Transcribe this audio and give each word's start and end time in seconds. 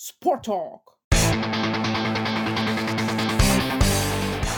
Sport 0.00 0.42
Talk. 0.42 0.96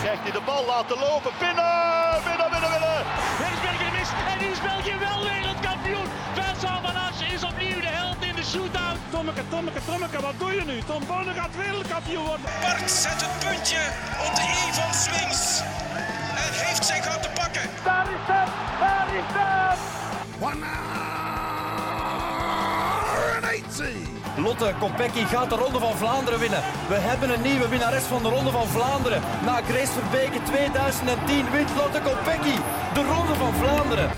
Krijgt 0.03 0.23
hij 0.23 0.33
de 0.33 0.43
bal 0.45 0.65
laten 0.67 0.99
lopen. 0.99 1.33
Binnen, 1.39 2.21
binnen, 2.29 2.51
binnen, 2.53 2.71
binnen. 2.75 2.99
Het 3.41 3.53
is 3.55 3.61
België 3.67 3.91
mis 3.99 4.11
en 4.33 4.39
nu 4.41 4.47
is 4.55 4.61
België 4.71 4.97
wel 5.07 5.21
wereldkampioen. 5.31 6.07
Vincent 6.35 6.81
Van 6.85 6.97
As 7.07 7.19
is 7.35 7.43
opnieuw 7.51 7.81
de 7.81 7.93
held 7.99 8.21
in 8.29 8.35
de 8.35 8.45
shootout. 8.45 8.99
Tommeke, 9.11 9.49
Tommeke, 9.49 9.81
Tommeke, 9.85 10.21
wat 10.21 10.39
doe 10.39 10.53
je 10.55 10.65
nu? 10.65 10.77
Tom 10.91 11.07
Bonne 11.07 11.33
gaat 11.33 11.57
wereldkampioen 11.57 12.27
worden. 12.27 12.47
Bart 12.61 12.91
zet 12.91 13.21
het 13.27 13.35
puntje 13.45 13.83
op 14.27 14.33
de 14.39 14.45
i 14.61 14.73
van 14.79 14.93
Swings. 15.03 15.43
En 16.45 16.53
heeft 16.65 16.85
zijn 16.85 17.03
gat 17.03 17.23
te 17.23 17.31
pakken. 17.41 17.67
Daar 17.85 18.07
is 18.17 18.25
het, 18.33 18.51
daar 18.81 19.09
is 19.21 19.29
het. 19.39 19.51
Lotte 24.37 24.75
Kopecky 24.79 25.25
gaat 25.25 25.51
de 25.51 25.57
Ronde 25.57 25.79
van 25.79 25.97
Vlaanderen 25.97 26.39
winnen. 26.39 26.61
We 26.89 26.95
hebben 26.95 27.31
een 27.31 27.43
nieuwe 27.43 27.69
winnares 27.69 28.03
van 28.03 28.23
de 28.23 28.29
Ronde 28.29 28.51
van 28.51 28.67
Vlaanderen. 28.67 29.21
Na 29.45 29.63
Grace 29.63 29.93
Verbeke 29.93 30.43
2010 30.43 31.51
wint 31.51 31.71
Lotte 31.77 32.01
Kopecky 32.01 32.57
de 32.95 33.03
Ronde 33.15 33.35
van 33.35 33.55
Vlaanderen. 33.55 34.11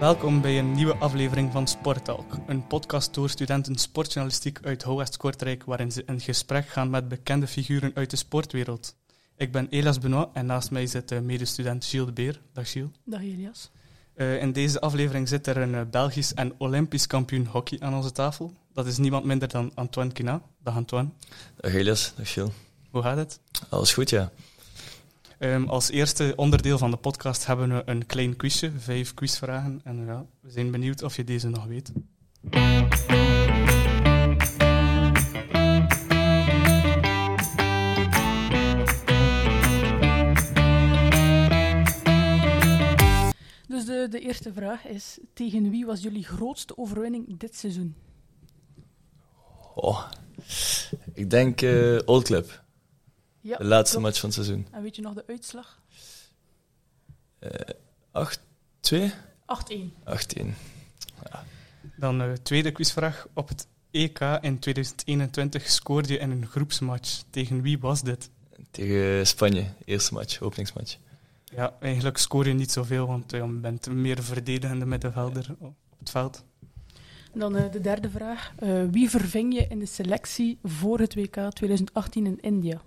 Welkom 0.00 0.40
bij 0.40 0.58
een 0.58 0.72
nieuwe 0.72 0.96
aflevering 0.96 1.52
van 1.52 1.66
Sporttalk, 1.66 2.38
een 2.46 2.66
podcast 2.66 3.14
door 3.14 3.28
studenten 3.28 3.76
sportjournalistiek 3.76 4.58
uit 4.62 4.82
Houwest 4.82 5.16
Kortrijk, 5.16 5.64
waarin 5.64 5.92
ze 5.92 6.02
in 6.06 6.20
gesprek 6.20 6.68
gaan 6.68 6.90
met 6.90 7.08
bekende 7.08 7.46
figuren 7.46 7.90
uit 7.94 8.10
de 8.10 8.16
sportwereld. 8.16 8.96
Ik 9.36 9.52
ben 9.52 9.68
Elias 9.68 9.98
Benoit 9.98 10.28
en 10.32 10.46
naast 10.46 10.70
mij 10.70 10.86
zit 10.86 11.08
de 11.08 11.20
medestudent 11.20 11.84
Gilles 11.84 12.06
de 12.06 12.12
Beer. 12.12 12.40
Dag 12.52 12.70
Gilles. 12.70 12.90
Dag 13.04 13.20
Elias. 13.20 13.70
Uh, 14.18 14.42
in 14.42 14.52
deze 14.52 14.80
aflevering 14.80 15.28
zit 15.28 15.46
er 15.46 15.56
een 15.56 15.74
uh, 15.74 15.80
Belgisch 15.90 16.34
en 16.34 16.52
Olympisch 16.56 17.06
kampioen 17.06 17.46
hockey 17.46 17.80
aan 17.80 17.94
onze 17.94 18.12
tafel. 18.12 18.52
Dat 18.72 18.86
is 18.86 18.96
niemand 18.96 19.24
minder 19.24 19.48
dan 19.48 19.70
Antoine 19.74 20.12
Kina. 20.12 20.40
Dag 20.62 20.76
Antoine. 20.76 21.08
Dag 21.56 21.74
Elias, 21.74 22.12
dag 22.16 22.32
Gilles. 22.32 22.52
Hoe 22.90 23.02
gaat 23.02 23.16
het? 23.16 23.40
Alles 23.68 23.92
goed, 23.92 24.10
ja. 24.10 24.30
Um, 25.38 25.68
als 25.68 25.90
eerste 25.90 26.32
onderdeel 26.36 26.78
van 26.78 26.90
de 26.90 26.96
podcast 26.96 27.46
hebben 27.46 27.68
we 27.68 27.82
een 27.84 28.06
klein 28.06 28.36
quizje, 28.36 28.72
vijf 28.78 29.14
quizvragen. 29.14 29.80
En 29.84 30.04
ja, 30.06 30.24
we 30.40 30.50
zijn 30.50 30.70
benieuwd 30.70 31.02
of 31.02 31.16
je 31.16 31.24
deze 31.24 31.48
nog 31.48 31.64
weet. 31.64 31.92
De, 43.88 44.06
de 44.10 44.20
eerste 44.20 44.52
vraag 44.52 44.86
is: 44.86 45.18
tegen 45.32 45.70
wie 45.70 45.86
was 45.86 46.02
jullie 46.02 46.24
grootste 46.24 46.78
overwinning 46.78 47.38
dit 47.38 47.56
seizoen? 47.56 47.94
Oh, 49.74 50.10
ik 51.14 51.30
denk 51.30 51.62
uh, 51.62 52.00
Old 52.04 52.24
Club. 52.24 52.64
Ja, 53.40 53.56
de 53.56 53.64
laatste 53.64 53.96
klopt. 53.96 54.06
match 54.06 54.20
van 54.20 54.28
het 54.28 54.38
seizoen. 54.38 54.66
En 54.70 54.82
weet 54.82 54.96
je 54.96 55.02
nog 55.02 55.14
de 55.14 55.24
uitslag? 55.26 55.80
Uh, 57.40 57.50
8-2? 58.94 59.12
8-1. 59.72 59.76
8-1. 60.40 60.46
Dan 61.96 62.22
uh, 62.22 62.32
tweede 62.32 62.72
quizvraag. 62.72 63.26
Op 63.34 63.48
het 63.48 63.66
EK 63.90 64.20
in 64.40 64.58
2021 64.58 65.70
scoorde 65.70 66.12
je 66.12 66.18
in 66.18 66.30
een 66.30 66.46
groepsmatch. 66.46 67.22
Tegen 67.30 67.62
wie 67.62 67.78
was 67.78 68.02
dit? 68.02 68.30
Tegen 68.70 69.26
Spanje, 69.26 69.66
eerste 69.84 70.14
match, 70.14 70.40
openingsmatch. 70.40 70.96
Ja, 71.56 71.74
eigenlijk 71.80 72.16
scoor 72.18 72.46
je 72.46 72.52
niet 72.54 72.72
zoveel, 72.72 73.06
want 73.06 73.30
je 73.30 73.58
bent 73.60 73.90
meer 73.90 74.22
verdedigende 74.22 74.86
middenvelder 74.86 75.56
op 75.58 75.74
het 75.98 76.10
veld. 76.10 76.44
Dan 77.34 77.56
uh, 77.56 77.70
de 77.72 77.80
derde 77.80 78.10
vraag. 78.10 78.52
Uh, 78.62 78.84
wie 78.90 79.10
verving 79.10 79.54
je 79.54 79.66
in 79.68 79.78
de 79.78 79.86
selectie 79.86 80.58
voor 80.62 80.98
het 80.98 81.14
WK 81.14 81.36
2018 81.50 82.26
in 82.26 82.40
India? 82.40 82.80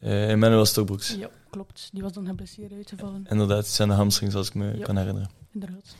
Uh, 0.00 0.30
Emmanuel 0.30 0.64
Stokbroeks. 0.64 1.14
Ja, 1.18 1.30
klopt. 1.50 1.88
Die 1.92 2.02
was 2.02 2.12
dan 2.12 2.26
geblesseerd 2.26 2.72
uitgevallen. 2.72 3.26
Inderdaad, 3.28 3.56
het 3.58 3.66
zijn 3.66 3.88
de 3.88 3.94
hamstrings 3.94 4.34
als 4.34 4.48
ik 4.48 4.54
me 4.54 4.76
Ja. 4.76 4.84
kan 4.84 4.96
herinneren. 4.96 5.30
Inderdaad. 5.52 5.94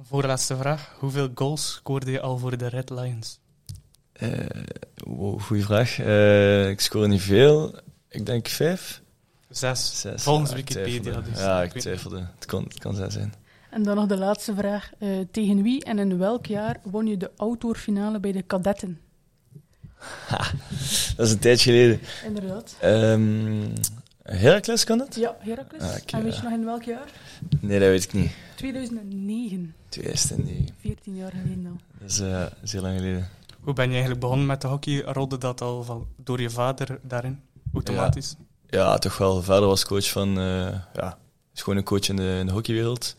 Voorlaatste 0.00 0.56
vraag. 0.56 0.96
Hoeveel 0.98 1.28
goals 1.34 1.72
scoorde 1.72 2.10
je 2.10 2.20
al 2.20 2.38
voor 2.38 2.56
de 2.58 2.66
Red 2.66 2.90
Lions? 2.90 3.38
Uh, 4.22 4.46
wow, 4.96 5.40
goeie 5.40 5.64
vraag. 5.64 5.98
Uh, 5.98 6.68
ik 6.68 6.80
scoor 6.80 7.08
niet 7.08 7.20
veel. 7.22 7.80
Ik 8.08 8.26
denk 8.26 8.48
vijf. 8.48 9.02
Zes. 9.50 10.00
Zes. 10.00 10.22
Volgens 10.22 10.50
Ja, 10.50 10.56
Wikipedia. 10.56 11.20
Dus 11.20 11.38
ja, 11.38 11.62
ik 11.62 11.72
weet- 11.72 11.82
twijfelde. 11.82 12.26
Het 12.34 12.44
kan, 12.46 12.62
het 12.64 12.78
kan 12.78 12.94
zes 12.94 13.12
zijn. 13.12 13.34
En 13.70 13.82
dan 13.82 13.96
nog 13.96 14.06
de 14.06 14.16
laatste 14.16 14.54
vraag. 14.54 14.90
Uh, 14.98 15.18
tegen 15.30 15.62
wie 15.62 15.84
en 15.84 15.98
in 15.98 16.18
welk 16.18 16.46
jaar 16.46 16.80
won 16.82 17.06
je 17.06 17.16
de 17.16 17.30
outdoorfinale 17.36 18.20
bij 18.20 18.32
de 18.32 18.42
kadetten? 18.42 19.00
Dat 21.16 21.26
is 21.26 21.32
een 21.32 21.38
tijdje 21.38 21.70
geleden. 21.70 22.00
Inderdaad. 22.24 22.76
Um, 22.84 23.72
Heracles 24.22 24.84
kan 24.84 24.98
dat? 24.98 25.14
Ja, 25.14 25.36
Heracles. 25.38 25.82
Ah, 25.82 25.88
en 26.06 26.22
weet 26.22 26.32
je 26.34 26.38
eh, 26.38 26.42
nog 26.44 26.52
in 26.52 26.64
welk 26.64 26.82
jaar? 26.82 27.10
Nee, 27.60 27.78
dat 27.78 27.88
weet 27.88 28.04
ik 28.04 28.12
niet. 28.12 28.30
2009. 28.54 29.74
2009. 29.88 30.68
14 30.80 31.16
jaar 31.16 31.30
geleden 31.30 31.66
al. 31.66 31.76
Dat 32.00 32.10
is, 32.10 32.20
uh, 32.20 32.40
dat 32.40 32.52
is 32.62 32.72
heel 32.72 32.82
lang 32.82 32.96
geleden. 32.98 33.28
Hoe 33.60 33.72
ben 33.74 33.84
je 33.84 33.90
eigenlijk 33.90 34.20
begonnen 34.20 34.46
met 34.46 34.60
de 34.60 34.66
hockey? 34.68 35.02
Rolde 35.02 35.38
dat 35.38 35.60
al 35.60 35.82
van, 35.82 36.06
door 36.16 36.40
je 36.40 36.50
vader 36.50 36.98
daarin? 37.02 37.40
Automatisch? 37.74 38.34
Ja, 38.38 38.44
toch 38.98 39.18
wel. 39.18 39.42
Vader 39.42 39.68
was 39.68 39.84
coach 39.84 40.10
van... 40.10 40.38
Uh, 40.38 40.74
ja, 40.94 41.18
is 41.54 41.62
gewoon 41.62 41.78
een 41.78 41.84
coach 41.84 42.08
in 42.08 42.16
de, 42.16 42.36
in 42.38 42.46
de 42.46 42.52
hockeywereld. 42.52 43.16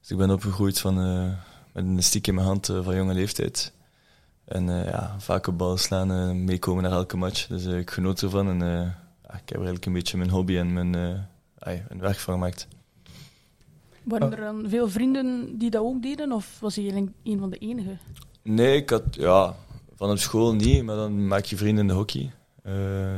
Dus 0.00 0.10
ik 0.10 0.16
ben 0.16 0.30
opgegroeid 0.30 0.80
van, 0.80 0.98
uh, 0.98 1.32
met 1.72 1.84
een 1.84 2.02
stiek 2.02 2.26
in 2.26 2.34
mijn 2.34 2.46
hand 2.46 2.68
uh, 2.68 2.84
van 2.84 2.96
jonge 2.96 3.14
leeftijd. 3.14 3.72
En 4.44 4.68
uh, 4.68 4.84
ja, 4.84 5.16
vaak 5.18 5.46
op 5.46 5.58
bal 5.58 5.76
slaan 5.76 6.10
en 6.10 6.44
meekomen 6.44 6.82
naar 6.82 6.92
elke 6.92 7.16
match. 7.16 7.46
Dus 7.46 7.64
ik 7.64 7.90
genoot 7.90 8.22
ervan. 8.22 8.48
En 8.48 8.68
ja, 9.22 9.34
ik 9.34 9.48
heb 9.48 9.50
er 9.50 9.54
eigenlijk 9.54 9.86
een 9.86 9.92
beetje 9.92 10.16
mijn 10.16 10.30
hobby 10.30 10.56
en 10.56 10.72
mijn, 10.72 10.94
ay, 11.58 11.84
een 11.88 12.00
werk 12.00 12.18
van 12.18 12.34
gemaakt. 12.34 12.68
Waren 14.02 14.32
er 14.32 14.40
dan 14.40 14.64
veel 14.68 14.88
vrienden 14.88 15.58
die 15.58 15.70
dat 15.70 15.82
ook 15.82 16.02
deden? 16.02 16.32
Of 16.32 16.56
was 16.60 16.74
je 16.74 17.08
een 17.24 17.38
van 17.38 17.50
de 17.50 17.58
enigen? 17.58 17.98
Nee, 18.42 18.76
ik 18.76 18.90
had... 18.90 19.02
Ja, 19.10 19.54
van 19.96 20.10
op 20.10 20.18
school 20.18 20.54
niet, 20.54 20.82
maar 20.82 20.96
dan 20.96 21.26
maak 21.26 21.44
je 21.44 21.56
vrienden 21.56 21.82
in 21.82 21.88
de 21.88 21.94
hockey. 21.94 22.32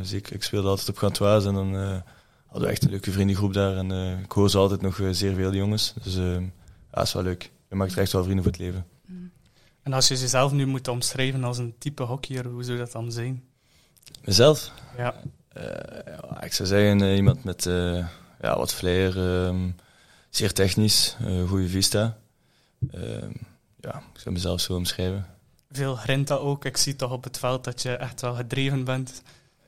Zeker, 0.02 0.34
ik 0.34 0.42
speelde 0.42 0.68
altijd 0.68 0.88
op 0.88 0.96
Gantoise 0.96 1.48
en 1.48 1.54
dan 1.54 2.02
hadden 2.46 2.74
we 2.74 2.74
echt 2.74 2.84
een 2.84 2.90
leuke 2.90 3.12
vriendengroep 3.12 3.52
daar. 3.52 3.76
En 3.76 3.90
uh, 3.90 4.20
ik 4.20 4.32
hoor 4.32 4.50
ze 4.50 4.58
altijd 4.58 4.80
nog 4.80 5.00
zeer 5.10 5.34
veel 5.34 5.54
jongens. 5.54 5.94
Dus 6.02 6.16
uh, 6.16 6.40
ja, 6.92 7.02
is 7.02 7.12
wel 7.12 7.22
leuk. 7.22 7.50
Je 7.68 7.74
maakt 7.74 7.92
er 7.92 7.98
echt 7.98 8.12
wel 8.12 8.22
vrienden 8.22 8.44
voor 8.44 8.52
het 8.52 8.60
leven. 8.60 8.86
Mm. 9.06 9.30
En 9.82 9.92
als 9.92 10.08
je 10.08 10.16
jezelf 10.16 10.52
nu 10.52 10.66
moet 10.66 10.88
omschrijven 10.88 11.44
als 11.44 11.58
een 11.58 11.74
type 11.78 12.02
hockeyer, 12.02 12.46
hoe 12.46 12.64
zou 12.64 12.78
dat 12.78 12.92
dan 12.92 13.12
zijn? 13.12 13.44
Mezelf? 14.24 14.72
Ja. 14.96 15.14
ja 15.54 16.42
ik 16.42 16.52
zou 16.52 16.68
zeggen 16.68 17.14
iemand 17.14 17.44
met 17.44 17.64
ja, 18.40 18.56
wat 18.56 18.74
flair, 18.74 19.18
um, 19.18 19.76
zeer 20.30 20.52
technisch, 20.52 21.16
goede 21.46 21.68
vista. 21.68 22.18
Ehm, 22.90 23.30
ja, 23.80 24.02
ik 24.14 24.20
zou 24.20 24.34
mezelf 24.34 24.60
zo 24.60 24.74
omschrijven. 24.74 25.26
Veel 25.76 25.94
grinta 25.94 26.34
ook. 26.34 26.64
Ik 26.64 26.76
zie 26.76 26.96
toch 26.96 27.12
op 27.12 27.24
het 27.24 27.38
veld 27.38 27.64
dat 27.64 27.82
je 27.82 27.90
echt 27.90 28.20
wel 28.20 28.34
gedreven 28.34 28.84
bent. 28.84 29.22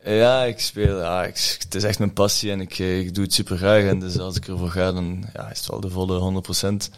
Ja, 0.05 0.45
ik 0.45 0.61
speel. 0.61 0.99
Ja, 0.99 1.25
ik, 1.25 1.57
het 1.59 1.75
is 1.75 1.85
echt 1.85 1.99
mijn 1.99 2.13
passie 2.13 2.51
en 2.51 2.61
ik, 2.61 2.79
ik 2.79 3.15
doe 3.15 3.25
het 3.25 3.33
super 3.33 3.57
graag. 3.57 3.83
En 3.83 4.01
dus 4.01 4.19
als 4.19 4.37
ik 4.37 4.49
ervoor 4.49 4.71
ga, 4.71 4.93
dan 4.93 5.25
ja, 5.35 5.51
is 5.51 5.59
het 5.59 5.69
wel 5.69 5.81
de 5.81 5.91
volle 5.91 6.43
100%. 6.91 6.95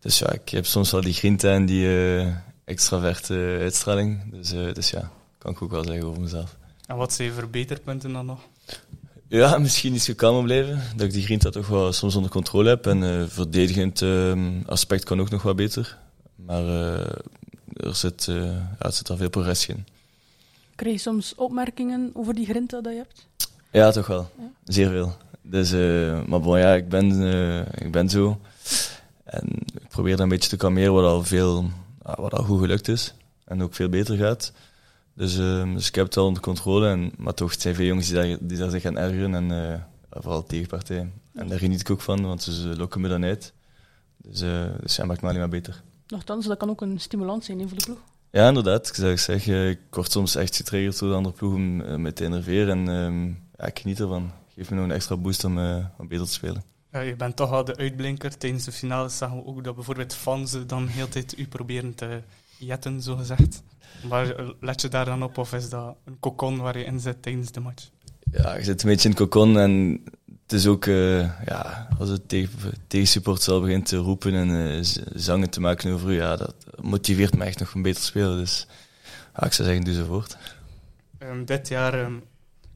Dus 0.00 0.18
ja, 0.18 0.32
ik 0.32 0.48
heb 0.48 0.66
soms 0.66 0.90
wel 0.90 1.00
die 1.00 1.12
grinta 1.12 1.52
en 1.52 1.66
die 1.66 1.84
uh, 1.84 2.34
extraverte 2.64 3.58
uitstraling. 3.60 4.30
Dus, 4.30 4.52
uh, 4.52 4.72
dus 4.72 4.90
ja, 4.90 5.10
kan 5.38 5.52
ik 5.52 5.62
ook 5.62 5.70
wel 5.70 5.84
zeggen 5.84 6.06
over 6.06 6.20
mezelf. 6.20 6.56
En 6.86 6.96
wat 6.96 7.12
zijn 7.12 7.28
je 7.28 7.34
verbeterpunten 7.34 8.12
dan 8.12 8.26
nog? 8.26 8.40
Ja, 9.26 9.58
misschien 9.58 9.94
iets 9.94 10.14
kalmer 10.14 10.42
blijven. 10.42 10.82
Dat 10.96 11.06
ik 11.06 11.12
die 11.12 11.24
grinta 11.24 11.50
toch 11.50 11.68
wel 11.68 11.92
soms 11.92 12.16
onder 12.16 12.30
controle 12.30 12.68
heb. 12.68 12.86
En 12.86 13.02
uh, 13.02 13.24
verdedigend 13.26 14.02
aspect 14.66 15.04
kan 15.04 15.20
ook 15.20 15.30
nog 15.30 15.42
wat 15.42 15.56
beter. 15.56 15.98
Maar 16.34 16.64
er 17.80 17.94
zit, 17.94 18.24
ja, 18.24 18.76
er 18.78 18.92
zit 18.92 19.10
al 19.10 19.16
veel 19.16 19.30
progressie 19.30 19.74
in. 19.74 19.86
Krijg 20.74 20.94
je 20.94 21.00
soms 21.00 21.34
opmerkingen 21.34 22.10
over 22.14 22.34
die 22.34 22.46
grinta 22.46 22.80
dat 22.80 22.92
je 22.92 22.98
hebt? 22.98 23.26
Ja, 23.70 23.90
toch 23.90 24.06
wel. 24.06 24.30
Ja? 24.38 24.50
Zeer 24.64 24.88
veel. 24.88 25.16
Dus, 25.42 25.72
uh, 25.72 26.24
maar 26.24 26.40
bon, 26.40 26.58
ja, 26.58 26.74
ik 26.74 26.88
ben, 26.88 27.20
uh, 27.20 27.60
ik 27.60 27.92
ben 27.92 28.08
zo. 28.08 28.40
En 29.24 29.48
ik 29.74 29.88
probeer 29.88 30.10
dat 30.10 30.20
een 30.20 30.28
beetje 30.28 30.48
te 30.48 30.56
kalmeren, 30.56 30.92
wat 30.92 31.04
al, 31.04 31.24
veel, 31.24 31.64
uh, 32.06 32.14
wat 32.14 32.34
al 32.34 32.44
goed 32.44 32.60
gelukt 32.60 32.88
is. 32.88 33.14
En 33.44 33.62
ook 33.62 33.74
veel 33.74 33.88
beter 33.88 34.16
gaat. 34.16 34.52
Dus, 35.14 35.36
dus 35.74 35.88
ik 35.88 35.94
heb 35.94 36.04
het 36.04 36.14
wel 36.14 36.26
onder 36.26 36.42
controle. 36.42 36.88
En, 36.88 37.12
maar 37.16 37.34
toch, 37.34 37.50
het 37.50 37.60
zijn 37.60 37.74
veel 37.74 37.86
jongens 37.86 38.06
die 38.06 38.14
daar, 38.14 38.36
die 38.40 38.58
daar 38.58 38.70
zich 38.70 38.82
gaan 38.82 38.98
ergeren. 38.98 39.34
En 39.34 39.72
eh, 39.72 39.80
vooral 40.10 40.46
tegenpartijen. 40.46 41.12
En 41.34 41.48
daar 41.48 41.58
geniet 41.58 41.80
ik 41.80 41.90
ook 41.90 42.00
van, 42.00 42.22
want 42.22 42.42
ze 42.42 42.76
lokken 42.76 43.00
me 43.00 43.08
dan 43.08 43.24
uit. 43.24 43.52
Dus, 44.16 44.38
dus 44.80 44.96
ja, 44.96 45.04
maakt 45.04 45.20
me 45.20 45.28
alleen 45.28 45.40
maar 45.40 45.48
beter. 45.48 45.82
Nochtans, 46.08 46.46
dat 46.46 46.58
kan 46.58 46.70
ook 46.70 46.80
een 46.80 47.00
stimulans 47.00 47.46
zijn 47.46 47.68
voor 47.68 47.78
de 47.78 47.84
ploeg. 47.84 47.98
Ja, 48.30 48.48
inderdaad. 48.48 48.88
Ik 48.88 48.94
zou 48.94 49.16
zeggen, 49.16 49.68
ik 49.68 49.80
word 49.90 50.12
soms 50.12 50.34
echt 50.34 50.56
getriggerd 50.56 50.98
door 50.98 51.08
de 51.08 51.14
andere 51.14 51.34
ploeg 51.34 51.54
om 51.54 51.80
uh, 51.80 51.94
me 51.94 52.12
te 52.12 52.24
enerveren. 52.24 52.88
En 52.88 52.94
um, 52.94 53.38
ja, 53.58 53.66
ik 53.66 53.78
geniet 53.78 54.00
ervan. 54.00 54.30
Geef 54.54 54.70
me 54.70 54.76
nog 54.76 54.84
een 54.84 54.92
extra 54.92 55.16
boost 55.16 55.44
om, 55.44 55.58
uh, 55.58 55.84
om 55.98 56.08
beter 56.08 56.26
te 56.26 56.32
spelen. 56.32 56.62
Ja, 56.92 57.00
je 57.00 57.16
bent 57.16 57.36
toch 57.36 57.50
wel 57.50 57.64
de 57.64 57.76
uitblinker. 57.76 58.38
Tijdens 58.38 58.64
de 58.64 58.72
finale 58.72 59.08
zagen 59.08 59.36
we 59.36 59.46
ook 59.46 59.64
dat 59.64 59.74
bijvoorbeeld 59.74 60.14
fans 60.14 60.54
eh, 60.54 60.60
dan 60.66 60.86
heel 60.86 61.04
de 61.04 61.10
tijd 61.10 61.38
u 61.38 61.46
proberen 61.46 61.94
te 61.94 62.22
jetten, 62.58 63.02
zo 63.02 63.16
gezegd. 63.16 63.62
Maar 64.08 64.30
eh, 64.30 64.48
let 64.60 64.80
je 64.80 64.88
daar 64.88 65.04
dan 65.04 65.22
op 65.22 65.38
of 65.38 65.52
is 65.52 65.68
dat 65.68 65.96
een 66.04 66.16
kokon 66.20 66.58
waar 66.58 66.78
je 66.78 66.84
in 66.84 67.00
zit 67.00 67.22
tijdens 67.22 67.52
de 67.52 67.60
match? 67.60 67.90
Ja, 68.30 68.54
je 68.54 68.64
zit 68.64 68.82
een 68.82 68.88
beetje 68.88 69.08
in 69.08 69.14
het 69.14 69.20
cocon 69.20 69.58
en 69.58 70.02
het 70.48 70.52
is 70.58 70.66
ook, 70.66 70.86
eh, 70.86 71.18
ja, 71.44 71.88
als 71.98 72.08
het 72.08 72.28
tegen, 72.28 72.50
al 73.48 73.60
begint 73.60 73.86
te 73.86 73.96
roepen 73.96 74.34
en 74.34 74.84
z- 74.84 74.96
zangen 75.14 75.50
te 75.50 75.60
maken 75.60 75.92
over 75.92 76.10
u, 76.10 76.14
ja, 76.14 76.36
dat 76.36 76.54
motiveert 76.80 77.36
me 77.36 77.44
echt 77.44 77.58
nog 77.58 77.74
om 77.74 77.82
beter 77.82 78.00
te 78.00 78.06
spelen. 78.06 78.36
Dus 78.36 78.66
ja, 79.36 79.44
ik 79.46 79.52
zou 79.52 79.68
zeggen, 79.68 79.84
doe 79.84 79.94
zo 79.94 80.04
voort. 80.04 80.36
Ehm, 81.18 81.44
dit 81.44 81.68
jaar 81.68 81.94
ehm, 81.94 82.12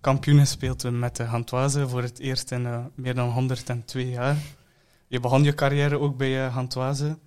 kampioen 0.01 0.39
gespeeld 0.39 0.91
met 0.91 1.17
de 1.17 1.27
Gantoise 1.27 1.89
voor 1.89 2.03
het 2.03 2.19
eerst 2.19 2.51
in 2.51 2.67
eh, 2.67 2.85
meer 2.95 3.15
dan 3.15 3.29
102 3.31 4.11
jaar. 4.11 4.37
Je 5.07 5.21
begon 5.21 5.43
je 5.43 5.55
carrière 5.55 5.99
ook 5.99 6.17
bij 6.17 6.47
uh, 6.47 6.55
Gantoise. 6.55 7.19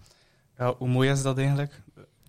Ja, 0.58 0.74
hoe 0.78 0.88
mooi 0.88 1.10
is 1.10 1.22
dat 1.22 1.38
eigenlijk? 1.38 1.82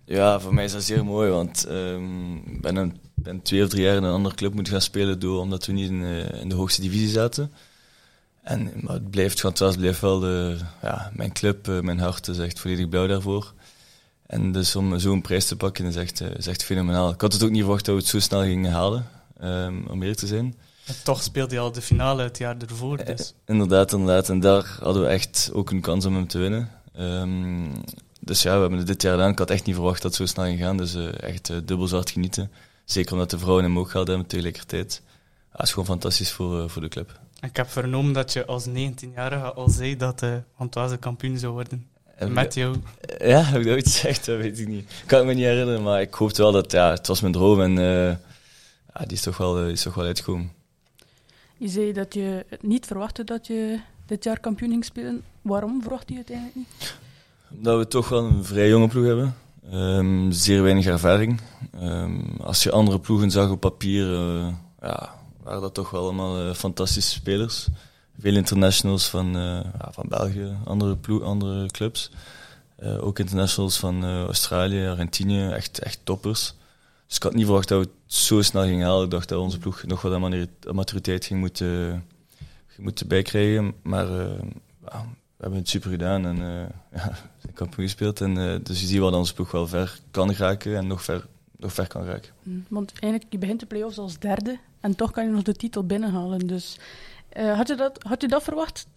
Ja, 0.05 0.39
voor 0.39 0.53
mij 0.53 0.63
is 0.63 0.71
dat 0.71 0.83
zeer 0.83 1.05
mooi, 1.05 1.29
want 1.31 1.65
ehm, 1.65 2.35
ik 2.35 2.61
ben, 2.61 2.75
een, 2.75 2.99
ben 3.15 3.41
twee 3.41 3.63
of 3.63 3.69
drie 3.69 3.83
jaar 3.83 3.95
in 3.95 4.03
een 4.03 4.13
andere 4.13 4.35
club 4.35 4.53
moeten 4.53 4.73
gaan 4.73 4.81
spelen 4.81 5.19
door, 5.19 5.39
omdat 5.39 5.65
we 5.65 5.71
niet 5.73 5.89
in, 5.89 6.01
in 6.41 6.49
de 6.49 6.55
hoogste 6.55 6.81
divisie 6.81 7.07
zaten. 7.09 7.51
En, 8.47 8.71
maar 8.75 8.93
het 8.93 9.09
blijft, 9.09 9.41
want 9.41 9.59
het 9.59 9.77
blijft 9.77 10.01
wel 10.01 10.19
de, 10.19 10.57
ja, 10.81 11.11
mijn 11.13 11.31
club, 11.31 11.67
eh, 11.67 11.79
mijn 11.79 11.99
hart 11.99 12.27
is 12.27 12.37
echt 12.37 12.59
volledig 12.59 12.89
blauw 12.89 13.07
daarvoor. 13.07 13.53
En 14.25 14.51
dus 14.51 14.75
om 14.75 14.99
zo'n 14.99 15.21
prijs 15.21 15.45
te 15.45 15.55
pakken 15.55 15.85
is 15.85 15.95
echt, 15.95 16.21
eh, 16.21 16.35
is 16.35 16.47
echt 16.47 16.63
fenomenaal. 16.63 17.09
Ik 17.09 17.21
had 17.21 17.33
het 17.33 17.43
ook 17.43 17.49
niet 17.49 17.61
verwacht 17.61 17.85
dat 17.85 17.95
we 17.95 18.01
het 18.01 18.09
zo 18.09 18.19
snel 18.19 18.41
gingen 18.41 18.71
halen, 18.71 19.05
ehm, 19.39 19.75
om 19.87 20.01
eerlijk 20.01 20.19
te 20.19 20.27
zijn. 20.27 20.55
En 20.85 20.95
toch 21.03 21.23
speelde 21.23 21.53
je 21.53 21.59
al 21.59 21.71
de 21.71 21.81
finale 21.81 22.23
het 22.23 22.37
jaar 22.37 22.57
ervoor. 22.57 23.05
Dus. 23.05 23.33
Inderdaad, 23.45 23.91
inderdaad. 23.91 24.29
En 24.29 24.39
daar 24.39 24.77
hadden 24.79 25.01
we 25.01 25.07
echt 25.07 25.49
ook 25.53 25.71
een 25.71 25.81
kans 25.81 26.05
om 26.05 26.15
hem 26.15 26.27
te 26.27 26.37
winnen. 26.37 26.69
Ehm, 26.95 27.65
dus 28.19 28.41
ja, 28.41 28.53
we 28.53 28.59
hebben 28.59 28.77
het 28.77 28.87
dit 28.87 29.01
jaar 29.01 29.13
gedaan. 29.13 29.31
Ik 29.31 29.39
had 29.39 29.49
echt 29.49 29.65
niet 29.65 29.75
verwacht 29.75 30.01
dat 30.01 30.17
het 30.17 30.21
zo 30.21 30.33
snel 30.33 30.45
ging 30.45 30.59
gaan. 30.59 30.77
Dus 30.77 30.95
eh, 30.95 31.21
echt 31.21 31.49
uh, 31.49 31.57
dubbel 31.65 31.87
zwart 31.87 32.09
genieten. 32.09 32.51
Zeker 32.85 33.11
omdat 33.13 33.29
de 33.29 33.39
vrouwen 33.39 33.63
hem 33.63 33.79
ook 33.79 33.89
gehaald 33.89 34.07
hebben 34.07 34.27
tegelijkertijd. 34.27 35.01
Ja, 35.53 35.63
is 35.63 35.69
gewoon 35.69 35.85
fantastisch 35.85 36.31
voor, 36.31 36.61
uh, 36.61 36.67
voor 36.67 36.81
de 36.81 36.87
club. 36.87 37.19
Ik 37.41 37.55
heb 37.55 37.69
vernomen 37.69 38.13
dat 38.13 38.33
je 38.33 38.45
als 38.45 38.67
19-jarige 38.67 39.53
al 39.53 39.69
zei 39.69 39.97
dat 39.97 40.19
de 40.19 40.41
Antoise 40.55 40.97
kampioen 40.97 41.37
zou 41.37 41.53
worden. 41.53 41.87
Met 42.29 42.53
jou. 42.53 42.75
Ja, 43.19 43.41
heb 43.41 43.59
ik 43.59 43.65
dat 43.65 43.73
ooit 43.73 43.87
gezegd? 43.87 44.25
Dat 44.25 44.37
weet 44.37 44.59
ik 44.59 44.67
niet. 44.67 44.81
Ik 44.81 45.03
kan 45.05 45.17
het 45.17 45.27
me 45.27 45.33
niet 45.33 45.43
herinneren, 45.43 45.83
maar 45.83 46.01
ik 46.01 46.13
hoopte 46.13 46.41
wel 46.41 46.51
dat 46.51 46.71
ja, 46.71 46.89
het 46.89 47.07
was 47.07 47.21
mijn 47.21 47.33
droom. 47.33 47.61
En 47.61 47.71
uh, 47.71 48.09
ja, 48.93 48.99
die 49.05 49.11
is 49.11 49.21
toch 49.21 49.37
wel, 49.37 49.53
die 49.53 49.71
is 49.71 49.81
toch 49.81 49.93
wel 49.93 50.05
uitgekomen. 50.05 50.51
Je 51.57 51.67
zei 51.67 51.93
dat 51.93 52.13
je 52.13 52.45
niet 52.61 52.85
verwachtte 52.85 53.23
dat 53.23 53.47
je 53.47 53.79
dit 54.05 54.23
jaar 54.23 54.39
kampioen 54.39 54.69
ging 54.69 54.85
spelen. 54.85 55.23
Waarom 55.41 55.81
verwacht 55.81 56.09
je 56.09 56.17
het 56.17 56.31
eigenlijk 56.31 56.55
niet? 56.55 56.95
Omdat 57.57 57.77
we 57.77 57.87
toch 57.87 58.09
wel 58.09 58.23
een 58.23 58.45
vrij 58.45 58.69
jonge 58.69 58.87
ploeg 58.87 59.05
hebben. 59.05 59.35
Um, 59.73 60.31
zeer 60.31 60.63
weinig 60.63 60.85
ervaring. 60.85 61.41
Um, 61.81 62.25
als 62.41 62.63
je 62.63 62.71
andere 62.71 62.99
ploegen 62.99 63.31
zag 63.31 63.49
op 63.49 63.59
papier, 63.59 64.11
uh, 64.11 64.47
ja, 64.81 65.15
waren 65.47 65.61
dat 65.61 65.73
toch 65.73 65.89
wel 65.89 66.01
allemaal 66.01 66.47
uh, 66.47 66.53
fantastische 66.53 67.11
spelers. 67.11 67.67
Veel 68.19 68.35
internationals 68.35 69.09
van, 69.09 69.27
uh, 69.27 69.63
ja, 69.79 69.91
van 69.91 70.05
België, 70.07 70.57
andere, 70.65 70.95
ploeg, 70.95 71.21
andere 71.23 71.67
clubs. 71.67 72.11
ook 72.99 73.19
internationals 73.19 73.77
van 73.77 74.05
Australië, 74.05 74.87
Argentinië, 74.87 75.49
echt, 75.49 75.79
echt 75.79 75.99
toppers. 76.03 76.53
Dus 77.07 77.15
ik 77.15 77.23
had 77.23 77.33
niet 77.33 77.45
verwacht 77.45 77.67
dat 77.67 77.79
we 77.79 77.89
het 78.05 78.13
zo 78.13 78.41
snel 78.41 78.63
gingen 78.63 78.87
halen. 78.87 79.03
Ik 79.03 79.11
dacht 79.11 79.29
dat 79.29 79.39
onze 79.39 79.59
ploeg 79.59 79.83
nog 79.83 80.01
wat 80.01 80.13
aan 80.13 80.75
maturiteit 80.75 81.25
ging 81.25 81.39
moeten, 81.39 82.05
moeten 82.77 83.07
bijkrijgen. 83.07 83.73
Maar 83.81 84.07
we 84.07 85.43
hebben 85.43 85.59
het 85.59 85.69
super 85.69 85.89
gedaan 85.89 86.25
en 86.25 86.37
uh, 86.37 86.65
ja, 87.01 87.17
zijn 87.55 87.73
gespeeld. 87.73 88.21
En, 88.21 88.33
dus 88.63 88.81
je 88.81 88.87
ziet 88.87 88.99
wel 88.99 89.09
dat 89.09 89.19
onze 89.19 89.33
ploeg 89.33 89.51
wel 89.51 89.67
ver 89.67 89.99
kan 90.11 90.33
raken 90.33 90.75
en 90.77 90.87
nog 90.87 91.03
ver, 91.03 91.27
nog 91.57 91.73
ver 91.73 91.87
kan 91.87 92.03
raken. 92.03 92.31
Want 92.67 92.91
eigenlijk, 92.91 93.31
je 93.31 93.37
begint 93.37 93.59
de 93.59 93.65
play-offs 93.65 93.97
als 93.97 94.19
derde 94.19 94.59
en 94.79 94.95
toch 94.95 95.11
kan 95.11 95.25
je 95.25 95.31
nog 95.31 95.43
de 95.43 95.53
titel 95.53 95.85
binnenhalen. 95.85 96.47
Dus 96.47 96.77
uh, 97.37 97.55
had, 97.55 97.67
je 97.67 97.75
dat, 97.75 98.03
had 98.03 98.21
je 98.21 98.27
dat 98.27 98.43
verwacht? 98.43 98.87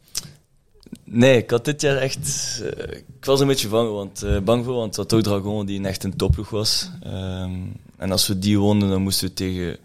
Nee, 1.04 1.36
ik 1.36 1.50
had 1.50 1.64
dit 1.64 1.80
jaar 1.80 1.96
echt... 1.96 2.62
ik 3.18 3.24
was 3.24 3.40
een 3.40 3.46
beetje 3.46 3.68
bang, 3.68 3.90
want, 3.90 4.44
bang 4.44 4.64
voor, 4.64 4.74
want 4.74 4.86
het 4.86 4.96
was 4.96 5.06
toch 5.06 5.22
Dragon 5.22 5.66
die 5.66 5.86
echt 5.86 6.04
een 6.04 6.16
topploeg 6.16 6.50
was. 6.50 6.90
Um, 7.06 7.72
en 7.96 8.10
als 8.10 8.26
we 8.26 8.38
die 8.38 8.58
wonnen, 8.58 8.88
dan 8.88 9.02
moesten 9.02 9.28
we 9.28 9.34
tegen 9.34 9.76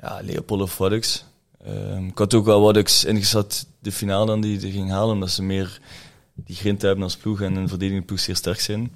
ja, 0.00 0.20
Leopold 0.22 0.62
of 0.62 0.78
Waddux. 0.78 1.24
Um, 1.68 2.06
ik 2.06 2.18
had 2.18 2.34
ook 2.34 2.44
wel 2.44 2.60
Waddux 2.60 3.04
ingeschat 3.04 3.66
de 3.78 3.92
finale 3.92 4.26
dan 4.26 4.40
die, 4.40 4.58
die 4.58 4.72
ging 4.72 4.90
halen, 4.90 5.14
omdat 5.14 5.30
ze 5.30 5.42
meer 5.42 5.80
die 6.34 6.56
grind 6.56 6.82
hebben 6.82 7.04
als 7.04 7.16
ploeg 7.16 7.40
en 7.40 7.54
een 7.54 7.68
verdedigende 7.68 8.06
ploeg 8.06 8.20
zeer 8.20 8.36
sterk 8.36 8.60
zijn. 8.60 8.92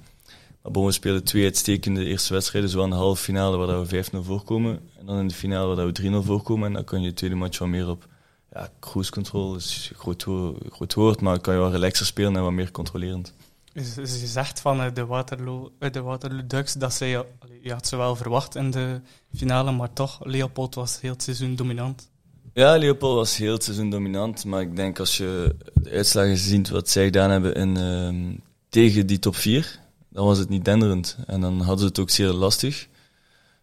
Maar 0.63 0.71
bon, 0.71 0.85
we 0.85 0.91
spelen 0.91 1.23
twee 1.23 1.43
uitstekende 1.43 2.05
eerste 2.05 2.33
wedstrijden, 2.33 2.69
zo 2.69 2.83
aan 2.83 2.89
de 2.89 2.95
halve 2.95 3.23
finale 3.23 3.57
waar 3.57 3.85
we 3.85 4.05
5-0 4.05 4.17
voorkomen. 4.19 4.79
En 4.99 5.05
dan 5.05 5.19
in 5.19 5.27
de 5.27 5.33
finale 5.33 5.75
waar 5.75 5.91
we 5.91 6.21
3-0 6.21 6.25
voorkomen. 6.25 6.67
En 6.67 6.73
dan 6.73 6.83
kan 6.83 7.01
je 7.01 7.07
de 7.07 7.13
tweede 7.13 7.35
match 7.35 7.57
wat 7.57 7.67
meer 7.67 7.89
op 7.89 8.07
ja, 8.53 8.69
cruise 8.79 9.11
control, 9.11 9.55
is 9.55 9.91
groot, 9.95 10.25
groot 10.69 10.93
woord, 10.93 11.21
maar 11.21 11.39
kan 11.39 11.53
je 11.53 11.59
wel 11.59 11.71
relaxer 11.71 12.05
spelen 12.05 12.35
en 12.35 12.41
wat 12.41 12.51
meer 12.51 12.71
controlerend. 12.71 13.33
Dus 13.73 13.95
je 13.95 14.27
zegt 14.27 14.61
van 14.61 14.81
uh, 14.81 14.85
de, 14.93 15.05
Waterloo, 15.05 15.71
uh, 15.79 15.91
de 15.91 16.01
Waterloo 16.01 16.47
Ducks 16.47 16.73
dat 16.73 16.93
ze, 16.93 17.05
je, 17.05 17.25
je 17.61 17.73
had 17.73 17.87
ze 17.87 17.95
wel 17.95 18.15
verwacht 18.15 18.55
in 18.55 18.71
de 18.71 19.01
finale, 19.35 19.71
maar 19.71 19.93
toch, 19.93 20.19
Leopold 20.23 20.75
was 20.75 21.01
heel 21.01 21.11
het 21.11 21.23
seizoen 21.23 21.55
dominant. 21.55 22.09
Ja, 22.53 22.77
Leopold 22.77 23.15
was 23.15 23.37
heel 23.37 23.53
het 23.53 23.63
seizoen 23.63 23.89
dominant. 23.89 24.45
Maar 24.45 24.61
ik 24.61 24.75
denk 24.75 24.99
als 24.99 25.17
je 25.17 25.55
de 25.73 25.89
uitslagen 25.89 26.37
ziet 26.37 26.69
wat 26.69 26.89
zij 26.89 27.03
gedaan 27.03 27.29
hebben 27.29 27.55
in, 27.55 27.77
uh, 27.77 28.35
tegen 28.69 29.07
die 29.07 29.19
top 29.19 29.35
4, 29.35 29.79
dan 30.09 30.25
was 30.25 30.37
het 30.37 30.49
niet 30.49 30.65
denderend. 30.65 31.17
En 31.27 31.41
dan 31.41 31.59
hadden 31.59 31.79
ze 31.79 31.85
het 31.85 31.99
ook 31.99 32.09
zeer 32.09 32.31
lastig. 32.31 32.87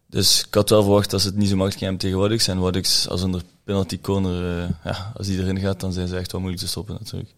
Dus 0.09 0.45
ik 0.45 0.53
had 0.53 0.69
wel 0.69 0.83
verwacht 0.83 1.09
dat 1.09 1.21
ze 1.21 1.27
het 1.27 1.35
niet 1.35 1.49
zo 1.49 1.55
makkelijk 1.55 1.81
hebben 1.81 1.99
tegen 1.99 2.17
Waddix. 2.17 2.47
En 2.47 2.59
Waddix, 2.59 3.09
als 3.09 3.21
een 3.21 3.41
penalty 3.63 3.99
corner, 3.99 4.63
uh, 4.63 4.69
ja, 4.83 5.11
als 5.15 5.27
die 5.27 5.39
erin 5.39 5.59
gaat, 5.59 5.79
dan 5.79 5.93
zijn 5.93 6.07
ze 6.07 6.17
echt 6.17 6.31
wel 6.31 6.41
moeilijk 6.41 6.63
te 6.63 6.69
stoppen 6.69 6.95
natuurlijk. 6.99 7.33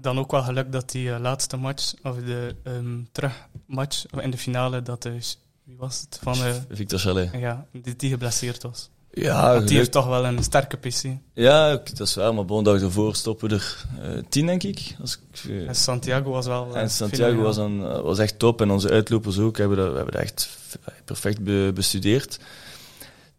Dan 0.00 0.18
ook 0.18 0.30
wel 0.30 0.42
geluk 0.42 0.72
dat 0.72 0.90
die 0.90 1.08
uh, 1.08 1.18
laatste 1.18 1.56
match, 1.56 1.94
of 2.02 2.16
de 2.16 2.56
um, 2.64 3.08
terugmatch 3.12 4.06
in 4.06 4.30
de 4.30 4.38
finale, 4.38 4.82
dat 4.82 5.04
is, 5.04 5.38
wie 5.64 5.76
was 5.76 6.00
het? 6.00 6.18
Van, 6.22 6.38
uh, 6.38 6.54
Victor 6.70 6.98
Chalet. 6.98 7.30
Ja, 7.32 7.66
die, 7.72 7.96
die 7.96 8.10
geblesseerd 8.10 8.62
was. 8.62 8.90
Ja, 9.22 9.52
Want 9.54 9.68
die 9.68 9.76
heeft 9.76 9.92
toch 9.92 10.06
wel 10.06 10.24
een 10.24 10.42
sterke 10.42 10.76
PC. 10.76 11.02
Ja, 11.32 11.70
dat 11.70 12.00
is 12.00 12.14
waar, 12.14 12.34
maar 12.34 12.44
bondag 12.44 12.80
ervoor 12.80 13.14
stoppen 13.14 13.50
er 13.50 13.86
uh, 14.00 14.22
tien, 14.28 14.46
denk 14.46 14.62
ik. 14.62 14.96
Als 15.00 15.18
ik 15.18 15.44
uh, 15.44 15.68
en 15.68 15.74
Santiago 15.74 16.30
was 16.30 16.46
wel. 16.46 16.68
Uh, 16.70 16.80
en 16.80 16.90
Santiago 16.90 17.42
was, 17.42 17.56
dan, 17.56 18.02
was 18.02 18.18
echt 18.18 18.38
top 18.38 18.60
en 18.60 18.70
onze 18.70 18.90
uitlopers 18.90 19.38
ook. 19.38 19.56
Hebben 19.56 19.76
dat, 19.76 19.90
we 19.90 19.96
hebben 19.96 20.14
dat 20.14 20.22
echt 20.22 20.58
perfect 21.04 21.44
be, 21.44 21.70
bestudeerd. 21.74 22.38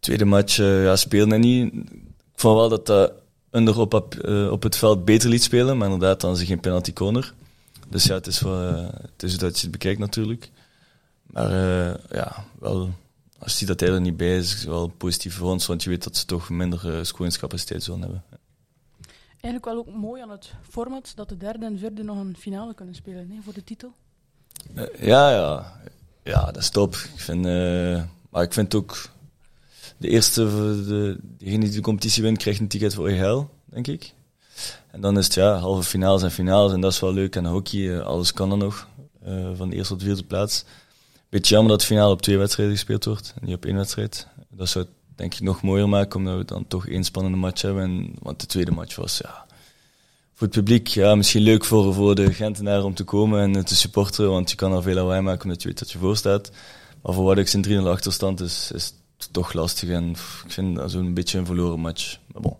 Tweede 0.00 0.24
match 0.24 0.56
ja, 0.56 0.96
speelde 0.96 1.36
niet. 1.38 1.72
Ik 1.74 1.90
vond 2.34 2.56
wel 2.56 2.68
dat 2.68 2.86
dat 2.86 3.12
onder 3.52 3.78
op, 3.78 3.94
op 4.50 4.62
het 4.62 4.76
veld 4.76 5.04
beter 5.04 5.28
liet 5.28 5.42
spelen, 5.42 5.78
maar 5.78 5.90
inderdaad, 5.90 6.20
dan 6.20 6.32
is 6.32 6.40
er 6.40 6.46
geen 6.46 6.60
penalty 6.60 6.92
corner. 6.92 7.34
Dus 7.88 8.04
ja, 8.04 8.14
het 8.14 8.26
is, 8.26 8.40
wel, 8.40 8.92
het 9.12 9.22
is 9.22 9.38
dat 9.38 9.56
je 9.56 9.62
het 9.62 9.70
bekijkt 9.70 10.00
natuurlijk. 10.00 10.50
Maar 11.26 11.50
ja, 12.10 12.44
wel 12.58 12.90
als 13.38 13.58
ziet 13.58 13.68
dat 13.68 13.80
er 13.80 14.00
niet 14.00 14.16
bij 14.16 14.36
is, 14.36 14.52
is 14.52 14.60
het 14.60 14.68
wel 14.68 14.88
positief 14.88 15.34
voor 15.34 15.50
ons, 15.50 15.66
want 15.66 15.82
je 15.82 15.90
weet 15.90 16.04
dat 16.04 16.16
ze 16.16 16.24
toch 16.24 16.48
minder 16.48 16.96
uh, 16.98 17.04
scoringscapaciteit 17.04 17.82
zullen 17.82 18.00
hebben. 18.00 18.24
Eigenlijk 19.40 19.64
wel 19.64 19.76
ook 19.76 19.94
mooi 19.94 20.22
aan 20.22 20.30
het 20.30 20.52
format 20.68 21.12
dat 21.14 21.28
de 21.28 21.36
derde 21.36 21.66
en 21.66 21.78
vierde 21.78 22.02
nog 22.02 22.18
een 22.18 22.36
finale 22.38 22.74
kunnen 22.74 22.94
spelen 22.94 23.30
hè, 23.30 23.42
voor 23.42 23.52
de 23.52 23.64
titel. 23.64 23.92
Uh, 24.74 24.84
ja, 25.00 25.30
ja, 25.30 25.80
ja, 26.22 26.44
dat 26.44 26.56
is 26.56 26.70
top. 26.70 26.94
Ik 26.94 27.20
vind, 27.20 27.46
uh, 27.46 28.02
maar 28.30 28.42
ik 28.42 28.52
vind 28.52 28.74
ook 28.74 29.10
de 29.96 30.08
eerste, 30.08 30.44
de, 30.86 31.18
degene 31.20 31.64
die 31.64 31.74
de 31.74 31.80
competitie 31.80 32.22
wint, 32.22 32.38
krijgt 32.38 32.60
een 32.60 32.68
ticket 32.68 32.94
voor 32.94 33.08
EHL, 33.08 33.44
denk 33.64 33.86
ik. 33.86 34.12
En 34.90 35.00
dan 35.00 35.18
is 35.18 35.24
het 35.24 35.34
ja, 35.34 35.56
halve 35.56 35.88
finales 35.88 36.22
en 36.22 36.30
finales 36.30 36.72
en 36.72 36.80
dat 36.80 36.92
is 36.92 37.00
wel 37.00 37.12
leuk. 37.12 37.36
En 37.36 37.46
hockey, 37.46 38.02
alles 38.02 38.32
kan 38.32 38.50
er 38.50 38.56
nog, 38.56 38.88
van 39.54 39.68
de 39.68 39.76
eerste 39.76 39.92
tot 39.92 39.98
de 40.00 40.06
vierde 40.06 40.24
plaats 40.24 40.64
beetje 41.28 41.54
jammer 41.54 41.70
dat 41.70 41.80
de 41.80 41.86
finale 41.86 42.12
op 42.12 42.22
twee 42.22 42.38
wedstrijden 42.38 42.74
gespeeld 42.74 43.04
wordt 43.04 43.34
en 43.40 43.46
niet 43.46 43.56
op 43.56 43.64
één 43.64 43.76
wedstrijd. 43.76 44.26
Dat 44.50 44.68
zou 44.68 44.84
het 44.84 44.94
denk 45.16 45.34
ik 45.34 45.40
nog 45.40 45.62
mooier 45.62 45.88
maken, 45.88 46.18
omdat 46.18 46.36
we 46.36 46.44
dan 46.44 46.66
toch 46.66 46.86
één 46.86 47.04
spannende 47.04 47.38
match 47.38 47.62
hebben. 47.62 47.82
En, 47.82 48.12
want 48.18 48.40
de 48.40 48.46
tweede 48.46 48.70
match 48.70 48.96
was 48.96 49.18
ja, 49.18 49.46
voor 50.34 50.46
het 50.46 50.56
publiek 50.56 50.86
ja, 50.86 51.14
misschien 51.14 51.42
leuk 51.42 51.64
voor, 51.64 51.94
voor 51.94 52.14
de 52.14 52.32
Gentenaar 52.32 52.84
om 52.84 52.94
te 52.94 53.04
komen 53.04 53.56
en 53.56 53.64
te 53.64 53.76
supporteren, 53.76 54.30
want 54.30 54.50
je 54.50 54.56
kan 54.56 54.72
er 54.72 54.82
veel 54.82 54.94
lawaai 54.94 55.20
maken 55.20 55.44
omdat 55.44 55.62
je 55.62 55.68
weet 55.68 55.78
dat 55.78 55.90
je 55.90 55.98
voor 55.98 56.16
staat. 56.16 56.50
Maar 57.02 57.14
voor 57.14 57.24
wat 57.24 57.38
ik 57.38 57.48
zijn 57.48 57.64
3-0 57.68 57.82
achterstand 57.82 58.40
is, 58.40 58.70
is 58.74 58.94
het 59.18 59.32
toch 59.32 59.52
lastig 59.52 59.88
en 59.88 60.10
ik 60.10 60.52
vind 60.52 60.76
dat 60.76 60.90
zo'n 60.90 61.14
beetje 61.14 61.38
een 61.38 61.46
verloren 61.46 61.80
match. 61.80 62.18
Maar 62.32 62.42
bon. 62.42 62.56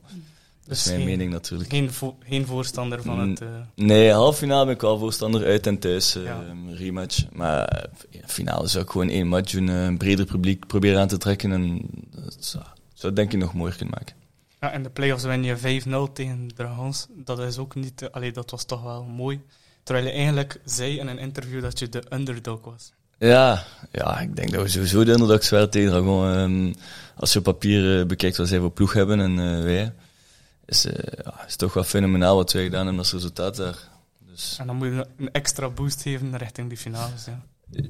Dat 0.69 0.77
is 0.77 0.83
dus 0.83 0.93
mijn 0.93 0.99
geen, 0.99 1.11
mening 1.11 1.33
natuurlijk. 1.33 1.71
Geen, 1.71 1.93
vo 1.93 2.17
geen 2.21 2.47
voorstander 2.47 3.03
van 3.03 3.29
het... 3.29 3.41
Uh... 3.41 3.49
Nee, 3.75 4.11
half 4.13 4.39
finale 4.39 4.65
ben 4.65 4.75
ik 4.75 4.81
wel 4.81 4.99
voorstander 4.99 5.45
uit 5.45 5.67
en 5.67 5.79
thuis, 5.79 6.17
uh, 6.17 6.25
ja. 6.25 6.45
rematch. 6.75 7.25
Maar 7.33 7.89
uh, 8.11 8.21
finale 8.27 8.67
zou 8.67 8.85
ik 8.85 8.91
gewoon 8.91 9.09
één 9.09 9.27
match 9.27 9.53
doen, 9.53 9.67
een 9.67 9.99
breder 9.99 10.25
publiek 10.25 10.67
proberen 10.67 11.01
aan 11.01 11.09
te 11.09 11.17
trekken. 11.17 11.53
En 11.53 11.81
dat 12.11 12.37
zou, 12.41 12.65
zou 12.95 13.13
denk 13.13 13.33
ik 13.33 13.39
nog 13.39 13.55
mooier 13.55 13.77
kunnen 13.77 13.95
maken. 13.99 14.17
Ja, 14.61 14.73
in 14.73 14.83
de 14.83 14.91
playoffs 14.91 15.25
win 15.25 15.45
je 15.45 15.83
5-0 16.09 16.13
tegen 16.13 16.51
Dragons. 16.55 17.07
Dat 17.11 17.39
is 17.39 17.59
ook 17.59 17.75
niet... 17.75 18.03
eh, 18.03 18.09
Allee, 18.11 18.33
dat 18.33 18.51
was 18.51 18.65
toch 18.65 18.83
wel 18.83 19.05
mooi. 19.05 19.41
Terwijl 19.83 20.07
je 20.07 20.13
eigenlijk 20.13 20.61
zei 20.65 20.99
in 20.99 21.07
een 21.07 21.19
interview 21.19 21.63
dat 21.63 21.79
je 21.79 21.89
de 21.89 22.03
underdog 22.13 22.61
was. 22.65 22.93
Ja, 23.19 23.65
ja, 23.93 24.21
ik 24.21 24.37
denk 24.37 24.51
dat 24.53 24.63
we 24.63 24.69
sowieso 24.69 25.05
de 25.05 25.13
underdogs 25.13 25.51
waren 25.51 25.71
tegen 25.71 25.91
Dragon. 25.91 26.35
Ehm, 26.35 26.73
als 27.17 27.33
je 27.33 27.39
op 27.39 27.45
papier 27.45 28.01
eh, 28.01 28.07
bekijkt 28.07 28.37
wat 28.37 28.49
zij 28.49 28.59
voor 28.59 28.71
ploeg 28.71 28.93
hebben 28.93 29.21
en 29.21 29.39
eh, 29.39 29.63
wij, 29.63 29.93
is, 30.69 30.85
eh, 30.85 31.25
ja, 31.25 31.47
is 31.47 31.57
toch 31.57 31.75
wel 31.75 31.85
fenomenaal 31.85 32.37
wat 32.37 32.53
wij 32.53 32.63
gedaan 32.63 32.81
hebben 32.81 32.99
als 32.99 33.13
resultaat 33.13 33.57
daar. 33.57 33.79
Dus, 34.31 34.57
En 34.61 34.67
dan 34.67 34.77
moet 34.77 34.87
je 34.87 35.07
een 35.17 35.33
extra 35.33 35.69
boost 35.69 36.03
geven 36.03 36.37
richting 36.37 36.69
die 36.69 36.79
finales. 36.79 37.25
Ja. 37.25 37.43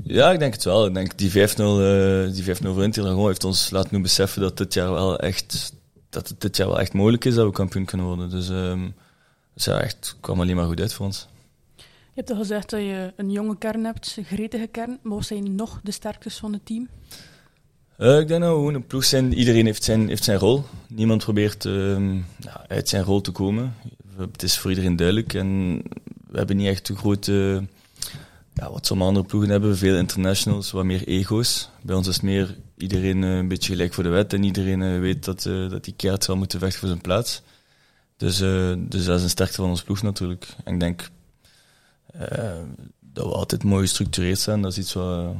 ja, 0.03 0.33
ik 0.33 0.39
denk 0.39 0.53
het 0.53 0.65
wel. 0.65 0.87
Ik 0.87 0.95
denk 0.95 1.19
die 1.19 1.31
5-0 1.31 1.35
eh, 1.35 2.33
die 2.33 2.45
5-0 2.45 2.75
voor 2.75 2.83
Inter 2.83 3.27
heeft 3.27 3.45
ons 3.45 3.71
laten 3.71 4.03
beseffen 4.03 4.41
dat 4.41 4.57
dit 4.57 4.75
jaar 4.75 4.93
wel 4.93 5.19
echt, 5.19 5.73
dat 6.11 6.29
het 6.29 6.41
dit 6.41 6.57
jaar 6.57 6.69
wel 6.69 6.81
echt 6.81 6.93
mogelijk 6.93 7.25
is 7.25 7.35
dat 7.35 7.47
we 7.47 7.53
kampioen 7.53 7.85
kunnen 7.85 8.07
worden. 8.07 8.31
Dus, 8.31 8.49
ehm 8.49 8.89
dus 9.59 9.67
ja, 9.67 9.81
echt, 9.81 9.97
het 9.97 10.17
kwam 10.21 10.41
alleen 10.41 10.57
maar 10.57 10.67
goed 10.67 10.81
uit 10.81 10.93
voor 10.93 11.07
ons. 11.07 11.29
Je 11.77 12.25
hebt 12.25 12.31
al 12.31 12.37
gezegd 12.37 12.71
dat 12.71 12.81
je 12.81 13.13
een 13.17 13.31
jonge 13.31 13.59
kern 13.59 13.85
hebt, 13.85 14.15
een 14.17 14.25
gretige 14.25 14.67
kern. 14.67 14.99
Maar 15.03 15.15
wat 15.15 15.27
zijn 15.27 15.55
nog 15.55 15.81
de 15.83 15.91
sterktes 15.91 16.37
van 16.37 16.53
het 16.53 16.67
team? 16.67 16.89
Eh, 17.99 18.19
ik 18.19 18.29
denk 18.29 18.41
dat 18.41 18.51
we 18.51 18.57
gewoon 18.57 18.75
een 18.75 18.87
ploeg 18.87 19.05
zijn. 19.05 19.33
Iedereen 19.33 19.65
heeft 19.65 19.85
zijn, 19.85 20.09
heeft 20.09 20.25
zijn 20.25 20.39
rol. 20.39 20.65
Niemand 20.89 21.25
probeert 21.25 21.65
ehm, 21.65 22.19
uit 22.69 22.89
zijn 22.89 23.03
rol 23.03 23.21
te 23.21 23.31
komen. 23.31 23.75
Het 24.17 24.43
is 24.43 24.59
voor 24.59 24.71
iedereen 24.71 24.97
duidelijk. 24.97 25.35
En 25.35 25.77
we 26.31 26.39
hebben 26.39 26.57
niet 26.57 26.67
echt 26.67 26.89
een 26.89 26.97
grote... 26.97 27.65
Ja, 28.55 28.71
wat 28.71 28.87
sommige 28.87 29.09
andere 29.09 29.27
ploegen 29.27 29.51
hebben. 29.51 29.77
Veel 29.77 29.97
internationals, 29.97 30.71
wat 30.71 30.85
meer 30.85 31.07
ego's. 31.07 31.71
Bij 31.83 31.95
ons 31.95 32.09
is 32.09 32.15
het 32.15 32.23
meer 32.23 32.57
iedereen 32.77 33.25
eh, 33.25 33.37
een 33.37 33.49
beetje 33.49 33.73
gelijk 33.73 33.95
voor 33.95 34.03
de 34.03 34.09
wet. 34.09 34.33
En 34.33 34.43
iedereen 34.43 34.83
eh, 34.83 34.99
weet 34.99 35.25
dat, 35.25 35.43
dat 35.43 35.85
die 35.85 35.95
keert 35.97 36.25
zal 36.25 36.37
moeten 36.37 36.59
vechten 36.59 36.79
voor 36.79 36.89
zijn 36.89 37.01
plaats. 37.01 37.43
Dus, 38.17 38.39
dus 38.79 39.05
dat 39.05 39.17
is 39.17 39.23
een 39.23 39.29
sterkte 39.29 39.57
van 39.57 39.69
ons 39.69 39.83
ploeg 39.83 40.03
natuurlijk. 40.03 40.47
En 40.65 40.75
ik 40.75 40.81
denk 40.81 41.11
dat 43.01 43.27
we 43.27 43.33
altijd 43.33 43.65
mooi 43.65 43.83
gestructureerd 43.83 44.39
zijn. 44.39 44.63
Dat 44.63 44.73
is 44.73 44.79
iets 44.79 44.93
wat 44.93 45.35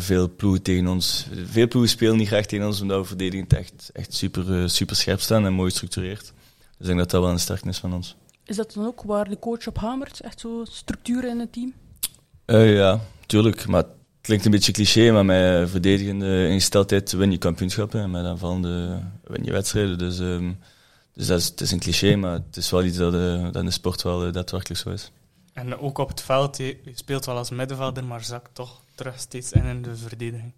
veel 0.00 0.34
ploegen 0.34 0.62
tegen 0.62 0.86
ons... 0.86 1.26
Veel 1.44 1.68
ploegen 1.68 1.90
spelen 1.90 2.16
niet 2.16 2.26
graag 2.26 2.46
tegen 2.46 2.66
ons, 2.66 2.80
omdat 2.80 3.00
we 3.00 3.06
verdedigend 3.06 3.52
echt, 3.52 3.90
echt 3.92 4.14
super, 4.14 4.62
eh, 4.62 4.68
super 4.68 4.96
scherp 4.96 5.20
staan 5.20 5.46
en 5.46 5.52
mooi 5.52 5.70
gestructureerd. 5.70 6.22
Dus 6.22 6.32
ik 6.78 6.86
denk 6.86 6.98
dat 6.98 7.10
dat 7.10 7.22
wel 7.22 7.30
een 7.30 7.38
sterkte 7.38 7.68
is 7.68 7.78
van 7.78 7.94
ons. 7.94 8.16
Is 8.44 8.56
dat 8.56 8.72
dan 8.72 8.86
ook 8.86 9.02
waar 9.02 9.28
de 9.28 9.38
coach 9.38 9.66
op 9.66 9.78
hamert? 9.78 10.20
Echt 10.20 10.40
zo 10.40 10.64
structuur 10.64 11.24
in 11.24 11.38
het 11.38 11.52
team? 11.52 11.72
Eh, 12.44 12.74
ja, 12.74 13.00
tuurlijk. 13.26 13.66
Maar 13.66 13.82
het 13.82 13.90
klinkt 14.20 14.44
een 14.44 14.50
beetje 14.50 14.72
cliché, 14.72 15.10
maar 15.10 15.24
met 15.24 15.70
verdedigende 15.70 16.48
ingesteldheid 16.48 17.12
win 17.12 17.30
je 17.30 17.38
kampioenschappen 17.38 18.00
en 18.00 18.10
met 18.10 18.24
aanvallende 18.24 19.00
win 19.24 19.44
je 19.44 19.52
wedstrijden. 19.52 19.98
Dus, 19.98 20.18
ehm, 20.18 20.52
dus 21.14 21.26
dat 21.26 21.38
is, 21.38 21.46
het 21.46 21.60
is 21.60 21.70
een 21.70 21.80
cliché, 21.80 22.16
maar 22.16 22.32
het 22.32 22.56
is 22.56 22.70
wel 22.70 22.84
iets 22.84 22.96
dat, 22.96 23.14
eh, 23.14 23.42
dat 23.42 23.56
in 23.56 23.64
de 23.64 23.70
sport 23.70 24.02
wel 24.02 24.26
eh, 24.26 24.32
daadwerkelijk 24.32 24.80
zo 24.80 24.90
is. 24.90 25.10
En 25.52 25.78
ook 25.78 25.98
op 25.98 26.08
het 26.08 26.20
veld, 26.20 26.56
je, 26.56 26.78
je 26.84 26.92
speelt 26.94 27.24
wel 27.24 27.36
als 27.36 27.50
middenvelder, 27.50 28.04
maar 28.04 28.24
zakt 28.24 28.54
toch 28.54 28.81
terug 28.94 29.18
steeds 29.18 29.52
in 29.52 29.64
in 29.64 29.82
de 29.82 29.96
verdediging. 29.96 30.52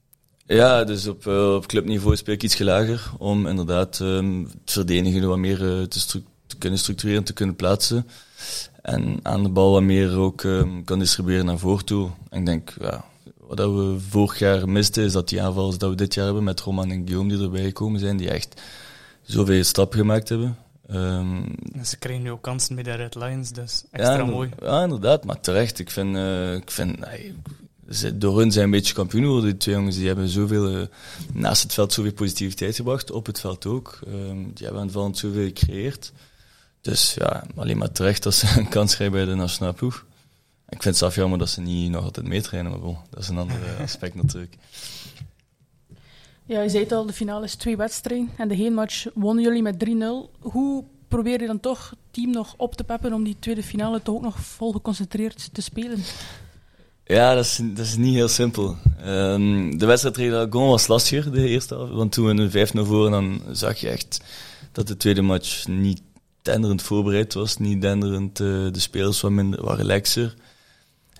Ja, 0.46 0.84
dus 0.84 1.06
op, 1.06 1.26
eh, 1.26 1.54
op 1.54 1.66
clubniveau 1.66 2.16
speel 2.16 2.34
ik 2.34 2.42
iets 2.42 2.58
lager 2.58 3.10
om 3.18 3.46
inderdaad 3.46 4.00
ehm, 4.00 4.42
het 4.42 4.72
verdedigen 4.72 5.28
wat 5.28 5.38
meer 5.38 5.80
eh, 5.80 5.82
te, 5.82 6.22
kunnen 6.58 6.78
structureren, 6.78 7.24
te 7.24 7.32
kunnen 7.32 7.56
plaatsen. 7.56 8.06
En 8.82 9.18
aan 9.22 9.42
de 9.42 9.48
bal 9.48 9.72
wat 9.72 9.82
meer 9.82 10.16
ook 10.16 10.44
ehm, 10.44 10.84
kan 10.84 10.98
distribueren 10.98 11.46
naar 11.46 11.58
voren 11.58 11.84
toe. 11.84 12.10
En 12.30 12.38
ik 12.40 12.46
denk, 12.46 12.74
ja, 12.80 13.04
wat 13.38 13.58
we 13.58 13.96
vorig 14.08 14.38
jaar 14.38 14.68
misten, 14.68 15.04
is 15.04 15.12
dat 15.12 15.28
die 15.28 15.42
aanvallers 15.42 15.78
dat 15.78 15.90
we 15.90 15.96
dit 15.96 16.14
jaar 16.14 16.24
hebben 16.24 16.44
met 16.44 16.60
Roman 16.60 16.90
en 16.90 17.02
Guillaume 17.04 17.34
die 17.34 17.42
erbij 17.42 17.64
gekomen 17.64 18.00
zijn, 18.00 18.16
die 18.16 18.30
echt 18.30 18.62
zoveel 19.22 19.64
stappen 19.64 19.98
gemaakt 19.98 20.28
hebben. 20.28 20.56
Ehm, 20.86 21.42
En 21.72 21.86
ze 21.86 21.98
krijgen 21.98 22.22
nu 22.22 22.30
ook 22.30 22.42
kansen 22.42 22.74
bij 22.74 22.84
de 22.84 22.92
Red 22.94 23.14
Lions, 23.14 23.50
dus 23.50 23.84
extra 23.90 24.16
ja, 24.16 24.24
mooi. 24.24 24.50
Ja, 24.60 24.82
inderdaad, 24.82 25.24
maar 25.24 25.40
terecht. 25.40 25.78
Ik 25.78 25.90
vind, 25.90 26.16
eh, 26.16 26.54
ik 26.54 26.70
vind 26.70 26.98
nee, 26.98 27.34
door 28.14 28.38
hun 28.38 28.52
zijn 28.52 28.64
een 28.64 28.70
beetje 28.70 28.94
kampioen 28.94 29.22
geworden, 29.22 29.50
die 29.50 29.58
twee 29.58 29.74
jongens. 29.74 29.96
Die 29.96 30.06
hebben 30.06 30.28
zoveel, 30.28 30.76
eh, 30.76 30.86
naast 31.32 31.62
het 31.62 31.74
veld 31.74 31.92
zoveel 31.92 32.12
positiviteit 32.12 32.76
gebracht, 32.76 33.10
op 33.10 33.26
het 33.26 33.40
veld 33.40 33.66
ook. 33.66 33.98
Ehm, 34.06 34.42
die 34.54 34.64
hebben 34.64 34.82
aanvallend 34.82 35.18
zoveel 35.18 35.44
gecreëerd. 35.44 36.12
Dus 36.80 37.14
ja, 37.14 37.44
alleen 37.54 37.78
maar 37.78 37.92
terecht 37.92 38.22
dat 38.22 38.34
ze 38.34 38.46
een 38.58 38.68
kans 38.68 38.94
krijgen 38.94 39.16
bij 39.16 39.24
de 39.24 39.34
nationale 39.34 39.74
ploeg. 39.74 40.06
Ik 40.68 40.82
vind 40.82 40.84
het 40.84 40.96
zelf 40.96 41.14
jammer 41.14 41.38
dat 41.38 41.48
ze 41.48 41.60
niet 41.60 41.90
nog 41.90 42.04
altijd 42.04 42.26
meetrainen, 42.26 42.72
maar 42.72 42.94
dat 43.10 43.20
is 43.20 43.28
een 43.28 43.38
ander 43.38 43.56
eh, 43.64 43.82
aspect 43.82 44.14
natuurlijk. 44.14 44.56
Ja, 46.46 46.60
je 46.60 46.68
zei 46.68 46.82
het 46.82 46.92
al, 46.92 47.06
de 47.06 47.12
finale 47.12 47.44
is 47.44 47.54
twee 47.54 47.76
wedstrijden. 47.76 48.30
En 48.36 48.48
de 48.48 48.54
heenmatch 48.54 49.06
wonnen 49.14 49.44
jullie 49.44 49.62
met 49.62 49.84
3-0. 49.84 50.30
Hoe 50.40 50.84
probeer 51.08 51.40
je 51.40 51.46
dan 51.46 51.60
toch 51.60 51.90
het 51.90 51.98
team 52.10 52.30
nog 52.30 52.54
op 52.56 52.74
te 52.74 52.84
peppen 52.84 53.12
om 53.12 53.24
die 53.24 53.36
tweede 53.38 53.62
finale 53.62 54.02
toch 54.02 54.14
ook 54.14 54.22
nog 54.22 54.40
vol 54.40 54.72
geconcentreerd 54.72 55.48
te 55.52 55.62
spelen? 55.62 55.98
Ja, 57.06 57.34
dat 57.34 57.44
is, 57.44 57.60
dat 57.62 57.86
is 57.86 57.96
niet 57.96 58.14
heel 58.14 58.28
simpel. 58.28 58.76
Ehm, 58.98 59.78
de 59.78 59.86
wedstrijd 59.86 60.14
tegen 60.14 60.34
Aragon 60.34 60.68
was 60.68 60.86
lastiger, 60.86 61.32
de 61.32 61.48
eerste 61.48 61.74
helft. 61.74 61.92
Want 61.92 62.12
toen 62.12 62.26
we 62.26 62.42
een 62.42 62.50
5-0 62.50 62.86
voor, 62.86 63.10
dan 63.10 63.42
zag 63.52 63.78
je 63.78 63.88
echt 63.88 64.20
dat 64.72 64.86
de 64.86 64.96
tweede 64.96 65.22
match 65.22 65.66
niet 65.66 66.02
denderend 66.42 66.82
voorbereid 66.82 67.34
was. 67.34 67.56
Niet 67.56 67.80
denderend, 67.80 68.40
eh, 68.40 68.46
de 68.46 68.80
spelers 68.80 69.20
wat, 69.20 69.30
minder, 69.30 69.64
wat 69.64 69.76
relaxer. 69.76 70.34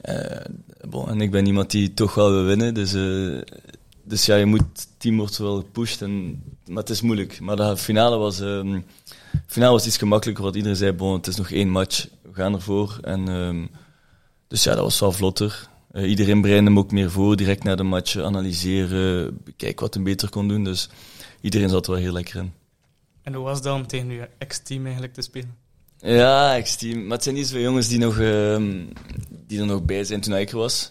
Eh, 0.01 0.45
bon, 0.89 1.09
en 1.09 1.21
ik 1.21 1.31
ben 1.31 1.47
iemand 1.47 1.71
die 1.71 1.95
toch 1.95 2.15
wel 2.15 2.31
wil 2.31 2.45
winnen. 2.45 2.75
Dus, 2.75 2.95
eh, 2.95 3.57
dus 4.03 4.27
ja, 4.27 4.37
je 4.37 4.47
moet, 4.47 4.61
het 4.61 4.89
team 4.99 5.17
wordt 5.17 5.39
wel 5.39 5.57
gepusht. 5.57 6.03
En, 6.03 6.43
maar 6.67 6.83
het 6.83 6.91
is 6.91 7.01
moeilijk. 7.01 7.41
Maar 7.41 7.57
de 7.57 7.77
finale 7.77 8.17
was, 8.17 8.41
ehm, 8.41 8.81
finale 9.47 9.73
was 9.73 9.87
iets 9.87 9.97
gemakkelijker. 9.97 10.45
Wat 10.45 10.55
iedereen 10.55 10.77
zei, 10.77 10.93
bon, 10.93 11.13
het 11.13 11.27
is 11.27 11.37
nog 11.37 11.51
één 11.51 11.69
match. 11.69 12.07
We 12.23 12.35
gaan 12.35 12.55
ervoor. 12.55 12.99
En, 13.03 13.29
ehm, 13.29 13.67
dus 14.49 14.65
ja, 14.65 14.75
dat 14.75 14.85
was 14.85 15.01
wel 15.01 15.13
vlotter. 15.13 15.69
Eh, 15.95 16.09
iedereen 16.09 16.41
bereidde 16.41 16.67
hem 16.67 16.79
ook 16.79 16.91
meer 16.91 17.11
voor, 17.11 17.37
direct 17.37 17.63
na 17.63 17.75
de 17.75 17.83
match 17.83 18.19
analyseren, 18.19 19.39
kijken 19.57 19.81
wat 19.81 19.95
hij 19.95 20.03
beter 20.03 20.29
kon 20.29 20.49
doen. 20.49 20.65
Dus 20.65 20.89
iedereen 21.41 21.69
zat 21.69 21.87
er 21.87 21.93
wel 21.93 22.01
heel 22.01 22.13
lekker 22.13 22.37
in. 22.37 22.53
En 23.23 23.35
hoe 23.35 23.45
was 23.45 23.63
dat 23.63 23.75
om 23.75 23.87
tegen 23.87 24.11
je 24.11 24.29
ex-team 24.39 24.83
eigenlijk 24.85 25.15
te 25.15 25.23
spelen? 25.23 25.55
Ja, 25.99 26.57
ex-team. 26.57 27.03
Maar 27.03 27.13
het 27.13 27.23
zijn 27.23 27.35
niet 27.35 27.47
zoveel 27.47 27.63
jongens 27.63 27.89
die, 27.89 27.99
nog, 27.99 28.19
ehm, 28.19 28.85
die 29.47 29.61
er 29.61 29.67
nog 29.67 29.85
bij 29.85 30.05
zijn 30.05 30.21
toen 30.21 30.35
ik 30.35 30.51
er 30.51 30.57
was. 30.57 30.91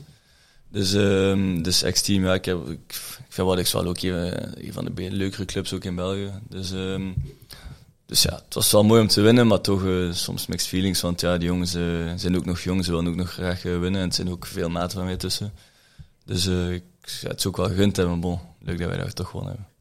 Dus, 0.69 0.93
ehm, 0.93 1.61
dus 1.61 1.81
ex-team, 1.81 2.23
ja, 2.23 2.33
ik, 2.33 2.45
heb, 2.45 2.67
ik, 2.67 2.79
ik 3.27 3.29
vind 3.29 3.47
Wadix 3.47 3.73
wel 3.73 3.85
ook 3.85 4.01
een, 4.01 4.65
een 4.65 4.73
van 4.73 4.85
de 4.85 5.11
leukere 5.11 5.45
clubs 5.45 5.73
ook 5.73 5.83
in 5.83 5.95
België. 5.95 6.31
Dus, 6.49 6.71
ehm, 6.71 7.11
dus 8.05 8.21
ja, 8.21 8.35
het 8.45 8.53
was 8.53 8.71
wel 8.71 8.83
mooi 8.83 9.01
om 9.01 9.07
te 9.07 9.21
winnen, 9.21 9.47
maar 9.47 9.61
toch 9.61 9.85
eh, 9.85 10.11
soms 10.11 10.47
mixed 10.47 10.69
feelings. 10.69 11.01
Want 11.01 11.21
ja, 11.21 11.37
die 11.37 11.47
jongens 11.47 11.73
eh, 11.73 11.83
zijn 12.15 12.35
ook 12.35 12.45
nog 12.45 12.59
jong, 12.59 12.85
ze 12.85 12.91
willen 12.91 13.07
ook 13.07 13.15
nog 13.15 13.31
graag 13.31 13.65
eh, 13.65 13.79
winnen. 13.79 14.01
En 14.01 14.07
het 14.07 14.15
zijn 14.15 14.29
ook 14.29 14.45
veel 14.45 14.69
maten 14.69 14.97
van 14.97 15.05
mij 15.05 15.17
tussen. 15.17 15.53
Dus 16.25 16.45
ik, 16.47 16.83
ja, 17.21 17.27
het 17.27 17.39
is 17.39 17.47
ook 17.47 17.57
wel 17.57 17.67
gegund 17.67 17.95
hebben, 17.95 18.19
bon, 18.19 18.39
leuk 18.59 18.79
dat 18.79 18.89
wij 18.89 18.97
dat 18.97 19.15
toch 19.15 19.29
gewonnen 19.29 19.53
hebben. 19.53 19.71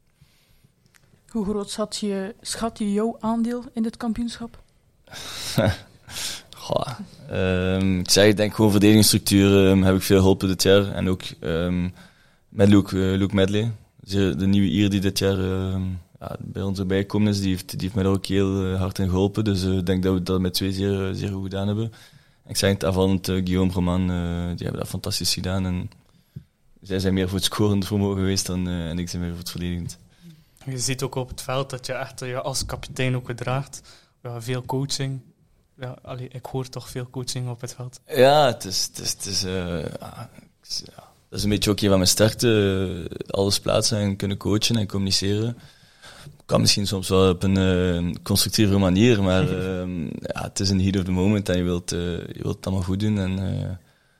Hoe 1.28 1.44
groot 1.44 1.70
schat 1.70 1.96
je, 1.96 2.34
schat 2.40 2.78
je 2.78 2.92
jouw 2.92 3.16
aandeel 3.20 3.64
in 3.74 3.82
dit 3.82 3.96
kampioenschap? 3.96 4.62
Goh, 6.56 6.98
ehm, 7.28 7.98
ik 7.98 8.10
zeg, 8.10 8.26
ik 8.26 8.36
denk 8.36 8.54
gewoon 8.54 8.70
verdedigingsstructuur 8.70 9.68
ehm, 9.68 9.82
heb 9.82 9.94
ik 9.94 10.02
veel 10.02 10.18
geholpen 10.18 10.48
dit 10.48 10.62
jaar. 10.62 10.92
En 10.92 11.08
ook 11.08 11.22
ehm, 11.40 11.88
met 12.48 12.68
Luke, 12.68 12.96
Luke 12.96 13.34
Medley, 13.34 13.72
de 14.00 14.36
de 14.36 14.46
nieuwe 14.46 14.68
Ier 14.68 14.90
die 14.90 15.00
dit 15.00 15.18
jaar 15.18 15.38
ja, 16.54 16.84
bij 16.84 16.98
gekomen 16.98 17.28
is, 17.28 17.40
die 17.40 17.48
heeft, 17.48 17.70
die 17.70 17.80
heeft 17.80 17.94
mij 17.94 18.06
ook 18.06 18.26
heel 18.26 18.64
eh, 18.64 18.78
hard 18.78 18.98
in 18.98 19.08
geholpen. 19.08 19.44
Dus 19.44 19.64
eh, 19.64 19.76
ik 19.76 19.86
denk 19.86 20.02
dat 20.02 20.14
we 20.14 20.22
dat 20.22 20.40
met 20.40 20.54
twee 20.54 20.72
zeer, 20.72 21.08
eh, 21.08 21.14
zeer 21.14 21.28
goed 21.28 21.42
gedaan 21.42 21.66
hebben. 21.66 21.92
Ik 22.46 22.56
zeg 22.56 22.70
het 22.70 22.84
aanvallend, 22.84 23.26
Guillaume 23.26 23.72
Roman, 23.72 24.06
die 24.56 24.64
hebben 24.64 24.80
dat 24.80 24.88
fantastisch 24.88 25.34
gedaan. 25.34 25.66
En 25.66 25.90
zij 26.82 26.98
zijn 26.98 27.14
meer 27.14 27.28
voor 27.28 27.36
het 27.36 27.44
scorend 27.44 27.86
vermogen 27.86 28.16
geweest 28.16 28.46
dan, 28.46 28.68
en 28.68 28.98
ik 28.98 29.10
ben 29.10 29.20
meer 29.20 29.30
voor 29.30 29.38
het 29.38 29.50
verdedigend. 29.50 29.98
Je 30.64 30.78
ziet 30.78 31.02
ook 31.02 31.14
op 31.14 31.28
het 31.28 31.42
veld 31.42 31.70
dat 31.70 31.86
je 31.86 31.92
echt 31.92 32.20
je 32.20 32.40
als 32.40 32.66
kapitein 32.66 33.16
ook 33.16 33.26
gedraagt. 33.26 33.82
Ja, 34.22 34.42
veel 34.42 34.62
coaching. 34.62 35.20
Ja, 35.78 35.96
allee, 36.02 36.28
ik 36.28 36.46
hoor 36.46 36.68
toch 36.68 36.88
veel 36.88 37.10
coaching 37.10 37.48
op 37.48 37.60
het 37.60 37.74
veld. 37.74 38.00
Ja, 38.06 38.46
het 38.46 38.64
is, 38.64 38.84
het 38.86 38.98
is, 38.98 39.10
het 39.10 39.24
is, 39.24 39.44
eh, 39.44 39.84
ja, 40.84 41.12
dat 41.28 41.38
is 41.38 41.42
een 41.42 41.50
beetje 41.50 41.70
ook 41.70 41.80
een 41.80 41.88
van 41.88 41.96
mijn 41.96 42.08
sterkte. 42.08 43.08
alles 43.26 43.60
plaatsen 43.60 43.98
en 43.98 44.16
kunnen 44.16 44.36
coachen 44.36 44.76
en 44.76 44.86
communiceren. 44.86 45.58
Kan 46.52 46.60
misschien 46.60 46.86
soms 46.86 47.08
wel 47.08 47.30
op 47.30 47.42
een 47.42 47.56
eh, 47.56 48.14
constructieve 48.22 48.78
manier, 48.78 49.22
maar 49.22 49.48
eh, 49.58 49.88
ja, 50.20 50.42
het 50.42 50.60
is 50.60 50.68
een 50.70 50.80
heat 50.80 50.96
of 50.96 51.04
the 51.04 51.10
moment 51.10 51.48
en 51.48 51.56
je 51.56 51.62
wilt, 51.62 51.92
eh, 51.92 51.98
je 52.18 52.38
wilt 52.42 52.56
het 52.56 52.66
allemaal 52.66 52.84
goed 52.84 53.00
doen. 53.00 53.18
En, 53.18 53.38
eh, 53.38 53.70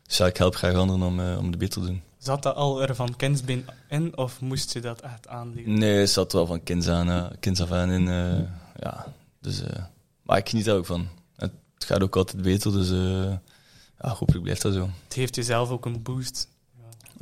dus 0.03 0.17
ja, 0.17 0.27
ik 0.27 0.37
help 0.37 0.55
graag 0.55 0.75
anderen 0.75 1.03
om, 1.03 1.21
om 1.21 1.47
het 1.47 1.59
beter 1.59 1.81
te 1.81 1.87
doen. 1.87 2.03
Zat 2.19 2.43
dat 2.43 2.55
al 2.57 2.83
er 2.83 2.95
van 2.95 3.17
kindsbeen 3.17 3.65
in 3.89 4.17
of 4.17 4.41
moest 4.41 4.73
je 4.73 4.81
dat 4.81 5.01
echt 5.01 5.29
aanleren? 5.29 5.79
Nee, 5.79 5.99
het 5.99 6.11
zat 6.11 6.33
er 6.33 6.39
wel 6.39 6.47
van 6.47 6.63
kinds, 6.63 6.89
aan, 6.89 7.31
kinds 7.41 7.61
af 7.61 7.71
aan 7.71 7.91
in. 7.91 8.09
eh, 8.09 8.39
ja, 8.81 9.13
dus, 9.41 9.63
maar 10.23 10.39
ik 10.39 10.49
geniet 10.49 10.65
daar 10.65 10.77
ook 10.77 10.87
van. 10.87 11.09
Het 11.37 11.53
gaat 11.79 12.03
ook 12.03 12.17
altijd 12.17 12.43
beter, 12.43 12.73
dus 12.73 12.89
ja, 14.01 14.09
hopelijk 14.09 14.43
blijft 14.43 14.63
dat 14.63 14.75
zo. 14.75 14.89
Het 15.05 15.15
heeft 15.15 15.35
jezelf 15.35 15.71
ook 15.71 15.85
een 15.87 16.03
boost. 16.03 16.49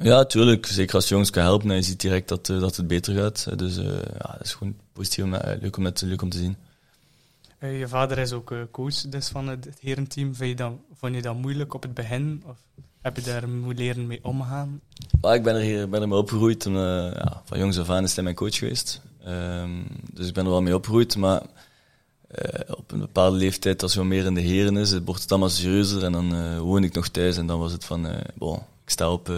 Ja, 0.03 0.25
tuurlijk. 0.25 0.67
Zeker 0.67 0.95
als 0.95 1.05
je 1.05 1.11
jongens 1.11 1.31
kan 1.31 1.43
helpen 1.43 1.71
en 1.71 1.77
je 1.77 1.83
ziet 1.83 2.01
direct 2.01 2.29
dat, 2.29 2.49
eh, 2.49 2.61
dat 2.61 2.77
het 2.77 2.87
beter 2.87 3.15
gaat. 3.15 3.59
Dus 3.59 3.77
eh, 3.77 3.85
ja, 3.85 4.33
dat 4.33 4.41
is 4.43 4.55
gewoon 4.55 4.75
positief, 4.93 5.25
om, 5.25 5.35
eh, 5.35 5.61
leuk, 5.61 5.77
om, 5.77 5.83
net, 5.83 6.01
leuk 6.01 6.23
om 6.23 6.29
te 6.29 6.39
zien. 6.39 6.57
Je 7.61 7.89
vader 7.89 8.19
is 8.19 8.33
ook 8.33 8.55
coach 8.71 8.95
dus 8.95 9.29
van 9.29 9.49
het, 9.49 9.69
herenteam. 9.81 10.35
Vind 10.35 10.51
je 10.51 10.57
dat, 10.57 10.73
vond 10.95 11.15
je 11.15 11.23
dat 11.23 11.37
moeilijk 11.37 11.75
op 11.75 11.83
het 11.83 11.95
begin? 11.95 12.43
Of 12.47 12.57
heb 13.01 13.17
je 13.17 13.23
daar 13.23 13.49
moeten 13.49 13.85
leren 13.85 14.07
mee 14.07 14.19
omgaan? 14.23 14.81
Maar 15.21 15.35
ik 15.35 15.43
ben 15.43 15.55
er 15.55 15.61
hier 15.61 15.89
ben 15.89 16.03
er 16.03 16.09
mee 16.09 16.19
opgegroeid. 16.19 16.65
Ja, 16.65 17.43
van 17.45 17.59
jongs 17.59 17.79
af 17.79 17.91
aan 17.91 18.05
is 18.05 18.15
hij 18.15 18.25
mijn 18.25 18.37
coach 18.37 18.55
geweest. 18.55 19.01
Ehm, 19.25 19.71
dus 20.13 20.29
ik 20.29 20.35
ben 20.35 20.45
er 20.45 20.51
wel 20.51 20.63
mee 20.63 20.75
opgegroeid. 20.75 21.17
Maar 21.17 21.43
op 22.69 22.93
een 22.93 23.01
bepaalde 23.01 23.37
leeftijd, 23.37 23.83
als 23.83 23.95
je 23.95 24.05
meer 24.05 24.25
in 24.25 24.35
de 24.35 24.41
heren 24.41 24.77
is, 24.77 24.91
het 24.91 25.05
wordt 25.05 25.23
het 25.23 25.31
allemaal 25.31 25.49
serieuzer. 25.49 26.05
En 26.05 26.13
dan 26.13 26.59
woon 26.59 26.85
ik 26.85 26.95
nog 26.95 27.09
thuis 27.09 27.37
en 27.37 27.47
dan 27.47 27.59
was 27.59 27.73
het 27.73 27.85
van, 27.85 28.07
bon, 28.35 28.57
ik 28.57 28.91
sta 28.91 29.13
op, 29.13 29.31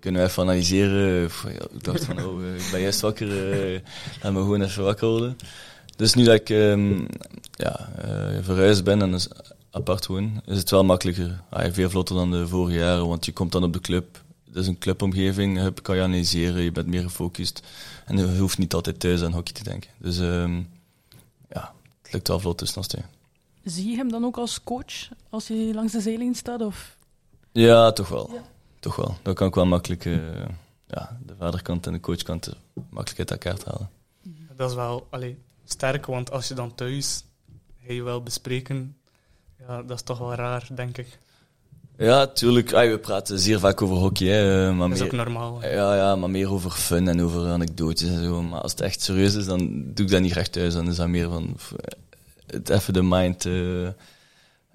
kunnen 0.00 0.22
we 0.22 0.28
even 0.28 0.42
analyseren? 0.42 1.30
Ja, 1.44 1.66
ik 1.72 1.84
dacht 1.84 2.04
van, 2.04 2.24
oh, 2.24 2.44
eh, 2.44 2.54
ik 2.54 2.68
ben 2.70 2.80
juist 2.80 3.00
wakker, 3.00 3.52
eh, 3.52 3.80
laat 4.22 4.32
me 4.32 4.38
gewoon 4.38 4.62
even 4.62 4.84
wakker 4.84 5.08
worden. 5.08 5.36
Dus 5.96 6.14
nu 6.14 6.24
dat 6.24 6.34
ik 6.34 6.50
ehm, 6.50 7.00
ja, 7.50 7.88
eh, 7.96 8.38
verhuisd 8.42 8.84
ben 8.84 9.02
en 9.02 9.10
dus 9.10 9.28
apart 9.70 10.06
woon, 10.06 10.40
is 10.46 10.58
het 10.58 10.70
wel 10.70 10.84
makkelijker. 10.84 11.40
Ah, 11.50 11.72
veel 11.72 11.90
vlotter 11.90 12.16
dan 12.16 12.30
de 12.30 12.48
vorige 12.48 12.78
jaren, 12.78 13.08
want 13.08 13.24
je 13.24 13.32
komt 13.32 13.52
dan 13.52 13.64
op 13.64 13.72
de 13.72 13.80
club. 13.80 14.22
Het 14.46 14.56
is 14.56 14.66
een 14.66 14.78
clubomgeving, 14.78 15.62
je 15.62 15.72
kan 15.82 15.96
je 15.96 16.02
analyseren, 16.02 16.62
je 16.62 16.72
bent 16.72 16.86
meer 16.86 17.02
gefocust. 17.02 17.62
En 18.04 18.16
je 18.16 18.38
hoeft 18.38 18.58
niet 18.58 18.74
altijd 18.74 19.00
thuis 19.00 19.22
aan 19.22 19.32
hockey 19.32 19.52
te 19.52 19.64
denken. 19.64 19.90
Dus 19.98 20.18
ehm, 20.18 20.56
ja, 21.50 21.72
het 22.02 22.12
lukt 22.12 22.28
wel 22.28 22.40
vlot 22.40 22.58
dus 22.58 22.74
nog 22.74 22.84
steeds. 22.84 23.04
Zie 23.64 23.90
je 23.90 23.96
hem 23.96 24.10
dan 24.10 24.24
ook 24.24 24.36
als 24.36 24.64
coach 24.64 25.08
als 25.30 25.48
hij 25.48 25.74
langs 25.74 25.92
de 25.92 26.00
zijlijn 26.00 26.34
staat? 26.34 26.60
Of? 26.60 26.96
Ja, 27.52 27.92
toch 27.92 28.08
wel. 28.08 28.30
Ja. 28.32 28.42
Toch 28.80 28.96
wel. 28.96 29.16
Dan 29.22 29.34
kan 29.34 29.48
ik 29.48 29.54
wel 29.54 29.66
makkelijk 29.66 30.04
eh, 30.04 30.14
ja, 30.86 31.18
de 31.26 31.34
vaderkant 31.38 31.86
en 31.86 31.92
de 31.92 32.00
coachkant 32.00 32.52
makkelijk 32.90 33.18
uit 33.18 33.30
elkaar 33.30 33.58
te 33.58 33.70
halen. 33.70 33.90
Dat 34.56 34.70
is 34.70 34.76
wel 34.76 35.06
allee, 35.10 35.38
sterk, 35.64 36.06
want 36.06 36.30
als 36.30 36.48
je 36.48 36.54
dan 36.54 36.74
thuis 36.74 37.24
je 37.86 38.02
wel 38.02 38.22
bespreken, 38.22 38.96
ja, 39.66 39.82
dat 39.82 39.96
is 39.96 40.02
toch 40.02 40.18
wel 40.18 40.34
raar, 40.34 40.68
denk 40.74 40.98
ik. 40.98 41.18
Ja, 41.96 42.26
tuurlijk. 42.26 42.72
Ah, 42.72 42.90
we 42.90 42.98
praten 42.98 43.38
zeer 43.38 43.58
vaak 43.58 43.82
over 43.82 43.96
hockey, 43.96 44.26
hè, 44.28 44.68
eh, 44.68 44.76
maar 44.76 44.88
Dat 44.88 44.98
is 44.98 45.04
ook 45.04 45.12
meer, 45.12 45.24
normaal. 45.24 45.60
hè. 45.60 45.68
ja, 45.72 45.96
ja, 45.96 46.16
maar 46.16 46.30
meer 46.30 46.50
over 46.50 46.70
fun 46.70 47.08
en 47.08 47.22
over 47.22 47.48
anekdotes 47.48 48.08
en 48.08 48.22
zo. 48.24 48.42
Maar 48.42 48.60
als 48.60 48.70
het 48.70 48.80
echt 48.80 49.00
serieus 49.00 49.34
is, 49.34 49.46
dan 49.46 49.92
doe 49.94 50.04
ik 50.06 50.10
dat 50.10 50.20
niet 50.20 50.32
graag 50.32 50.48
thuis. 50.48 50.74
Dan 50.74 50.88
is 50.88 50.96
dat 50.96 51.08
meer 51.08 51.28
van 51.28 51.56
het 52.46 52.68
even 52.68 52.92
de 52.92 53.02
mind 53.02 53.44
eh, 53.46 53.88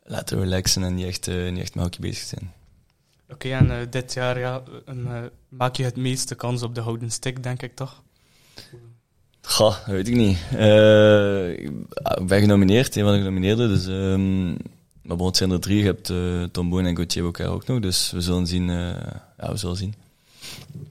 laten 0.04 0.40
relaxen 0.40 0.84
en 0.84 0.96
niet 0.96 1.06
echt, 1.06 1.28
niet 1.28 1.60
echt 1.60 1.76
met 1.76 1.84
hockey 1.84 2.00
bezig 2.00 2.24
zijn. 2.28 2.52
Oké, 3.34 3.50
en 3.50 3.72
eh, 3.72 3.78
dit 3.90 4.14
jaar 4.14 4.40
ja, 4.40 4.62
een, 4.86 5.08
eh, 5.08 5.22
maak 5.50 5.76
je 5.76 5.84
het 5.84 5.96
meeste 5.96 6.36
kans 6.36 6.62
op 6.62 6.76
de 6.76 6.82
houden 6.82 7.12
stick, 7.12 7.44
denk 7.44 7.62
ik 7.62 7.76
toch? 7.76 8.02
Dat 9.58 9.84
weet 9.86 10.08
ik 10.08 10.16
niet. 10.16 10.38
Eh, 10.56 11.50
ik 11.52 11.72
ben 12.28 12.40
genomineerd, 12.40 12.96
een 12.96 13.04
van 13.04 13.12
de 13.14 13.18
genomineerden. 13.18 13.70
Dus, 13.70 13.88
ehm, 13.88 14.48
maar 15.02 15.18
bon, 15.18 15.28
het 15.28 15.38
zijn 15.38 15.52
er 15.52 15.60
drie. 15.60 15.78
Je 15.78 15.84
hebt 15.84 16.10
eh, 16.10 16.44
Tom 16.44 16.70
Boon 16.70 16.86
en 16.86 16.96
Gauthier 16.96 17.24
elkaar 17.24 17.48
ook 17.48 17.68
nog. 17.68 17.80
Dus 17.80 18.12
we 18.12 18.22
zullen 18.22 18.48
zien. 18.48 18.70
eh, 18.70 18.76
ja, 19.38 19.52
we 19.52 19.58
zullen 19.58 19.76
zien. 19.76 19.94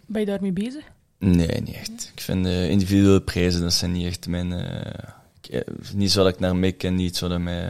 Ben 0.07 0.21
je 0.21 0.27
daarmee 0.27 0.53
bezig? 0.53 0.85
Nee, 1.19 1.61
niet 1.61 1.75
echt. 1.75 2.11
Ik 2.15 2.21
vind 2.21 2.47
individuele 2.47 3.21
prijzen, 3.21 3.61
dat 3.61 3.73
zijn 3.73 3.93
niet 3.93 4.07
echt 4.07 4.27
mijn... 4.29 4.53
eh, 4.53 5.09
ik- 5.43 5.65
niet 5.95 6.11
zo 6.11 6.23
dat 6.25 6.33
ik 6.33 6.41
naar 6.41 6.57
mik 6.57 6.83
en 6.83 6.95
niet 6.95 7.17
zo 7.17 7.29
dat 7.29 7.41
mij... 7.41 7.63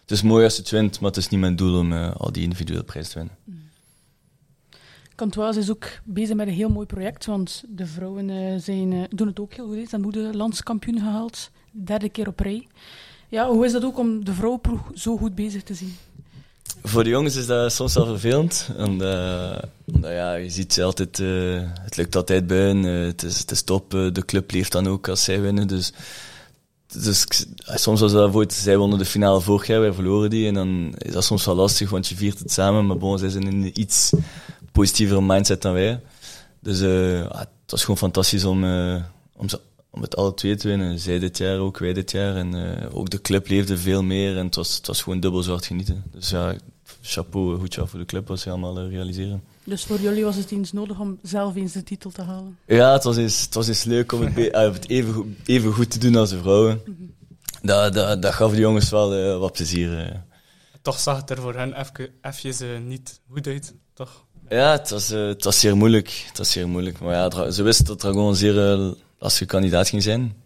het 0.00 0.10
is 0.10 0.22
mooi 0.22 0.44
als 0.44 0.54
je 0.54 0.60
het 0.60 0.70
wint, 0.70 1.00
maar 1.00 1.08
het 1.10 1.18
is 1.18 1.28
niet 1.28 1.40
mijn 1.40 1.56
doel 1.56 1.78
om 1.78 1.92
al 1.92 2.32
die 2.32 2.42
individuele 2.42 2.82
prijzen 2.84 3.12
te 3.12 3.18
winnen. 3.18 3.59
Kantoise 5.20 5.58
is 5.58 5.70
ook 5.70 5.86
bezig 6.04 6.36
met 6.36 6.46
een 6.46 6.52
heel 6.52 6.68
mooi 6.68 6.86
project, 6.86 7.26
want 7.26 7.62
de 7.68 7.86
vrouwen 7.86 8.30
eh, 8.30 8.58
zijn, 8.58 8.92
eh, 8.92 8.98
doen 9.10 9.26
het 9.26 9.40
ook 9.40 9.54
heel 9.54 9.66
goed. 9.66 9.88
Ze 9.88 9.88
hebben 9.90 10.12
de 10.12 10.36
landskampioen 10.36 10.98
gehaald, 10.98 11.50
derde 11.70 12.08
keer 12.08 12.28
op 12.28 12.40
rij. 12.40 12.66
Ja, 13.28 13.48
hoe 13.48 13.64
is 13.64 13.72
dat 13.72 13.84
ook 13.84 13.98
om 13.98 14.24
de 14.24 14.32
vrouwenploeg 14.32 14.80
zo 14.94 15.16
goed 15.16 15.34
bezig 15.34 15.62
te 15.62 15.74
zien? 15.74 15.96
Voor 16.82 17.04
de 17.04 17.10
jongens 17.10 17.36
is 17.36 17.46
dat 17.46 17.72
soms 17.72 17.94
wel 17.94 18.06
vervelend. 18.06 18.70
Omdat, 18.76 19.60
omdat 19.92 20.10
ja, 20.10 20.34
je 20.34 20.50
ziet 20.50 20.72
ze 20.72 20.82
altijd, 20.82 21.16
het 21.82 21.96
lukt 21.96 22.16
altijd 22.16 22.46
bij 22.46 22.58
hen. 22.58 22.82
het, 22.82 23.22
is, 23.22 23.38
het 23.38 23.50
is 23.50 23.62
top. 23.62 23.90
de 23.90 24.22
club 24.26 24.50
leeft 24.50 24.72
dan 24.72 24.86
ook 24.86 25.08
als 25.08 25.24
zij 25.24 25.40
winnen. 25.40 25.68
Dus, 25.68 25.92
dus 26.86 27.26
soms 27.64 28.00
was 28.00 28.12
dat 28.12 28.22
bijvoorbeeld, 28.22 28.52
zij 28.52 28.76
wonnen 28.76 28.98
de 28.98 29.04
finale 29.04 29.40
vorig 29.40 29.66
jaar, 29.66 29.80
wij 29.80 29.92
verloren 29.92 30.30
die. 30.30 30.46
En 30.46 30.54
dan 30.54 30.94
is 30.98 31.12
dat 31.12 31.24
soms 31.24 31.44
wel 31.44 31.54
lastig, 31.54 31.90
want 31.90 32.08
je 32.08 32.16
viert 32.16 32.38
het 32.38 32.52
samen. 32.52 32.86
Maar 32.86 32.98
bon, 32.98 33.18
zij 33.18 33.28
zijn 33.28 33.48
in 33.48 33.80
iets 33.80 34.12
positievere 34.72 35.22
mindset 35.22 35.62
dan 35.62 35.72
wij. 35.72 36.00
Dus 36.60 36.80
eh, 36.80 37.38
het 37.38 37.48
was 37.66 37.80
gewoon 37.80 37.96
fantastisch 37.96 38.44
om, 38.44 38.64
eh, 38.64 39.02
om, 39.36 39.48
ze, 39.48 39.60
om 39.90 40.02
het 40.02 40.16
alle 40.16 40.34
twee 40.34 40.56
te 40.56 40.68
winnen. 40.68 40.98
Zij 40.98 41.18
dit 41.18 41.38
jaar 41.38 41.58
ook, 41.58 41.78
wij 41.78 41.92
dit 41.92 42.10
jaar. 42.10 42.36
En 42.36 42.54
eh, 42.82 42.96
ook 42.96 43.10
de 43.10 43.20
club 43.20 43.48
leefde 43.48 43.78
veel 43.78 44.02
meer 44.02 44.36
en 44.36 44.44
het 44.46 44.54
was, 44.54 44.76
het 44.76 44.86
was 44.86 45.02
gewoon 45.02 45.20
dubbel 45.20 45.42
zwart 45.42 45.66
genieten. 45.66 46.04
Dus 46.12 46.30
ja, 46.30 46.54
chapeau, 47.02 47.58
goed 47.58 47.74
job 47.74 47.88
voor 47.88 47.98
de 47.98 48.04
club 48.04 48.28
wat 48.28 48.40
ze 48.40 48.50
allemaal 48.50 48.88
realiseren. 48.88 49.42
Dus 49.64 49.84
voor 49.84 50.00
jullie 50.00 50.24
was 50.24 50.36
het 50.36 50.50
eens 50.50 50.72
nodig 50.72 50.98
om 51.00 51.18
zelf 51.22 51.56
eens 51.56 51.72
de 51.72 51.82
titel 51.82 52.10
te 52.10 52.22
halen. 52.22 52.58
Ja, 52.66 52.92
het 52.92 53.04
was 53.04 53.16
eens, 53.16 53.40
het 53.40 53.54
was 53.54 53.68
eens 53.68 53.84
leuk 53.84 54.12
om 54.12 54.20
het, 54.20 54.34
be- 54.34 54.50
het 54.72 54.88
even, 54.88 55.12
goed- 55.12 55.26
even 55.44 55.72
goed 55.72 55.90
te 55.90 55.98
doen 55.98 56.16
als 56.16 56.30
de 56.30 56.38
vrouwen. 56.38 56.80
Dat, 57.62 57.92
dat, 57.94 58.22
dat 58.22 58.32
gaf 58.34 58.50
de 58.50 58.56
jongens 58.60 58.90
wel 58.90 59.14
eh, 59.14 59.38
wat 59.38 59.52
plezier. 59.52 60.22
Toch 60.82 60.98
zag 61.00 61.16
het 61.16 61.30
er 61.30 61.36
voor 61.40 61.54
hen 61.54 61.72
even, 61.80 62.08
eventjes 62.22 62.60
eh, 62.60 62.68
niet 62.84 63.20
goed 63.30 63.46
uit, 63.46 63.74
toch? 63.94 64.24
Ja, 64.50 64.70
het 64.72 64.90
was, 64.90 65.10
eh, 65.10 65.26
het 65.26 65.44
was 65.44 65.60
zeer 65.60 65.76
moeilijk. 65.76 66.24
Het 66.28 66.38
was 66.38 66.50
zeer 66.50 66.68
moeilijk. 66.68 67.00
Maar 67.00 67.14
ja, 67.14 67.50
ze 67.50 67.62
wisten 67.62 67.84
dat 67.84 67.98
Dragon 67.98 68.28
een 68.28 68.34
zeer 68.34 68.72
eh, 68.72 68.90
lastige 69.18 69.46
kandidaat 69.46 69.88
ging 69.88 70.02
zijn. 70.02 70.42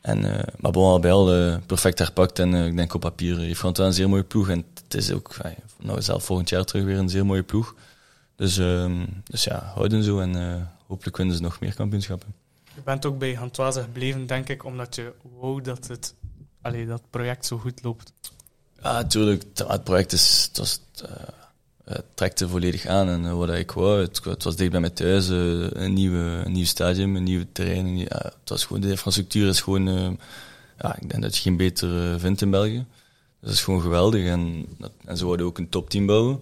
En, 0.00 0.38
eh, 0.38 0.54
maar 0.56 0.72
bon, 0.72 0.84
al 0.84 1.00
bij 1.00 1.12
al 1.12 1.58
perfect 1.66 1.98
herpakt. 1.98 2.38
En 2.38 2.54
ik 2.54 2.76
denk 2.76 2.94
op 2.94 3.00
papier 3.00 3.38
heeft 3.38 3.58
gewoon 3.60 3.74
wel 3.74 3.86
een 3.86 3.92
zeer 3.92 4.08
mooie 4.08 4.22
ploeg. 4.22 4.48
En 4.48 4.64
het 4.82 4.94
is 4.94 5.12
ook, 5.12 5.36
nou 5.78 6.02
zelf 6.02 6.24
volgend 6.24 6.48
jaar 6.48 6.64
terug 6.64 6.84
weer 6.84 6.98
een 6.98 7.08
zeer 7.08 7.26
mooie 7.26 7.42
ploeg. 7.42 7.74
Dus, 8.36 8.58
ehm, 8.58 9.06
dus 9.24 9.44
ja, 9.44 9.72
houden 9.74 10.02
zo. 10.02 10.20
En 10.20 10.68
hopelijk 10.86 11.16
winnen 11.16 11.36
ze 11.36 11.42
nog 11.42 11.60
meer 11.60 11.74
kampioenschappen. 11.74 12.34
Je 12.74 12.80
bent 12.84 13.06
ook 13.06 13.18
bij 13.18 13.36
Gantoise 13.36 13.82
gebleven, 13.82 14.26
denk 14.26 14.48
ik, 14.48 14.64
omdat 14.64 14.94
je 14.94 15.12
wou 15.40 15.62
dat 15.62 15.88
het, 15.88 16.14
allee, 16.62 16.86
dat 16.86 17.02
project 17.10 17.46
zo 17.46 17.58
goed 17.58 17.82
loopt. 17.82 18.12
Ja, 18.82 18.92
natuurlijk. 18.92 19.44
Het, 19.54 19.84
project 19.84 20.12
is, 20.12 20.48
het, 20.48 20.58
was, 20.58 20.80
het 21.94 22.04
trekte 22.14 22.48
volledig 22.48 22.86
aan. 22.86 23.08
En 23.08 23.24
eh, 23.24 23.32
wat 23.34 23.50
ik 23.54 23.70
wou, 23.70 24.00
het, 24.00 24.42
was 24.44 24.56
dicht 24.56 24.70
bij 24.70 24.80
mijn 24.80 24.92
thuis. 24.92 25.28
eh, 25.28 25.36
een, 25.70 25.92
nieuwe, 25.92 26.42
een 26.44 26.52
nieuw 26.52 26.64
stadium, 26.64 27.16
een 27.16 27.22
nieuw 27.22 27.44
terrein. 27.52 27.98
ja, 27.98 28.06
het 28.40 28.48
was 28.48 28.64
gewoon, 28.64 28.82
de 28.82 28.90
infrastructuur 28.90 29.48
is 29.48 29.60
gewoon... 29.60 29.88
eh, 29.88 30.10
ja, 30.78 30.96
ik 31.00 31.10
denk 31.10 31.22
dat 31.22 31.36
je 31.36 31.42
geen 31.42 31.56
beter 31.56 32.12
eh, 32.12 32.18
vindt 32.20 32.42
in 32.42 32.50
België. 32.50 32.84
Dus 33.40 33.48
dat 33.48 33.52
is 33.52 33.62
gewoon 33.62 33.80
geweldig. 33.80 34.24
En, 34.26 34.66
en 35.04 35.16
ze 35.16 35.24
wouden 35.24 35.46
ook 35.46 35.58
een 35.58 35.68
topteam 35.68 36.06
bouwen. 36.06 36.40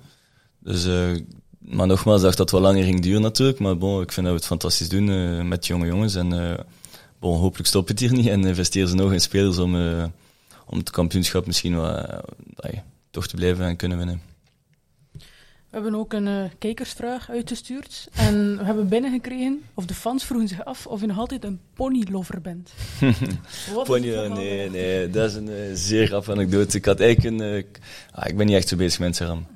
Dus, 0.59 0.85
eh, 0.87 1.11
maar 1.59 1.87
nogmaals, 1.87 2.19
ik 2.19 2.25
dacht 2.25 2.37
dat 2.37 2.51
het 2.51 2.61
wel 2.61 2.71
langer 2.71 2.85
ging 2.85 3.01
duren 3.01 3.23
natuurlijk. 3.23 3.59
Maar 3.59 3.79
bon, 3.79 4.03
ik 4.03 4.13
vind 4.13 4.27
dat 4.27 4.35
we 4.35 4.41
het 4.41 4.49
fantastisch 4.49 4.89
doen 4.89 5.09
eh, 5.11 5.43
met 5.43 5.67
jonge 5.67 5.87
jongens. 5.87 6.15
En 6.15 6.33
eh, 6.51 6.59
bon, 7.19 7.39
hopelijk 7.39 7.69
stopt 7.69 7.89
het 7.89 7.99
hier 7.99 8.13
niet. 8.13 8.27
En 8.27 8.45
investeren 8.45 8.89
ze 8.89 8.95
nog 8.95 9.13
in 9.13 9.21
spelers 9.21 9.59
om... 9.59 9.77
eh, 9.77 10.05
om 10.67 10.79
het 10.79 10.91
kampioenschap 10.91 11.47
misschien 11.47 11.75
eh, 11.75 12.19
toch 13.11 13.27
te 13.27 13.37
blijven 13.37 13.65
en 13.65 13.77
kunnen 13.77 13.99
winnen. 13.99 14.21
We 15.71 15.75
hebben 15.77 15.95
ook 15.95 16.13
een 16.13 16.27
eh, 16.27 16.45
kijkersvraag 16.59 17.31
uitgestuurd. 17.31 18.09
En 18.15 18.59
we 18.59 18.65
hebben 18.65 18.89
binnengekregen, 18.89 19.63
of 19.75 19.87
de 19.87 19.95
fans 19.95 20.25
vroegen 20.25 20.49
zich 20.49 20.65
af 20.65 20.87
of 20.87 21.01
je 21.01 21.07
nog 21.07 21.19
altijd 21.19 21.45
een 21.45 21.61
ponylover 21.75 22.41
bent. 22.41 22.73
Pony, 23.85 24.29
nee, 24.29 24.71
nee, 24.71 25.11
dat 25.11 25.31
is 25.31 25.37
een 25.37 25.49
eh, 25.49 25.57
zeer 25.75 26.07
grappige 26.07 26.33
anekdote. 26.33 26.77
Ik 26.77 26.85
had 26.85 27.01
eigenlijk 27.01 27.41
een... 27.41 27.47
eh, 27.57 27.65
ah, 28.11 28.29
ik 28.29 28.37
ben 28.37 28.47
niet 28.47 28.57
echt 28.57 28.69
zo 28.69 28.77
bezig 28.77 28.99
met 28.99 29.09
Instagram. 29.09 29.47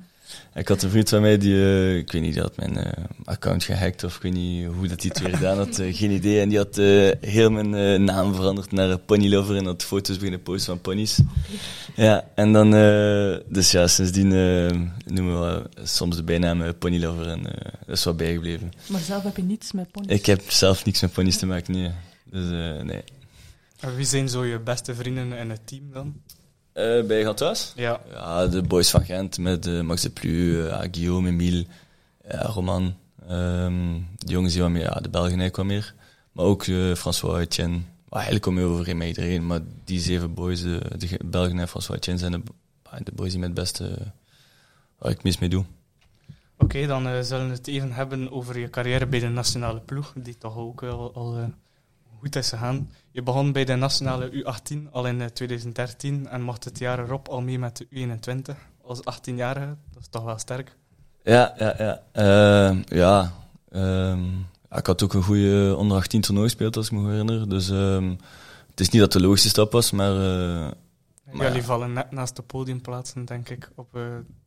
Ik 0.55 0.67
had 0.67 0.81
een 0.83 0.89
vriend 0.89 1.09
van 1.09 1.21
mij 1.21 1.37
die, 1.37 1.55
eh, 1.55 1.97
ik 1.97 2.11
weet 2.11 2.21
niet, 2.21 2.33
die 2.33 2.41
had 2.41 2.57
mijn 2.57 2.77
eh, 2.77 3.03
account 3.23 3.63
gehackt 3.63 4.03
of 4.03 4.15
ik 4.15 4.21
weet 4.21 4.33
niet 4.33 4.65
hoe 4.65 4.87
dat 4.87 5.01
hij 5.01 5.11
het 5.13 5.19
weer 5.23 5.35
gedaan 5.35 5.57
had, 5.57 5.79
eh, 5.79 5.95
geen 5.95 6.11
idee. 6.11 6.41
En 6.41 6.49
die 6.49 6.57
had 6.57 6.77
eh, 6.77 7.11
heel 7.21 7.49
mijn 7.49 7.73
eh, 7.75 7.99
naam 7.99 8.35
veranderd 8.35 8.71
naar 8.71 8.97
Ponylover 8.97 9.55
en 9.55 9.65
had 9.65 9.83
foto's 9.83 10.15
beginnen 10.15 10.41
posten 10.43 10.73
van 10.73 10.81
ponies. 10.81 11.19
Ja, 11.95 12.27
en 12.35 12.53
dan, 12.53 12.75
eh, 12.75 13.37
dus 13.47 13.71
ja, 13.71 13.87
sindsdien 13.87 14.27
noemen 15.05 15.41
we 15.41 15.69
soms 15.83 16.15
de 16.15 16.23
bijnaam 16.23 16.77
Ponylover 16.77 17.27
en 17.27 17.45
eh, 17.55 17.71
dat 17.85 17.97
is 17.97 18.03
wat 18.03 18.17
bijgebleven. 18.17 18.71
Maar 18.89 19.01
zelf 19.01 19.23
heb 19.23 19.35
je 19.37 19.43
niets 19.43 19.71
met 19.71 19.91
ponies. 19.91 20.11
Ik 20.11 20.25
heb 20.25 20.41
zelf 20.51 20.85
niks 20.85 21.01
met 21.01 21.11
ponies 21.13 21.37
te 21.37 21.45
maken, 21.45 21.73
nee. 21.73 21.91
Dus 22.25 22.45
eh, 22.51 22.83
nee. 22.83 23.03
En 23.79 23.95
wie 23.95 24.05
zijn 24.05 24.29
zo 24.29 24.45
je 24.45 24.59
beste 24.59 24.95
vrienden 24.95 25.33
in 25.37 25.49
het 25.49 25.67
team 25.67 25.83
dan? 25.93 26.13
Eh, 26.73 27.03
bij 27.03 27.23
Gantois? 27.23 27.73
Ja, 27.75 27.99
Ja, 28.11 28.47
de 28.47 28.61
boys 28.61 28.89
van 28.89 29.05
Gent 29.05 29.37
met 29.37 29.67
eh, 29.67 29.81
Max 29.81 30.01
de 30.01 30.09
Plu, 30.09 30.67
eh, 30.67 30.79
Guillaume, 30.91 31.27
Emile, 31.29 31.65
Roman. 32.27 32.95
Ehm, 33.27 33.93
de 34.17 34.31
jongens 34.31 34.53
die 34.53 34.61
wat 34.61 34.71
meer, 34.71 34.81
ja, 34.81 34.93
de 35.01 35.09
Belgen 35.09 35.39
eigenlijk 35.39 35.55
wat 35.55 35.65
meer. 35.65 35.93
Maar 36.31 36.45
ook 36.45 36.63
François 36.97 37.39
Etienne. 37.41 37.75
Maar 37.77 38.21
eigenlijk 38.21 38.41
kom 38.43 38.57
je 38.59 38.63
over 38.65 38.95
met 38.97 39.07
iedereen, 39.07 39.45
maar 39.47 39.59
die 39.83 39.99
zeven 39.99 40.33
boys, 40.33 40.61
de, 40.61 40.81
de 40.97 41.07
Ge- 41.07 41.19
Belgen 41.25 41.59
en 41.59 41.67
François 41.67 41.97
Etienne, 41.97 42.19
zijn 42.19 42.31
de, 42.31 42.41
ah, 42.83 42.99
de 43.03 43.11
boys 43.15 43.29
die 43.31 43.39
met 43.39 43.49
het 43.49 43.57
beste 43.59 43.97
waar 44.97 45.11
ik 45.11 45.23
mis 45.23 45.37
mee 45.39 45.49
doe. 45.49 45.65
oké, 46.57 46.85
dan 46.87 47.23
zullen 47.23 47.47
we 47.47 47.53
het 47.53 47.67
even 47.67 47.91
hebben 47.91 48.31
over 48.31 48.59
je 48.59 48.69
carrière 48.69 49.05
bij 49.07 49.19
de 49.19 49.27
nationale 49.29 49.79
ploeg, 49.79 50.13
die 50.15 50.37
toch 50.37 50.57
ook 50.57 50.83
al, 50.83 51.13
al 51.13 51.53
goed 52.23 52.35
is 52.35 52.49
gegaan. 52.49 52.89
Je 53.11 53.23
begon 53.23 53.51
bij 53.51 53.65
de 53.65 53.75
nationale 53.75 54.31
U18 54.31 54.91
al 54.91 55.05
in 55.07 55.21
eh, 55.21 55.27
2013 55.27 56.27
en 56.27 56.41
mocht 56.41 56.63
het 56.63 56.79
jaar 56.79 56.99
erop 56.99 57.27
al 57.27 57.41
mee 57.41 57.59
met 57.59 57.77
de 57.77 57.87
U21 57.91 58.55
als 58.83 58.99
18-jarige. 58.99 59.75
Dat 59.91 60.01
is 60.01 60.07
toch 60.09 60.23
wel 60.23 60.37
sterk. 60.37 60.75
Ja, 61.23 61.53
ja, 61.57 61.73
ja. 61.77 62.01
Eh, 62.11 62.77
ja, 62.85 63.33
ehm, 63.71 64.23
ja, 64.69 64.77
ik 64.77 64.85
had 64.85 65.03
ook 65.03 65.13
een 65.13 65.23
goede 65.23 65.75
onder 65.77 65.97
18 65.97 66.21
toernooi 66.21 66.47
gespeeld, 66.47 66.77
als 66.77 66.85
ik 66.85 66.91
me 66.91 67.09
herinner. 67.09 67.49
Dus 67.49 67.69
ehm, 67.69 68.09
het 68.69 68.79
is 68.79 68.89
niet 68.89 69.01
dat 69.01 69.11
de 69.11 69.21
logische 69.21 69.49
stap 69.49 69.71
was, 69.71 69.91
maar... 69.91 70.11
eh, 70.15 70.71
maar 71.31 71.45
Jullie 71.45 71.61
ja. 71.61 71.63
vallen 71.63 71.93
net 71.93 72.11
naast 72.11 72.35
de 72.35 72.41
podiumplaatsen, 72.41 73.25
denk 73.25 73.49
ik, 73.49 73.69
op 73.75 73.95
eh, 73.95 74.01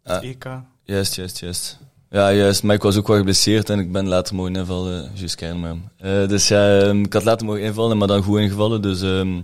Ja. 0.05 0.15
het 0.15 0.23
EK. 0.23 0.45
Juist, 0.83 1.15
juist, 1.15 1.39
juist. 1.39 1.79
Ja, 2.11 2.33
juist. 2.33 2.63
Maar 2.63 2.75
ik 2.75 2.83
was 2.83 2.97
ook 2.97 3.07
wel 3.07 3.17
geblesseerd 3.17 3.71
en 3.71 3.79
ik 3.79 3.93
ben 3.93 4.09
later 4.09 4.35
mogen 4.35 4.57
invallen. 4.57 5.11
Juist 5.15 5.55
maar. 5.55 5.77
Eh, 5.97 6.29
dus 6.29 6.49
ja, 6.49 6.79
ehm, 6.79 7.03
ik 7.03 7.13
had 7.13 7.25
later 7.25 7.47
mogen 7.47 7.63
invallen, 7.63 7.99
maar 7.99 8.09
dan 8.09 8.23
goed 8.23 8.41
ingevallen. 8.41 8.83
Dus, 8.83 9.03
ehm, 9.03 9.41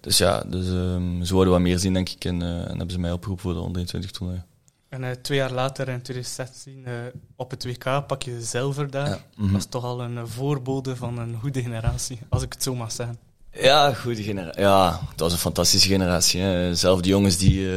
dus 0.00 0.18
ja, 0.18 0.42
dus, 0.46 0.66
ehm, 0.66 1.22
ze 1.22 1.32
wouden 1.32 1.52
wat 1.52 1.62
meer 1.62 1.78
zien, 1.78 1.92
denk 1.92 2.08
ik. 2.08 2.24
En, 2.24 2.42
eh, 2.42 2.48
en 2.48 2.68
hebben 2.68 2.90
ze 2.90 2.98
mij 2.98 3.12
opgeroepen 3.12 3.44
voor 3.44 3.54
de 3.54 3.60
onder 3.60 3.76
21 3.76 4.10
toernooi. 4.10 4.42
En 4.88 5.04
eh, 5.04 5.10
twee 5.10 5.38
jaar 5.38 5.52
later, 5.52 5.88
in 5.88 6.02
2016, 6.02 6.82
eh, 6.84 6.92
op 7.36 7.50
het 7.50 7.64
WK 7.64 8.06
pak 8.06 8.22
je 8.22 8.40
zilver 8.40 8.90
daar. 8.90 9.08
Ja, 9.08 9.18
mhm. 9.36 9.52
Dat 9.52 9.60
is 9.60 9.66
toch 9.66 9.84
al 9.84 10.00
een 10.00 10.28
voorbode 10.28 10.96
van 10.96 11.18
een 11.18 11.36
goede 11.40 11.62
generatie, 11.62 12.18
als 12.28 12.42
ik 12.42 12.52
het 12.52 12.62
zo 12.62 12.74
mag 12.74 12.92
zeggen. 12.92 13.18
Ja, 13.52 13.92
goede 13.92 14.22
generatie. 14.22 14.60
Ja, 14.60 15.00
het 15.10 15.20
was 15.20 15.32
een 15.32 15.38
fantastische 15.38 15.88
generatie. 15.88 16.40
Hè. 16.40 16.74
Zelf 16.74 17.00
de 17.00 17.08
jongens 17.08 17.36
die, 17.36 17.68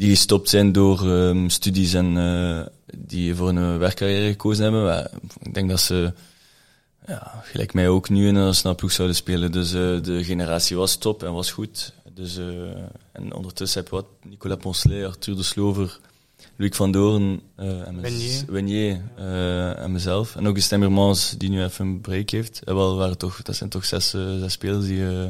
die 0.00 0.08
gestopt 0.10 0.48
zijn 0.48 0.72
door 0.72 1.10
ehm, 1.12 1.48
studies 1.48 1.94
en 1.94 2.16
eh, 2.16 2.66
die 2.96 3.34
voor 3.34 3.48
een 3.48 3.78
werkcarrière 3.78 4.30
gekozen 4.30 4.62
hebben. 4.62 4.84
maar 4.84 5.10
ik 5.42 5.54
denk 5.54 5.68
dat 5.70 5.80
ze, 5.80 6.12
ja, 7.06 7.40
gelijk 7.44 7.74
mij 7.74 7.88
ook 7.88 8.08
nu 8.08 8.26
in 8.28 8.34
een 8.34 8.54
snel 8.54 8.74
ploeg 8.74 8.92
zouden 8.92 9.16
spelen. 9.16 9.52
Dus 9.52 9.72
eh, 9.72 10.02
de 10.02 10.24
generatie 10.24 10.76
was 10.76 10.96
top 10.96 11.22
en 11.22 11.32
was 11.32 11.50
goed. 11.50 11.92
Dus, 12.14 12.36
eh, 12.36 12.44
en 13.12 13.32
ondertussen 13.34 13.80
heb 13.80 13.88
je 13.90 13.96
wat 13.96 14.06
Nicolas 14.24 14.58
Poncelet, 14.58 15.06
Arthur 15.06 15.36
de 15.36 15.42
Slover, 15.42 15.98
Luc 16.56 16.76
van 16.76 16.92
Doorn 16.92 17.40
eh, 17.56 17.86
en, 17.86 18.00
mez- 18.00 18.10
Wenier. 18.12 18.44
Wenier, 18.48 19.00
eh, 19.16 19.78
en 19.82 19.92
mezelf. 19.92 20.36
En 20.36 20.46
ook 20.48 20.54
de 20.54 20.60
Stemmermans 20.60 21.34
die 21.38 21.50
nu 21.50 21.62
even 21.62 21.86
een 21.86 22.00
break 22.00 22.30
heeft. 22.30 22.62
Eh, 22.64 22.74
wel, 22.74 22.96
waren 22.96 23.18
toch, 23.18 23.42
dat 23.42 23.56
zijn 23.56 23.70
toch 23.70 23.84
zes, 23.84 24.14
eh, 24.14 24.38
zes 24.38 24.52
spelers 24.52 24.84
die, 24.86 25.06
eh, 25.08 25.24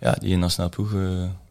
ja, 0.00 0.12
die 0.20 0.30
in 0.30 0.38
nationale 0.38 0.70
ploeg 0.70 0.92
eh, 0.94 0.98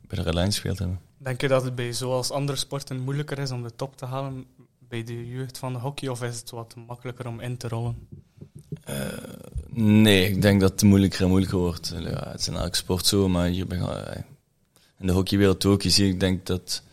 bij 0.08 0.18
de 0.18 0.22
Red 0.22 0.34
Lions 0.34 0.54
gespeeld 0.56 0.80
hebben. 0.80 1.00
Denk 1.24 1.42
je 1.42 1.48
dat 1.48 1.64
het 1.64 1.76
bij 1.76 1.94
zoals 1.94 2.32
andere 2.32 2.58
sporten 2.58 3.00
moeilijker 3.00 3.40
is 3.40 3.52
om 3.52 3.64
de 3.64 3.76
top 3.76 3.98
te 3.98 4.06
halen 4.06 4.46
bij 4.80 5.04
de 5.04 5.28
jeugd 5.28 5.58
van 5.58 5.74
de 5.74 5.80
hockey, 5.80 6.10
of 6.10 6.24
is 6.24 6.40
het 6.40 6.50
wat 6.50 6.76
makkelijker 6.88 7.28
om 7.28 7.40
in 7.40 7.58
te 7.58 7.68
rollen? 7.68 8.08
Nee, 9.74 10.30
ik 10.30 10.42
denk 10.42 10.62
dat 10.62 10.72
het 10.72 10.82
moeilijker 10.84 11.22
en 11.22 11.28
moeilijker 11.30 11.58
wordt. 11.58 11.94
Ja, 12.00 12.30
het 12.32 12.40
is 12.40 12.48
in 12.48 12.56
elke 12.56 12.76
sport 12.76 13.06
zo, 13.06 13.30
maar 13.30 13.48
hier 13.48 13.68
ben 13.68 13.82
ik- 13.82 14.24
in 15.00 15.08
de 15.08 15.14
hockeywereld 15.14 15.66
ook. 15.66 15.82
Je 15.82 15.90
ziet, 15.90 16.14
ik 16.14 16.20
denk 16.20 16.46
dat 16.46 16.84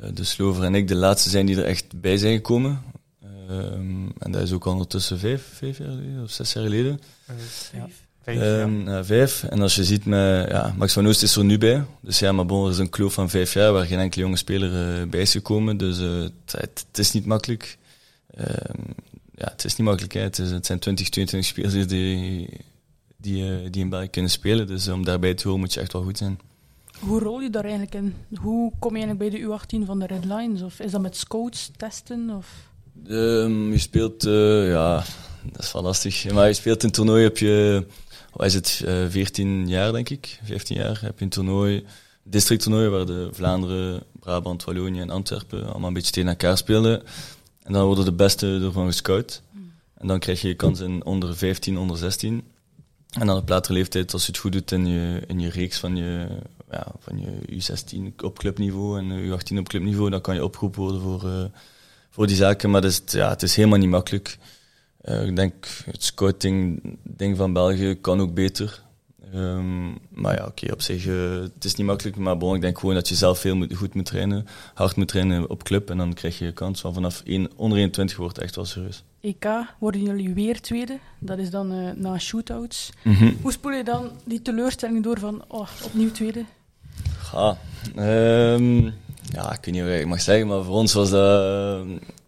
eh, 0.00 0.08
de 0.14 0.24
Slover 0.24 0.64
en 0.64 0.74
ik 0.74 0.88
de 0.88 0.94
laatste 0.94 1.28
zijn 1.30 1.46
die 1.46 1.56
er 1.56 1.64
echt 1.64 2.00
bij 2.00 2.16
zijn 2.16 2.34
gekomen. 2.36 2.82
Ehm, 3.22 4.08
en 4.18 4.30
dat 4.30 4.42
is 4.42 4.52
ook 4.52 4.64
ondertussen 4.64 5.18
vijf, 5.18 5.52
vijf 5.54 5.78
jaar 5.78 5.88
geleden 5.88 6.22
of 6.22 6.30
zes 6.30 6.52
jaar 6.52 6.64
geleden. 6.64 7.00
Eh, 7.26 7.34
ja, 7.72 7.88
vijf, 8.26 8.38
ja. 8.38 8.60
Ehm, 8.60 8.88
ja, 8.88 9.04
vijf. 9.04 9.42
En 9.42 9.60
als 9.60 9.74
je 9.74 9.84
ziet, 9.84 10.04
met, 10.04 10.48
ja, 10.48 10.74
Max 10.76 10.92
van 10.92 11.06
Oost 11.06 11.22
is 11.22 11.36
er 11.36 11.44
nu 11.44 11.58
bij. 11.58 11.84
Dus 12.00 12.18
ja, 12.18 12.32
maar 12.32 12.46
bon, 12.46 12.64
er 12.64 12.70
is 12.70 12.78
een 12.78 12.88
kloof 12.88 13.12
van 13.12 13.30
vijf 13.30 13.52
jaar 13.52 13.72
waar 13.72 13.86
geen 13.86 13.98
enkele 13.98 14.24
jonge 14.24 14.36
speler 14.36 15.00
eh, 15.00 15.08
bij 15.08 15.20
is 15.20 15.32
gekomen. 15.32 15.76
Dus 15.76 15.98
eh, 16.00 16.24
het, 16.50 16.86
is 16.92 17.12
niet 17.12 17.26
makkelijk. 17.26 17.78
Ehm, 18.34 18.82
ja, 19.34 19.48
het 19.50 19.64
is 19.64 19.76
niet 19.76 19.86
makkelijk. 19.86 20.14
Hè. 20.14 20.20
Het, 20.20 20.38
is, 20.38 20.50
het 20.50 20.66
zijn 20.66 20.78
20, 20.78 21.08
22 21.08 21.50
spelers 21.50 21.86
die, 21.86 22.48
die, 23.16 23.44
eh, 23.44 23.70
die 23.70 23.82
in 23.82 23.88
België 23.88 24.08
kunnen 24.08 24.30
spelen. 24.30 24.66
Dus 24.66 24.88
om 24.88 25.04
daarbij 25.04 25.34
te 25.34 25.42
horen 25.42 25.60
moet 25.60 25.74
je 25.74 25.80
echt 25.80 25.92
wel 25.92 26.02
goed 26.02 26.18
zijn. 26.18 26.38
Hoe 27.00 27.20
rol 27.20 27.40
je 27.40 27.50
daar 27.50 27.64
eigenlijk 27.64 27.94
in? 27.94 28.14
Hoe 28.40 28.72
kom 28.78 28.96
je 28.96 29.04
eigenlijk 29.04 29.30
bij 29.30 29.40
de 29.40 29.46
U18 29.46 29.86
van 29.86 29.98
de 29.98 30.06
Red 30.06 30.24
Lions? 30.24 30.62
Of 30.62 30.80
is 30.80 30.90
dat 30.90 31.00
met 31.00 31.16
scouts 31.16 31.70
testen? 31.76 32.30
Of? 32.30 32.46
Ehm, 33.04 33.72
je 33.72 33.78
speelt, 33.78 34.24
eh, 34.24 34.68
ja, 34.68 35.04
dat 35.52 35.62
is 35.62 35.72
wel 35.72 35.82
lastig. 35.82 36.32
Maar 36.32 36.46
je 36.46 36.54
speelt 36.54 36.82
een 36.82 36.90
toernooi, 36.90 37.22
heb 37.22 37.38
je, 37.38 37.86
wat 38.36 38.46
is 38.46 38.54
het, 38.54 38.82
eh 38.86 39.04
14 39.08 39.68
jaar 39.68 39.92
denk 39.92 40.08
ik, 40.08 40.40
15 40.44 40.76
jaar, 40.76 41.00
heb 41.00 41.18
je 41.18 41.24
een 41.24 41.30
toernooi, 41.30 41.84
districttoernooi, 42.22 42.88
waar 42.88 43.06
de 43.06 43.28
Vlaanderen, 43.32 44.02
Brabant, 44.20 44.64
Wallonië 44.64 45.00
en 45.00 45.10
Antwerpen 45.10 45.66
allemaal 45.68 45.88
een 45.88 45.94
beetje 45.94 46.12
tegen 46.12 46.28
elkaar 46.28 46.56
speelden. 46.56 47.02
En 47.62 47.72
dan 47.72 47.86
worden 47.86 48.04
de 48.04 48.12
beste 48.12 48.60
ervan 48.62 48.86
gescout. 48.86 49.42
En 49.98 50.06
dan 50.06 50.18
krijg 50.18 50.40
je 50.40 50.54
kans 50.54 50.80
in 50.80 51.04
onder 51.04 51.36
15, 51.36 51.78
onder 51.78 51.96
16. 51.96 52.42
En 53.10 53.26
dan 53.26 53.36
op 53.36 53.48
latere 53.48 53.74
leeftijd, 53.74 54.12
als 54.12 54.22
je 54.26 54.32
het 54.32 54.40
goed 54.40 54.52
doet 54.52 54.72
in 54.72 54.86
je, 54.86 55.22
in 55.26 55.40
je 55.40 55.50
reeks 55.50 55.78
van 55.78 55.96
je, 55.96 56.26
ja, 56.70 56.86
van 57.00 57.18
je 57.20 57.60
U16 57.60 58.24
op 58.24 58.38
clubniveau 58.38 58.98
en 58.98 59.10
eh, 59.10 59.30
U18 59.30 59.58
op 59.58 59.68
clubniveau, 59.68 60.10
dan 60.10 60.20
kan 60.20 60.34
je 60.34 60.44
opgeroepen 60.44 60.80
worden 60.82 61.00
voor, 61.00 61.30
eh, 61.30 61.44
voor 62.10 62.26
die 62.26 62.36
zaken. 62.36 62.70
Maar 62.70 62.80
dat 62.80 62.90
is, 62.90 62.96
het- 62.96 63.12
ja, 63.12 63.28
het 63.28 63.42
is 63.42 63.56
helemaal 63.56 63.78
niet 63.78 63.88
makkelijk. 63.88 64.38
Eh, 65.06 65.26
ik 65.26 65.36
denk, 65.36 65.66
het 65.84 66.04
scouting-ding 66.04 67.36
van 67.36 67.52
België 67.52 67.94
kan 67.94 68.20
ook 68.20 68.34
beter. 68.34 68.82
Ehm, 69.32 69.88
maar 70.08 70.36
ja, 70.36 70.46
oké, 70.46 70.72
op 70.72 70.82
zich, 70.82 71.06
eh, 71.06 71.40
het 71.54 71.64
is 71.64 71.74
niet 71.74 71.86
makkelijk. 71.86 72.16
Maar 72.16 72.36
bon, 72.36 72.54
ik 72.54 72.60
denk 72.60 72.78
gewoon 72.78 72.94
dat 72.94 73.08
je 73.08 73.14
zelf 73.14 73.38
veel 73.38 73.56
moet, 73.56 73.74
goed 73.74 73.94
moet 73.94 74.04
trainen, 74.04 74.46
hard 74.74 74.96
moet 74.96 75.08
trainen 75.08 75.50
op 75.50 75.62
club. 75.62 75.90
En 75.90 75.96
dan 75.98 76.14
krijg 76.14 76.38
je 76.38 76.44
je 76.44 76.52
kans 76.52 76.80
van 76.80 76.94
vanaf 76.94 77.22
1, 77.24 77.50
onder 77.56 77.78
21 77.78 78.16
wordt 78.16 78.36
het 78.36 78.44
echt 78.44 78.54
wel 78.54 78.64
serieus. 78.64 79.04
EK 79.20 79.46
worden 79.78 80.02
jullie 80.02 80.34
weer 80.34 80.60
tweede. 80.60 80.98
Dat 81.18 81.38
is 81.38 81.50
dan 81.50 81.72
eh, 81.72 81.90
na 81.94 82.18
shootouts. 82.18 82.90
Mhm. 83.02 83.32
Hoe 83.42 83.52
spoel 83.52 83.72
je 83.72 83.84
dan 83.84 84.10
die 84.24 84.42
teleurstelling 84.42 85.02
door 85.02 85.18
van 85.18 85.44
oh, 85.48 85.68
opnieuw 85.82 86.10
tweede? 86.10 86.44
Ja, 87.32 87.58
ehm, 87.94 88.84
ja, 89.32 89.52
ik 89.52 89.64
weet 89.64 89.74
niet 89.74 89.82
wat 89.82 89.92
ik 89.92 90.06
mag 90.06 90.20
zeggen, 90.20 90.46
maar 90.46 90.62
voor 90.62 90.74
ons 90.74 90.92
was 90.92 91.10
dat, 91.10 91.86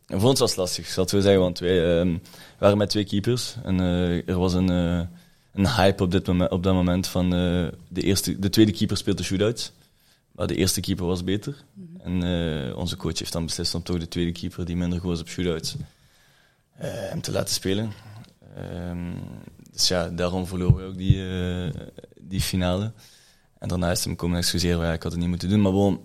voor 0.09 0.29
ons 0.29 0.41
was 0.41 0.51
het 0.51 0.59
lastig, 0.59 0.95
het 0.95 1.11
zo 1.11 1.21
zeggen, 1.21 1.41
want 1.41 1.59
wij 1.59 1.99
ehm, 1.99 2.17
waren 2.59 2.79
met 2.79 2.91
twee 2.91 3.05
keepers 3.05 3.55
en 3.65 3.81
eh, 3.81 4.29
er 4.29 4.39
was 4.39 4.55
een, 4.55 4.71
eh, 4.71 5.07
een 5.53 5.69
hype 5.69 6.03
op, 6.03 6.11
dit 6.11 6.27
moment, 6.27 6.51
op 6.51 6.63
dat 6.63 6.75
moment 6.75 7.07
van 7.07 7.25
eh, 7.25 7.67
de, 7.89 8.03
eerste, 8.03 8.39
de 8.39 8.51
tweede 8.51 8.73
keeper 8.73 8.97
speelt 8.97 9.17
de 9.17 9.25
shootouts, 9.25 9.73
maar 10.33 10.47
de 10.47 10.55
eerste 10.55 10.81
keeper 10.81 11.07
was 11.07 11.25
beter. 11.25 11.65
En 11.99 12.23
eh, 12.23 12.77
onze 12.77 12.97
coach 12.97 13.19
heeft 13.19 13.33
dan 13.33 13.45
beslist 13.45 13.75
om 13.75 13.83
toch 13.83 13.99
de 13.99 14.09
tweede 14.09 14.33
keeper, 14.33 14.65
die 14.65 14.77
minder 14.77 15.01
goed 15.01 15.09
was 15.09 15.21
op 15.21 15.29
shootouts, 15.29 15.77
hem 16.77 17.21
te 17.21 17.33
laten 17.33 17.55
spelen. 17.55 17.93
Ehm, 18.57 19.13
dus 19.73 19.89
ja, 19.89 20.09
daarom 20.09 20.47
verloren 20.47 20.77
we 20.77 20.83
ook 20.83 20.97
die, 20.97 21.23
die 22.21 22.41
finale. 22.41 22.93
En 23.59 23.69
daarna 23.69 23.91
is 23.91 24.05
hem 24.05 24.17
komen 24.17 24.39
excuseren, 24.39 24.87
ja, 24.87 24.93
ik 24.93 25.03
had 25.03 25.13
het 25.13 25.21
niet 25.21 25.31
moeten 25.31 25.49
doen. 25.49 25.61
Maar 25.61 25.73
gewoon, 25.73 26.01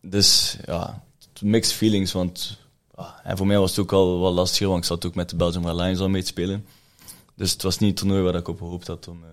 dus 0.00 0.56
ja, 0.66 1.02
mixed 1.40 1.74
feelings. 1.74 2.12
Want 2.12 2.58
en 3.22 3.36
voor 3.36 3.46
mij 3.46 3.58
was 3.58 3.70
het 3.70 3.78
ook 3.78 3.92
al 3.92 4.20
wel 4.20 4.32
lastiger, 4.32 4.66
want 4.68 4.78
ik 4.78 4.84
zat 4.86 5.04
ook 5.06 5.14
met 5.14 5.30
de 5.30 5.36
Belgium 5.36 5.66
Red 5.66 5.74
Lions 5.76 5.98
al 5.98 6.08
mee 6.08 6.20
te 6.22 6.26
spelen. 6.26 6.66
Dus 7.34 7.52
het 7.52 7.62
was 7.62 7.78
niet 7.78 7.88
het 7.90 7.98
toernooi 7.98 8.22
waar 8.22 8.34
ik 8.34 8.48
op 8.48 8.58
gehoopt 8.58 8.86
had 8.86 9.08
om, 9.08 9.22
eh, 9.24 9.28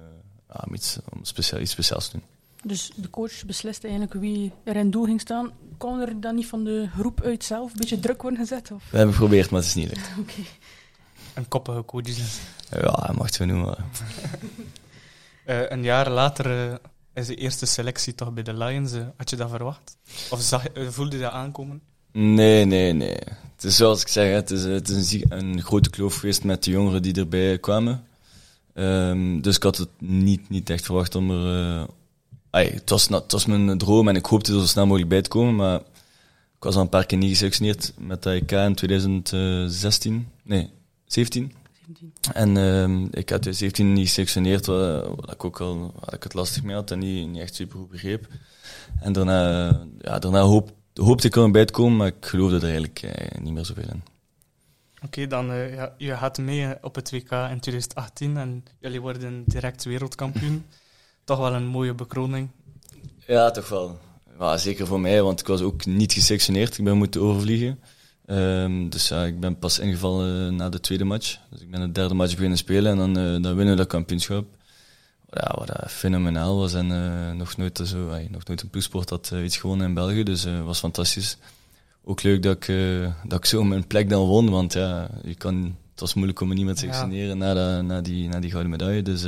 ja, 0.49 0.63
om, 0.67 0.73
iets, 0.73 0.97
om 1.13 1.19
speciaal, 1.25 1.59
iets 1.61 1.71
speciaals 1.71 2.07
te 2.07 2.17
doen. 2.17 2.25
Dus 2.65 2.91
de 2.95 3.09
coach 3.09 3.45
besliste 3.45 3.87
eigenlijk 3.87 4.19
wie 4.19 4.51
er 4.63 4.75
in 4.75 4.91
doel 4.91 5.05
ging 5.05 5.21
staan. 5.21 5.51
Kon 5.77 5.99
er 5.99 6.19
dan 6.21 6.35
niet 6.35 6.47
van 6.47 6.63
de 6.63 6.89
groep 6.97 7.21
uit 7.21 7.43
zelf 7.43 7.71
een 7.71 7.77
beetje 7.79 7.99
druk 7.99 8.21
worden 8.21 8.39
gezet? 8.39 8.71
Of? 8.71 8.83
We 8.89 8.97
hebben 8.97 9.15
geprobeerd, 9.15 9.49
maar 9.49 9.59
het 9.59 9.69
is 9.69 9.75
niet 9.75 9.89
gelukt. 9.89 10.09
Oké. 10.19 10.33
Een 11.33 11.47
koppige 11.47 11.85
coach. 11.85 12.03
dus. 12.03 12.39
Ja, 12.71 13.11
mag 13.17 13.37
het 13.37 13.39
noemen. 13.47 13.65
maar- 13.65 13.85
Eh, 15.45 15.69
een 15.69 15.83
jaar 15.83 16.09
later 16.09 16.69
eh, 16.71 16.75
is 17.13 17.27
de 17.27 17.35
eerste 17.35 17.65
selectie 17.65 18.15
toch 18.15 18.33
bij 18.33 18.43
de 18.43 18.53
Lions. 18.57 18.91
had 19.17 19.29
je 19.29 19.35
dat 19.35 19.49
verwacht? 19.49 19.97
Of 20.29 20.41
zag, 20.41 20.65
voelde 20.89 21.15
je 21.15 21.21
dat 21.21 21.31
aankomen? 21.31 21.81
Nee, 22.11 22.65
nee, 22.65 22.93
nee. 22.93 23.17
Het 23.63 23.71
is 23.71 23.77
zoals 23.77 24.01
ik 24.01 24.07
zeg, 24.07 24.33
het 24.33 24.51
is, 24.51 24.63
het 24.63 24.89
is 24.89 25.13
een, 25.13 25.25
een 25.29 25.61
grote 25.61 25.89
kloof 25.89 26.15
geweest 26.15 26.43
met 26.43 26.63
de 26.63 26.71
jongeren 26.71 27.01
die 27.01 27.13
erbij 27.13 27.59
kwamen. 27.59 28.03
Ehm, 28.73 29.41
dus 29.41 29.55
ik 29.55 29.63
had 29.63 29.77
het 29.77 29.89
niet, 29.99 30.49
niet 30.49 30.69
echt 30.69 30.85
verwacht 30.85 31.15
om 31.15 31.31
er... 31.31 31.87
ai, 32.49 32.69
het, 32.69 32.89
was, 32.89 33.07
het 33.07 33.31
was 33.31 33.45
mijn 33.45 33.77
droom 33.77 34.07
en 34.07 34.15
ik 34.15 34.25
hoopte 34.25 34.53
er 34.53 34.59
zo 34.59 34.65
snel 34.65 34.85
mogelijk 34.85 35.09
bij 35.09 35.21
te 35.21 35.29
komen, 35.29 35.55
maar 35.55 35.79
ik 36.55 36.63
was 36.63 36.75
al 36.75 36.81
een 36.81 36.89
paar 36.89 37.05
keer 37.05 37.17
niet 37.17 37.29
geselectioneerd 37.29 37.93
met 37.97 38.23
de 38.23 38.29
EK 38.29 38.51
in 38.51 38.75
2016. 38.75 40.27
Nee, 40.43 40.69
17. 41.05 41.53
17. 41.75 42.13
En 42.33 42.57
ehm, 42.57 43.03
ik 43.03 43.29
had 43.29 43.41
2017 43.41 43.93
niet 43.93 44.07
geselectioneerd, 44.07 44.65
wat, 44.65 45.05
wat 45.15 45.33
ik 45.33 45.45
ook 45.45 45.61
al 45.61 45.93
wat 45.99 46.13
ik 46.13 46.23
het 46.23 46.33
lastig 46.33 46.63
mee 46.63 46.75
had 46.75 46.91
en 46.91 46.99
niet, 46.99 47.27
niet 47.27 47.41
echt 47.41 47.55
super 47.55 47.79
goed 47.79 47.89
begreep. 47.89 48.27
En 48.99 49.13
daarna, 49.13 49.67
ja, 49.99 50.19
daarna 50.19 50.41
hoop, 50.41 50.71
hoopte 50.93 51.27
ik 51.27 51.35
er 51.35 51.51
bij 51.51 51.65
te 51.65 51.73
komen, 51.73 51.97
maar 51.97 52.07
ik 52.07 52.25
geloofde 52.25 52.55
er 52.55 52.63
eigenlijk 52.63 53.01
eh, 53.01 53.41
niet 53.41 53.53
meer 53.53 53.65
zoveel 53.65 53.89
in. 53.89 54.03
Oké, 55.03 55.27
dan 55.27 55.51
uh, 55.51 55.75
ja, 55.75 55.93
je 55.97 56.17
gaat 56.17 56.37
mee 56.37 56.65
eh, 56.65 56.71
op 56.81 56.95
het 56.95 57.11
WK 57.11 57.31
in 57.31 57.59
2018 57.59 58.37
en 58.37 58.63
jullie 58.79 59.01
worden 59.01 59.43
direct 59.45 59.83
wereldkampioen. 59.83 60.65
toch 61.23 61.37
wel 61.37 61.53
een 61.53 61.65
mooie 61.65 61.93
bekroning. 61.93 62.49
Ja, 63.27 63.51
toch 63.51 63.69
wel. 63.69 63.99
Ja, 64.39 64.57
zeker 64.57 64.87
voor 64.87 64.99
mij, 64.99 65.21
want 65.21 65.39
ik 65.39 65.47
was 65.47 65.61
ook 65.61 65.85
niet 65.85 66.13
geselectioneerd. 66.13 66.77
Ik 66.77 66.83
ben 66.83 66.97
moeten 66.97 67.21
overvliegen. 67.21 67.79
Um, 68.25 68.89
dus 68.89 69.07
ja, 69.07 69.23
ik 69.23 69.39
ben 69.39 69.59
pas 69.59 69.79
ingevallen 69.79 70.55
na 70.55 70.69
de 70.69 70.79
tweede 70.79 71.03
match. 71.03 71.39
Dus 71.49 71.61
ik 71.61 71.71
ben 71.71 71.81
de 71.81 71.91
derde 71.91 72.13
match 72.13 72.33
beginnen 72.33 72.57
spelen 72.57 72.91
en 72.91 72.97
dan, 72.97 73.17
uh, 73.17 73.41
dan 73.41 73.55
winnen 73.55 73.69
we 73.69 73.75
dat 73.75 73.87
kampioenschap. 73.87 74.45
Ja, 75.33 75.55
wat 75.57 75.67
dat 75.67 75.91
fenomenaal 75.91 76.57
was. 76.57 76.73
En 76.73 76.91
eh, 76.91 77.37
nog, 77.37 77.57
nooit 77.57 77.81
zo, 77.83 78.09
ay, 78.09 78.27
nog 78.31 78.45
nooit 78.45 78.61
een 78.61 78.69
ploegsport 78.69 79.09
had 79.09 79.29
eh, 79.33 79.43
iets 79.43 79.57
gewonnen 79.57 79.87
in 79.87 79.93
België. 79.93 80.23
Dus 80.23 80.43
het 80.43 80.63
was 80.63 80.79
fantastisch. 80.79 81.37
Ook 82.03 82.23
leuk 82.23 82.43
dat 82.43 82.55
ik, 82.55 82.75
dat 83.23 83.39
ik 83.39 83.45
zo 83.45 83.63
mijn 83.63 83.87
plek 83.87 84.09
dan 84.09 84.25
won. 84.25 84.49
Want 84.49 84.73
ja, 84.73 85.09
je 85.23 85.35
kan, 85.35 85.75
het 85.91 85.99
was 85.99 86.13
moeilijk 86.13 86.39
om 86.39 86.47
me 86.47 86.53
niet 86.53 86.65
meer 86.65 86.73
te 86.73 86.79
selectioneren 86.79 87.37
ja. 87.37 87.53
na, 87.53 87.81
na, 87.81 88.01
die, 88.01 88.27
na 88.29 88.39
die 88.39 88.49
gouden 88.49 88.71
medaille. 88.71 89.01
Dus 89.01 89.23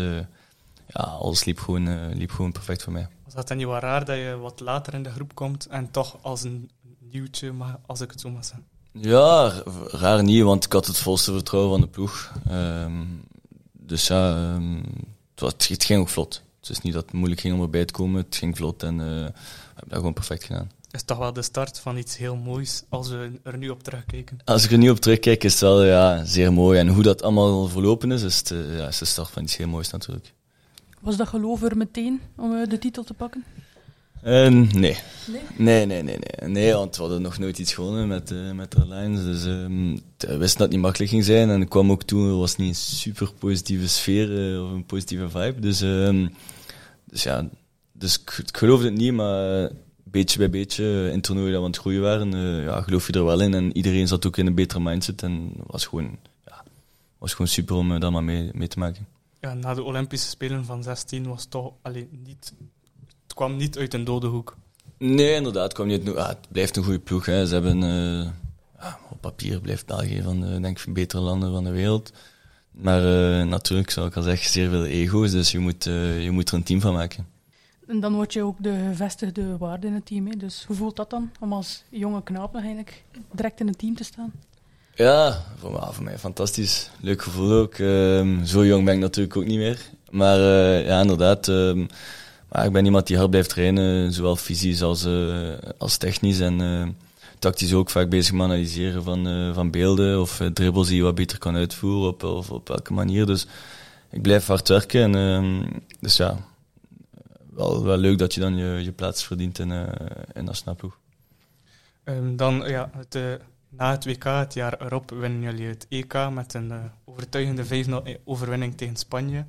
ja, 0.88 1.02
alles 1.02 1.46
liep 1.46 1.60
gewoon, 1.60 2.14
liep 2.14 2.32
gewoon 2.32 2.52
perfect 2.52 2.84
voor 2.84 2.94
mij. 2.94 3.08
Was 3.24 3.34
dat 3.34 3.48
dan 3.48 3.58
niet 3.58 3.66
wat 3.66 3.82
raar 3.82 4.06
dat 4.06 4.16
je 4.16 4.38
wat 4.42 4.60
later 4.60 4.94
in 4.94 5.04
de 5.04 5.12
groep 5.12 5.36
komt 5.36 5.66
en 5.66 5.92
toch 5.92 6.18
als 6.22 6.44
een 6.44 6.70
nieuwtje, 7.12 7.54
als 7.86 8.02
ik 8.02 8.12
het 8.12 8.22
zo 8.22 8.30
mag 8.30 8.46
zeggen? 8.46 8.66
Ja, 8.92 9.54
raar 9.88 10.24
niet, 10.24 10.44
want 10.44 10.66
ik 10.66 10.72
had 10.72 10.86
het 10.86 10.98
volste 10.98 11.32
vertrouwen 11.32 11.72
van 11.72 11.82
de 11.82 11.88
ploeg. 11.88 12.32
Um, 12.52 13.24
dus 13.72 14.08
ja, 14.08 14.54
um, 14.54 14.84
het, 15.36 15.44
was, 15.44 15.68
het, 15.68 15.84
ging 15.84 16.00
ook 16.00 16.10
vlot. 16.10 16.42
Het 16.60 16.70
is 16.70 16.82
niet 16.82 16.94
dat 16.94 17.06
het 17.06 17.14
moeilijk 17.14 17.42
ging 17.42 17.54
om 17.54 17.62
erbij 17.62 17.86
te 17.86 17.94
komen, 17.94 18.24
het 18.24 18.36
ging 18.36 18.58
vlot 18.58 18.84
en 18.84 18.94
uh, 18.94 19.06
we 19.06 19.32
hebben 19.74 19.88
dat 19.88 19.98
gewoon 19.98 20.14
perfect 20.14 20.44
gedaan. 20.44 20.72
Het 20.86 20.94
is 20.94 21.04
toch 21.04 21.18
wel 21.18 21.34
de 21.34 21.42
start 21.42 21.80
van 21.80 21.98
iets 21.98 22.18
heel 22.18 22.36
moois 22.36 22.84
als 22.90 23.10
we 23.10 23.32
er 23.44 23.58
nu 23.58 23.70
op 23.70 23.84
terugkijken? 23.84 24.38
Als 24.46 24.64
ik 24.64 24.72
er 24.72 24.78
nu 24.78 24.90
op 24.90 25.00
terugkijk, 25.00 25.44
is 25.44 25.52
het 25.52 25.62
wel 25.62 25.84
ja, 25.84 26.26
zeer 26.26 26.54
mooi. 26.54 26.80
En 26.80 26.88
hoe 26.88 27.04
dat 27.04 27.22
allemaal 27.22 27.68
verlopen 27.68 28.12
is, 28.12 28.24
is 28.24 28.38
het, 28.38 28.50
uh, 28.50 28.78
ja, 28.78 28.88
is 28.88 28.98
de 28.98 29.06
start 29.06 29.30
van 29.30 29.44
iets 29.44 29.58
heel 29.58 29.68
moois 29.68 29.92
natuurlijk. 29.92 30.34
Was 31.02 31.18
dat 31.18 31.28
geloof 31.28 31.64
er 31.64 31.78
meteen 31.78 32.22
om 32.38 32.52
uh, 32.52 32.68
de 32.68 32.78
titel 32.78 33.04
te 33.04 33.14
pakken? 33.14 33.44
Uh, 34.26 34.48
nee. 34.50 34.68
nee. 34.72 34.98
Nee? 35.28 35.42
Nee, 35.58 35.86
nee, 35.86 36.04
nee, 36.04 36.50
nee. 36.50 36.74
want 36.74 36.96
we 36.96 37.02
hadden 37.02 37.22
nog 37.22 37.38
nooit 37.38 37.60
iets 37.60 37.74
gewonnen 37.74 38.08
met, 38.08 38.32
uh, 38.32 38.52
met 38.52 38.72
de 38.72 38.88
Lions. 38.88 39.24
Dus 39.24 39.44
um, 39.44 39.94
we 40.18 40.38
wisten 40.38 40.58
dat 40.58 40.58
het 40.58 40.70
niet 40.70 40.80
makkelijk 40.80 41.12
ging 41.12 41.24
zijn. 41.24 41.50
En 41.50 41.62
ik 41.62 41.70
kwam 41.70 41.92
ook 41.92 42.04
toen, 42.04 42.28
het 42.28 42.38
was 42.38 42.56
niet 42.56 42.70
een 42.70 42.76
super 42.76 43.34
positieve 43.40 43.88
sfeer 43.88 44.54
uh, 44.54 44.64
of 44.64 44.72
een 44.72 44.86
positieve 44.86 45.30
vibe. 45.30 45.60
Dus, 45.60 45.82
um, 45.82 46.34
dus 47.06 47.24
ja, 47.24 47.50
dus 47.92 48.20
ik, 48.20 48.44
ik 48.48 48.58
geloofde 48.58 48.86
het 48.86 48.98
niet, 48.98 49.14
maar 49.14 49.70
beetje 50.04 50.38
bij 50.38 50.50
beetje 50.50 51.10
in 51.12 51.22
toernooi 51.22 51.52
dat 51.52 51.60
we 51.60 51.66
aan 51.66 51.72
het 51.72 51.80
groeien 51.80 52.02
waren, 52.02 52.32
ja, 52.62 52.82
geloof 52.82 53.08
je 53.08 53.14
er 53.14 53.26
wel 53.26 53.42
in. 53.42 53.54
En 53.54 53.78
iedereen 53.78 54.08
zat 54.08 54.26
ook 54.28 54.38
in 54.38 54.48
een 54.48 54.56
betere 54.56 54.80
mindset. 54.80 55.24
En 55.24 55.54
het 55.58 55.68
was 55.68 55.86
gewoon, 55.86 56.18
ja, 56.46 56.64
was 57.18 57.32
gewoon 57.32 57.48
super 57.48 57.76
om 57.76 58.00
daar 58.00 58.12
maar 58.12 58.24
mee, 58.24 58.50
mee 58.54 58.68
te 58.68 58.80
maken. 58.80 59.08
Ja, 59.40 59.54
na 59.54 59.74
de 59.74 59.84
Olympische 59.84 60.30
Spelen 60.30 60.66
van 60.66 60.84
16 60.84 61.28
was 61.28 61.42
het 61.42 61.52
toch 61.52 61.74
alleen 61.82 62.10
niet 62.24 62.54
kwam 63.36 63.56
niet 63.56 63.78
uit 63.78 63.94
een 63.94 64.04
dode 64.04 64.28
hoek. 64.28 64.56
Nee, 64.98 65.34
inderdaad. 65.34 65.64
Het, 65.64 65.74
kwam 65.74 65.88
niet, 65.88 66.16
ah, 66.16 66.28
het 66.28 66.48
blijft 66.52 66.78
een 66.78 66.84
goede 66.84 67.00
ploeg. 67.00 67.26
Hè. 67.26 67.46
Ze 67.46 67.54
hebben 67.54 67.82
uh, 67.82 68.94
op 69.10 69.22
papier 69.22 69.60
blijft 69.60 69.86
België 69.86 70.22
van 70.22 70.42
de, 70.42 70.60
denk 70.60 70.80
ik, 70.80 70.94
betere 70.94 71.22
landen 71.22 71.52
van 71.52 71.64
de 71.64 71.72
wereld. 71.72 72.12
Maar 72.72 73.02
uh, 73.02 73.44
natuurlijk, 73.48 73.90
zoals 73.90 74.10
ik 74.10 74.16
al 74.16 74.22
zeg, 74.22 74.44
zeer 74.44 74.70
veel 74.70 74.86
ego's. 74.86 75.32
Dus 75.32 75.52
je 75.52 75.60
moet, 75.60 75.86
uh, 75.86 76.24
je 76.24 76.32
moet 76.32 76.50
er 76.50 76.56
een 76.56 76.64
team 76.64 76.82
van 76.82 76.94
maken. 76.94 77.28
En 77.88 78.00
dan 78.00 78.14
word 78.14 78.34
je 78.34 78.44
ook 78.44 78.58
de 78.60 78.86
gevestigde 78.90 79.58
waarde 79.58 79.88
in 79.88 79.94
het 79.94 80.06
team. 80.06 80.28
Hè? 80.28 80.38
Dus 80.38 80.64
hoe 80.68 80.76
voelt 80.76 80.96
dat 80.96 81.10
dan 81.10 81.32
om 81.40 81.54
als 81.54 81.84
jonge 81.90 82.24
knaap 82.24 82.54
nog 82.54 82.62
eigenlijk 82.62 83.04
direct 83.32 83.60
in 83.60 83.68
het 83.68 83.78
team 83.78 83.96
te 83.96 84.04
staan? 84.04 84.32
Ja, 84.96 85.44
voor, 85.58 85.88
voor 85.92 86.04
mij 86.04 86.18
fantastisch. 86.18 86.90
Leuk 87.02 87.22
gevoel 87.22 87.52
ook. 87.52 87.74
Ehm, 87.74 88.46
zo 88.46 88.66
jong 88.66 88.86
ben 88.86 88.94
ik 88.94 89.00
natuurlijk 89.00 89.38
ook 89.38 89.46
niet 89.46 89.58
meer. 89.58 89.80
Maar 90.10 90.40
ja, 90.86 91.02
inderdaad. 91.02 91.48
Ehm, 91.48 91.86
maar 92.50 92.66
ik 92.66 92.72
ben 92.72 92.86
iemand 92.86 93.08
die 93.08 93.18
hard 93.18 93.30
blijft 93.30 93.50
trainen, 93.50 94.14
zowel 94.14 94.36
fysisch 94.36 94.82
als, 94.82 95.06
uh, 95.06 95.54
als 95.78 95.98
technisch. 95.98 96.40
En 96.40 96.60
uh, 96.60 96.88
tactisch 97.40 97.74
ook 97.74 97.90
vaak 97.90 98.10
bezig 98.10 98.34
met 98.34 98.42
analyseren 98.42 99.04
van, 99.04 99.28
uh, 99.28 99.54
van 99.54 99.72
beelden 99.72 100.22
of 100.22 100.42
dribbles 100.54 100.88
die 100.88 100.98
je 100.98 101.04
wat 101.04 101.16
beter 101.16 101.38
kan 101.38 101.56
uitvoeren 101.56 102.10
op, 102.10 102.24
of 102.24 102.52
op 102.52 102.68
welke 102.68 102.94
manier. 102.94 103.26
Dus 103.26 103.48
ik 104.10 104.22
blijf 104.22 104.48
hard 104.48 104.68
werken. 104.68 105.16
En, 105.16 105.66
dus 106.00 106.18
ja, 106.18 106.38
wel, 107.50 107.84
wel 107.84 107.98
leuk 107.98 108.18
dat 108.18 108.34
je 108.34 108.40
dan 108.40 108.58
je, 108.58 108.84
je 108.84 108.92
plaats 108.92 109.24
verdient 109.24 109.60
in, 109.60 109.72
in 110.34 110.48
snapploeg. 110.52 110.98
Um, 112.04 112.36
dan 112.36 112.64
ja, 112.68 112.90
het, 112.98 113.40
na 113.70 113.92
het 113.92 114.06
WK, 114.06 114.24
het 114.24 114.54
jaar 114.54 114.82
erop, 114.82 115.10
winnen 115.10 115.42
jullie 115.42 115.68
het 115.68 115.86
EK 115.90 116.30
met 116.32 116.54
een 116.54 116.74
overtuigende 117.06 117.86
5-0 118.16 118.24
overwinning 118.24 118.78
tegen 118.78 118.96
Spanje. 118.96 119.46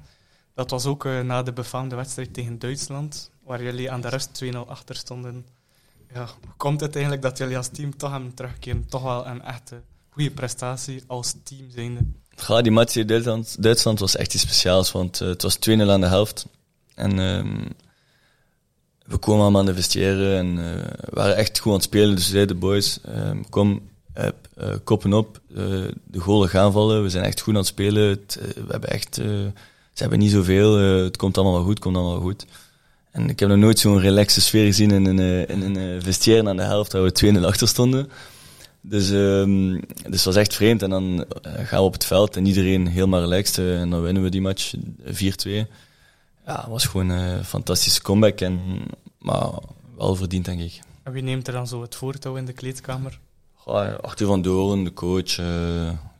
Dat 0.56 0.70
was 0.70 0.86
ook 0.86 1.04
uh, 1.04 1.20
na 1.20 1.42
de 1.42 1.52
befaamde 1.52 1.96
wedstrijd 1.96 2.34
tegen 2.34 2.58
Duitsland, 2.58 3.30
waar 3.44 3.62
jullie 3.62 3.90
aan 3.90 4.00
de 4.00 4.08
rest 4.08 4.44
2-0 4.44 4.48
achter 4.66 4.96
stonden. 4.96 5.46
Ja, 6.14 6.24
hoe 6.24 6.54
komt 6.56 6.80
het 6.80 6.94
eigenlijk 6.94 7.22
dat 7.22 7.38
jullie 7.38 7.56
als 7.56 7.68
team 7.68 7.96
toch 7.96 8.10
hebben 8.10 8.34
terugkeren? 8.34 8.86
Toch 8.88 9.02
wel 9.02 9.26
een 9.26 9.42
echte 9.42 9.80
goede 10.10 10.30
prestatie 10.30 11.02
als 11.06 11.34
team 11.44 11.70
zijnde. 11.70 12.00
Ja, 12.48 12.62
die 12.62 12.72
match 12.72 12.96
in 12.96 13.06
Duitsland, 13.06 13.62
Duitsland 13.62 13.98
was 13.98 14.16
echt 14.16 14.34
iets 14.34 14.42
speciaals, 14.42 14.92
want 14.92 15.20
uh, 15.20 15.28
het 15.28 15.42
was 15.42 15.56
2-0 15.56 15.60
aan 15.70 16.00
de 16.00 16.06
helft. 16.06 16.46
En 16.94 17.18
um, 17.18 17.68
we 19.04 19.16
komen 19.16 19.42
allemaal 19.42 19.68
aan 19.68 19.74
vestiaire 19.74 20.36
en 20.36 20.58
uh, 20.58 20.82
waren 21.10 21.36
echt 21.36 21.58
goed 21.58 21.72
aan 21.72 21.78
het 21.78 21.86
spelen. 21.86 22.14
Dus 22.14 22.28
zeiden 22.28 22.54
de 22.54 22.60
boys, 22.60 22.98
um, 23.08 23.48
kom, 23.48 23.88
koppen 24.84 25.12
op, 25.12 25.40
de 26.04 26.18
golen 26.18 26.48
gaan 26.48 26.72
vallen. 26.72 27.02
We 27.02 27.08
zijn 27.08 27.24
echt 27.24 27.40
goed 27.40 27.54
aan 27.54 27.60
het 27.60 27.68
spelen. 27.68 28.20
We 28.54 28.64
hebben 28.68 28.90
echt 28.90 29.20
ze 29.96 30.02
hebben 30.02 30.18
niet 30.18 30.30
zoveel, 30.30 30.80
uh, 30.80 31.04
het 31.04 31.16
komt 31.16 31.36
allemaal 31.36 31.54
wel 31.54 31.64
goed, 31.64 31.78
komt 31.78 31.96
allemaal 31.96 32.12
wel 32.12 32.22
goed. 32.22 32.46
En 33.10 33.28
ik 33.28 33.38
heb 33.38 33.48
nog 33.48 33.58
nooit 33.58 33.78
zo'n 33.78 34.00
relaxe 34.00 34.40
sfeer 34.40 34.64
gezien 34.64 34.90
in 34.90 35.06
een, 35.06 35.18
uh, 35.18 35.48
in 35.48 35.62
een 35.62 35.78
uh, 35.78 36.02
vestiaire 36.02 36.48
aan 36.48 36.56
de 36.56 36.62
helft, 36.62 36.92
waar 36.92 37.02
we 37.02 37.12
2 37.12 37.46
achter 37.46 37.68
stonden. 37.68 38.10
Dus, 38.80 39.10
um, 39.10 39.72
dus 39.80 39.84
het 40.02 40.24
was 40.24 40.36
echt 40.36 40.54
vreemd. 40.54 40.82
En 40.82 40.90
dan 40.90 41.24
gaan 41.42 41.78
we 41.78 41.84
op 41.84 41.92
het 41.92 42.04
veld 42.04 42.36
en 42.36 42.46
iedereen 42.46 42.86
helemaal 42.86 43.20
relaxed. 43.20 43.58
en 43.58 43.90
dan 43.90 44.02
winnen 44.02 44.22
we 44.22 44.28
die 44.28 44.40
match 44.40 44.74
4-2. 44.74 44.76
Ja, 46.46 46.60
het 46.60 46.66
was 46.68 46.84
gewoon 46.84 47.08
een 47.08 47.44
fantastische 47.44 48.02
comeback. 48.02 48.40
En, 48.40 48.60
maar 49.18 49.50
wel 49.96 50.16
verdiend, 50.16 50.44
denk 50.44 50.60
ik. 50.60 50.80
En 51.02 51.12
wie 51.12 51.22
neemt 51.22 51.46
er 51.46 51.52
dan 51.52 51.66
zo 51.66 51.82
het 51.82 51.94
voortouw 51.94 52.36
in 52.36 52.44
de 52.44 52.52
kleedkamer? 52.52 53.18
Arthur 54.00 54.26
van 54.26 54.42
Doorn, 54.42 54.84
de 54.84 54.92
coach, 54.92 55.36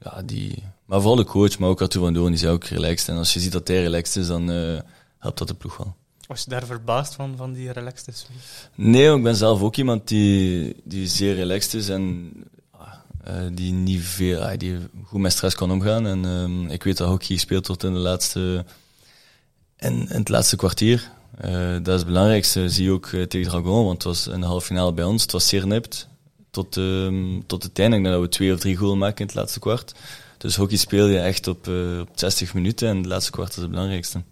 ja, 0.01 0.23
die 0.25 0.63
maar 0.87 1.01
vooral 1.01 1.17
de 1.17 1.25
coach, 1.25 1.59
maar 1.59 1.69
ook 1.69 1.81
Arthur 1.81 2.01
van 2.01 2.15
Doorn, 2.15 2.33
die 2.33 2.43
is 2.43 2.49
ook 2.49 2.65
relaxed. 2.65 3.09
En 3.09 3.17
als 3.17 3.33
je 3.33 3.41
ziet 3.41 3.53
dat 3.53 3.69
hij 3.69 3.83
relaxed 3.83 4.17
is, 4.17 4.27
dan 4.27 4.51
uh, 4.51 4.79
helpt 5.19 5.39
dat 5.39 5.49
de 5.49 5.55
ploeg 5.55 5.77
wel. 5.77 5.95
Was 6.27 6.43
je 6.43 6.51
daar 6.51 6.67
verbaasd 6.67 7.15
van, 7.15 7.35
van 7.37 7.53
die 7.53 7.73
relaxed 7.73 8.09
is? 8.09 8.27
Nee, 8.75 9.17
ik 9.17 9.23
ben 9.23 9.37
zelf 9.37 9.63
ook 9.63 9.77
iemand 9.77 10.09
die, 10.09 10.77
die 10.85 11.09
zeer 11.09 11.35
relaxed 11.35 11.75
is 11.75 11.89
en 11.89 12.33
uh, 13.29 13.35
die 13.53 13.73
niet 13.73 14.03
veel, 14.03 14.41
uh, 14.41 14.51
die 14.57 14.79
goed 15.05 15.21
met 15.21 15.33
stress 15.33 15.55
kan 15.55 15.71
omgaan. 15.71 16.07
En 16.07 16.25
uh, 16.25 16.73
ik 16.73 16.83
weet 16.83 16.97
dat 16.97 17.09
hockey 17.09 17.35
gespeeld 17.35 17.67
wordt 17.67 17.85
in, 17.85 17.93
de 17.93 17.99
laatste, 17.99 18.65
in, 19.79 19.93
in 19.93 20.19
het 20.19 20.29
laatste 20.29 20.57
kwartier. 20.57 21.11
dat 21.83 21.89
is 21.89 21.95
het 21.95 22.07
belangrijkste, 22.07 22.69
zie 22.69 22.85
je 22.85 22.91
ook 22.91 23.07
tegen 23.07 23.51
Dragon, 23.51 23.85
want 23.85 24.03
het 24.03 24.03
was 24.03 24.25
de 24.25 24.45
halve 24.47 24.67
finale 24.67 24.93
bij 24.93 25.05
ons. 25.05 25.23
Het 25.23 25.33
was 25.33 25.49
zeer 25.49 25.67
nipt 25.67 26.09
tot, 26.51 26.77
ehm, 26.77 27.41
tot 27.47 27.63
het 27.63 27.79
einde. 27.79 27.97
Ik 27.97 28.03
denk 28.03 28.15
dat 28.15 28.25
we 28.25 28.29
twee 28.29 28.53
of 28.53 28.61
drie 28.61 28.77
goals 28.77 28.99
maken 28.99 29.21
in 29.21 29.27
het 29.27 29.35
laatste 29.35 29.59
kwart. 29.59 29.95
Dus 30.47 30.57
hockey 30.57 30.77
speel 30.77 31.07
je 31.07 31.19
echt 31.19 31.47
op, 31.47 31.67
uh, 31.67 32.01
op 32.01 32.09
60 32.15 32.55
minuten 32.55 32.89
en 32.89 33.03
de 33.03 33.09
laatste 33.09 33.31
kwart 33.31 33.51
is 33.51 33.57
het 33.57 33.71
belangrijkste. 33.71 34.23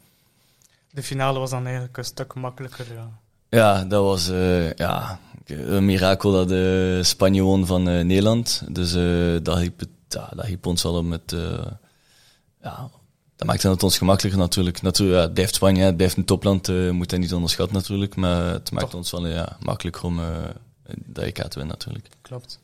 De 0.90 1.02
finale 1.02 1.38
was 1.38 1.50
dan 1.50 1.64
eigenlijk 1.64 1.96
een 1.96 2.04
stuk 2.04 2.34
makkelijker, 2.34 2.86
ja. 2.94 3.10
Ja, 3.48 3.84
dat 3.84 4.02
was 4.02 4.28
uh, 4.28 4.72
ja, 4.72 5.20
een 5.46 5.84
mirakel 5.84 6.32
dat 6.32 6.52
uh, 6.52 7.02
Spanje 7.02 7.42
won 7.42 7.66
van 7.66 7.82
Nederland. 7.82 8.62
Dus 8.68 8.92
dat, 9.42 9.58
hiep 9.58 9.80
het, 9.80 9.88
ja, 10.08 10.30
dat 10.34 10.46
hiep 10.46 10.66
ons 10.66 10.84
al 10.84 11.02
met... 11.02 11.36
ja, 12.62 12.90
dat 13.36 13.46
maakte 13.46 13.68
het 13.68 13.82
ons 13.82 13.98
gemakkelijker 13.98 14.40
natuurlijk. 14.40 14.82
natuurlijk 14.82 15.18
ja, 15.18 15.24
het 15.24 15.34
blijft 15.34 15.54
Spanje, 15.54 15.84
het 15.84 15.96
blijft 15.96 16.16
een 16.16 16.24
topland, 16.24 16.68
uh, 16.68 16.90
moet 16.90 17.10
dat 17.10 17.18
niet 17.18 17.34
onderschatten 17.34 17.76
natuurlijk. 17.76 18.16
Maar 18.16 18.52
het 18.52 18.70
maakt 18.70 18.94
ons 18.94 19.10
wel 19.10 19.26
ja, 19.26 19.56
makkelijker 19.60 20.04
om 20.04 20.20
dat 21.06 21.24
EK 21.24 21.36
te 21.36 21.58
winnen 21.58 21.76
natuurlijk. 21.78 22.08
Klopt. 22.22 22.62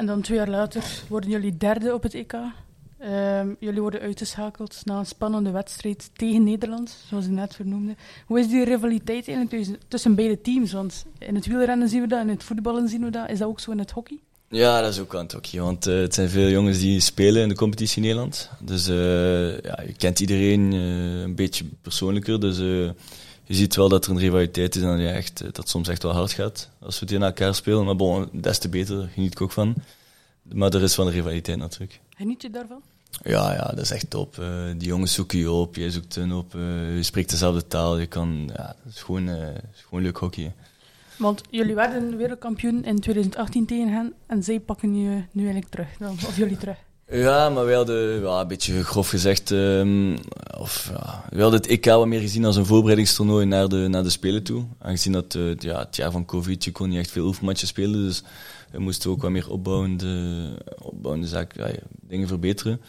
En 0.00 0.06
dan 0.06 0.20
twee 0.20 0.38
jaar 0.38 0.48
later 0.48 0.84
worden 1.08 1.30
jullie 1.30 1.56
derde 1.56 1.94
op 1.94 2.02
het 2.02 2.14
EK. 2.14 2.32
Um, 2.32 3.56
jullie 3.58 3.80
worden 3.80 4.00
uitgeschakeld 4.00 4.80
na 4.84 4.98
een 4.98 5.06
spannende 5.06 5.50
wedstrijd 5.50 6.10
tegen 6.12 6.44
Nederland, 6.44 6.96
zoals 7.08 7.24
ik 7.24 7.30
net 7.30 7.54
vernoemde. 7.54 7.94
Hoe 8.26 8.40
is 8.40 8.48
die 8.48 8.64
rivaliteit 8.64 9.28
eigenlijk 9.28 9.78
tussen 9.88 10.14
beide 10.14 10.40
teams? 10.40 10.72
Want 10.72 11.04
in 11.18 11.34
het 11.34 11.46
wielrennen 11.46 11.88
zien 11.88 12.00
we 12.00 12.06
dat, 12.06 12.20
in 12.20 12.28
het 12.28 12.44
voetballen 12.44 12.88
zien 12.88 13.04
we 13.04 13.10
dat. 13.10 13.30
Is 13.30 13.38
dat 13.38 13.48
ook 13.48 13.60
zo 13.60 13.70
in 13.70 13.78
het 13.78 13.90
hockey? 13.90 14.18
Ja, 14.48 14.80
dat 14.80 14.92
is 14.92 14.98
ook 14.98 15.14
aan 15.14 15.22
het 15.22 15.32
hockey. 15.32 15.60
Want 15.60 15.86
uh, 15.86 16.00
het 16.00 16.14
zijn 16.14 16.28
veel 16.28 16.48
jongens 16.48 16.78
die 16.78 17.00
spelen 17.00 17.42
in 17.42 17.48
de 17.48 17.54
competitie 17.54 17.96
in 17.96 18.02
Nederland. 18.02 18.50
Dus 18.60 18.88
uh, 18.88 19.60
ja, 19.60 19.82
je 19.86 19.94
kent 19.96 20.20
iedereen 20.20 20.72
uh, 20.72 21.20
een 21.20 21.34
beetje 21.34 21.64
persoonlijker. 21.82 22.40
Dus 22.40 22.58
je 23.50 23.56
ziet 23.56 23.76
wel 23.76 23.88
dat 23.88 24.04
er 24.04 24.10
een 24.10 24.18
rivaliteit 24.18 24.76
is 24.76 24.82
en 24.82 24.88
dat, 24.88 25.14
echt, 25.14 25.54
dat 25.54 25.68
soms 25.68 25.88
echt 25.88 26.02
wel 26.02 26.12
hard 26.12 26.32
gaat 26.32 26.70
als 26.78 27.00
we 27.00 27.06
tegen 27.06 27.22
elkaar 27.22 27.54
spelen. 27.54 27.84
Maar 27.84 27.96
bon, 27.96 28.28
des 28.32 28.58
te 28.58 28.68
beter, 28.68 29.08
geniet 29.14 29.32
ik 29.32 29.40
ook 29.40 29.52
van. 29.52 29.74
Maar 30.42 30.74
er 30.74 30.82
is 30.82 30.96
wel 30.96 31.06
een 31.06 31.12
rivaliteit 31.12 31.58
natuurlijk. 31.58 32.00
Geniet 32.16 32.42
je 32.42 32.50
daarvan? 32.50 32.82
Ja, 33.22 33.52
ja, 33.52 33.62
dat 33.62 33.78
is 33.78 33.90
echt 33.90 34.10
top. 34.10 34.36
Uh, 34.40 34.64
die 34.76 34.88
jongens 34.88 35.14
zoeken 35.14 35.38
je 35.38 35.50
op, 35.50 35.76
jij 35.76 35.90
zoekt 35.90 36.14
hen 36.14 36.32
op, 36.32 36.54
uh, 36.54 36.96
je 36.96 37.02
spreekt 37.02 37.30
dezelfde 37.30 37.66
taal. 37.66 37.98
Je 37.98 38.06
kan, 38.06 38.50
ja, 38.56 38.76
dat 38.84 38.94
is 38.94 39.02
gewoon, 39.02 39.28
uh, 39.28 39.48
is 39.48 39.84
gewoon 39.88 40.02
leuk 40.02 40.16
hockey. 40.16 40.52
Want 41.18 41.42
jullie 41.50 41.74
werden 41.74 42.16
wereldkampioen 42.16 42.84
in 42.84 43.00
2018 43.00 43.66
tegen 43.66 43.92
hen 43.92 44.14
en 44.26 44.42
zij 44.42 44.60
pakken 44.60 44.94
je 44.94 45.22
nu 45.32 45.42
eigenlijk 45.42 45.70
terug, 45.70 46.10
of 46.26 46.36
jullie 46.36 46.56
terug. 46.56 46.78
Ja, 47.10 47.48
maar 47.48 47.64
wij 47.64 47.74
hadden 47.74 48.20
ja, 48.20 48.40
een 48.40 48.48
beetje 48.48 48.84
grof 48.84 49.08
gezegd, 49.08 49.50
um, 49.50 50.18
of, 50.58 50.90
ja, 50.92 51.24
we 51.28 51.42
hadden 51.42 51.60
het 51.60 51.70
EK 51.70 51.84
wat 51.84 52.06
meer 52.06 52.20
gezien 52.20 52.44
als 52.44 52.56
een 52.56 52.66
voorbereidingstoernooi 52.66 53.46
naar 53.46 53.68
de, 53.68 53.86
naar 53.88 54.02
de 54.02 54.10
Spelen 54.10 54.42
toe. 54.42 54.64
Aangezien 54.78 55.12
dat 55.12 55.34
eh, 55.34 55.56
ja, 55.56 55.78
het 55.78 55.96
jaar 55.96 56.10
van 56.10 56.24
COVID, 56.24 56.64
je 56.64 56.72
kon 56.72 56.88
niet 56.88 56.98
echt 56.98 57.10
veel 57.10 57.26
oefenmatchen 57.26 57.68
spelen. 57.68 58.02
Dus 58.02 58.22
we 58.70 58.78
moesten 58.78 59.10
ook 59.10 59.22
wat 59.22 59.30
meer 59.30 59.50
opbouwende, 59.50 60.64
opbouwende 60.78 61.28
zaken, 61.28 61.66
ja, 61.66 61.78
dingen 62.00 62.28
verbeteren. 62.28 62.80